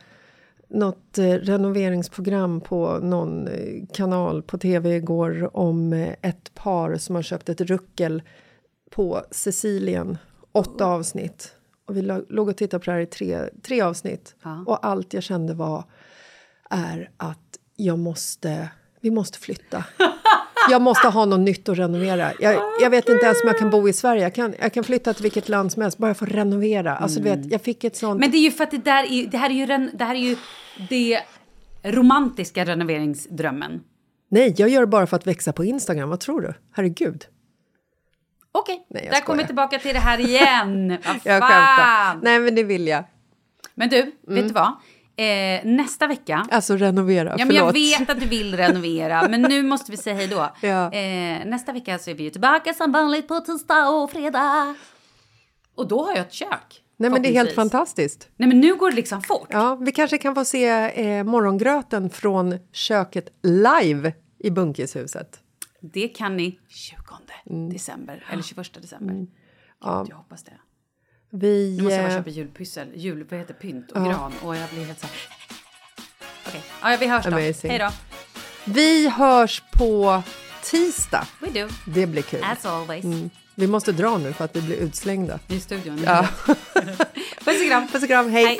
något 0.68 1.18
eh, 1.18 1.24
renoveringsprogram 1.34 2.62
på 2.62 3.00
någon 3.00 3.48
eh, 3.48 3.84
kanal 3.94 4.44
på 4.44 4.58
tv 4.58 4.96
igår 4.96 5.58
om 5.58 5.94
eh, 5.94 6.16
ett 6.22 6.54
par 6.54 6.98
som 6.98 7.16
har 7.16 7.22
köpt 7.22 7.50
ett 7.50 7.62
ruckel 7.62 8.22
på 8.92 9.22
Sicilien. 9.32 10.18
Åtta 10.52 10.86
avsnitt. 10.86 11.56
Och 11.88 11.98
vi 11.98 12.02
lå- 12.02 12.26
låg 12.30 12.48
och 12.50 12.58
tittade 12.58 12.86
på 12.86 12.92
det 12.92 12.96
här 12.96 13.02
i 13.02 13.06
tre, 13.06 13.40
tre 13.64 13.82
avsnitt. 13.82 14.36
Och 14.68 14.86
allt 14.86 15.14
jag 15.14 15.24
kände 15.24 15.54
var 15.54 15.84
är 16.70 17.10
att 17.18 17.60
jag 17.76 18.00
måste, 18.00 18.70
vi 19.02 19.12
måste 19.12 19.40
flytta. 19.40 19.86
Jag 20.70 20.82
måste 20.82 21.08
ha 21.08 21.26
något 21.26 21.40
nytt 21.40 21.70
att 21.70 21.78
renovera. 21.78 22.32
Jag, 22.40 22.62
jag 22.82 22.90
vet 22.90 23.10
inte 23.10 23.26
ens 23.26 23.42
om 23.44 23.48
jag 23.48 23.58
kan 23.60 23.70
bo 23.70 23.90
i 23.90 23.94
Sverige. 23.94 24.22
Jag 24.24 24.36
kan, 24.36 24.56
jag 24.60 24.74
kan 24.74 24.84
flytta 24.84 25.14
till 25.14 25.24
vilket 25.24 25.50
land 25.50 25.72
som 25.72 25.82
helst, 25.82 25.98
bara 25.98 26.08
jag 26.08 26.18
får 26.18 26.26
renovera. 26.26 26.96
Alltså, 26.98 27.20
du 27.20 27.30
vet, 27.30 27.52
jag 27.52 27.62
fick 27.62 27.84
ett 27.84 27.96
sånt... 27.96 28.20
Men 28.20 28.32
det 28.32 28.38
är 28.38 28.42
ju 28.42 28.52
för 28.52 28.64
att 28.64 28.72
det 28.72 28.78
där 28.86 29.12
är, 29.12 29.28
det 29.28 29.38
här 29.38 29.50
är 29.50 29.54
ju, 29.54 29.66
ren, 29.66 29.92
det 29.94 30.04
här 30.06 30.16
är 30.16 30.20
ju 30.20 30.36
det 30.90 31.20
romantiska 31.84 32.66
renoveringsdrömmen. 32.66 33.82
Nej, 34.30 34.54
jag 34.58 34.70
gör 34.70 34.82
det 34.82 34.88
bara 34.88 35.08
för 35.08 35.16
att 35.16 35.28
växa 35.28 35.54
på 35.54 35.64
Instagram. 35.66 36.10
Vad 36.10 36.20
tror 36.20 36.42
du? 36.42 36.54
Herregud. 36.74 37.26
Okej, 38.52 38.86
jag 38.90 39.04
där 39.12 39.22
kommer 39.22 39.40
vi 39.44 39.46
tillbaka 39.46 39.80
till 39.80 39.94
det 39.94 40.00
här 40.00 40.20
igen. 40.20 40.90
Vad 41.06 41.16
Jag 41.24 41.42
fan. 41.42 41.52
skämtar. 41.52 42.26
Nej, 42.26 42.40
men 42.40 42.56
det 42.56 42.64
vill 42.64 42.88
jag. 42.88 43.04
Men 43.76 43.90
du, 43.90 44.12
vet 44.28 44.48
du 44.48 44.54
vad? 44.54 44.74
Eh, 45.18 45.66
nästa 45.66 46.08
vecka 46.08 46.48
Alltså 46.52 46.76
renovera, 46.78 47.36
Ja, 47.38 47.46
men 47.46 47.56
jag 47.56 47.74
vet 47.74 48.10
att 48.10 48.20
du 48.20 48.26
vill 48.26 48.58
renovera, 48.58 49.28
men 49.30 49.42
nu 49.42 49.64
måste 49.64 49.92
vi 49.92 49.98
säga 49.98 50.16
hej 50.16 50.28
då. 50.28 50.50
Ja. 50.68 50.92
Eh, 50.94 51.46
nästa 51.46 51.72
vecka 51.74 52.00
så 52.00 52.10
är 52.10 52.16
vi 52.16 52.24
ju 52.24 52.30
tillbaka 52.30 52.74
som 52.74 52.92
vanligt 52.92 53.28
på 53.28 53.40
tisdag 53.40 53.90
och 53.90 54.12
fredag. 54.12 54.76
Och 55.76 55.88
då 55.88 56.06
har 56.06 56.12
jag 56.12 56.20
ett 56.20 56.34
kök. 56.34 56.82
Nej, 56.98 57.10
men 57.10 57.22
det 57.22 57.30
är 57.30 57.34
helt 57.34 57.56
fantastiskt. 57.56 58.30
Nej, 58.38 58.50
men 58.50 58.60
nu 58.60 58.76
går 58.76 58.90
det 58.90 58.96
liksom 58.96 59.22
fort. 59.22 59.48
Ja, 59.50 59.76
vi 59.76 59.92
kanske 59.92 60.18
kan 60.18 60.36
få 60.36 60.46
se 60.46 60.68
eh, 60.68 61.24
morgongröten 61.24 62.10
från 62.10 62.60
köket 62.72 63.28
live 63.44 64.14
i 64.40 64.50
Bunkishuset. 64.52 65.40
Det 65.82 66.08
kan 66.08 66.38
ni 66.38 66.60
20 66.70 66.96
Mm. 67.50 67.70
december, 67.74 68.26
eller 68.32 68.44
21 68.44 68.82
december. 68.82 69.14
Gud, 69.14 69.28
jag 70.10 70.16
hoppas 70.16 70.44
det. 70.44 70.52
Vi... 71.40 71.76
Nu 71.78 71.84
måste 71.84 71.96
jag 71.96 72.06
bara 72.06 72.12
eh, 72.14 72.18
köpa 72.18 72.30
julpyssel, 72.30 72.88
jul, 72.96 73.26
vad 73.30 73.40
heter 73.40 73.54
pynt 73.54 73.92
och 73.92 74.06
gran. 74.06 74.34
Och 74.42 74.56
jag 74.56 74.70
blir 74.70 74.86
helt 74.86 75.00
så 75.00 75.08
här... 75.08 75.16
Okej, 76.48 76.62
ja, 76.82 76.98
vi 77.00 77.08
hörs 77.08 77.26
då. 77.26 77.68
Hej 77.70 77.80
då. 77.80 77.92
vi 78.66 79.10
hörs 79.10 79.64
på 79.72 80.24
tisdag. 80.64 81.28
We 81.40 81.62
do, 81.62 81.68
Det 81.86 82.08
blir 82.08 82.22
kul. 82.22 82.44
as 82.44 82.66
always. 82.66 83.06
Vi 83.56 83.68
måste 83.68 83.92
dra 83.92 84.18
nu 84.18 84.34
för 84.34 84.46
att 84.46 84.56
vi 84.56 84.62
blir 84.62 84.76
utslängda. 84.78 85.40
I 85.48 85.60
studion. 85.60 86.02
Ja. 86.06 86.28
Puss 87.46 87.62
och 87.62 87.68
kram. 87.68 87.88
Puss 87.88 88.04
och 88.04 88.10
kram, 88.10 88.30
hej. 88.30 88.46
Hej. 88.46 88.60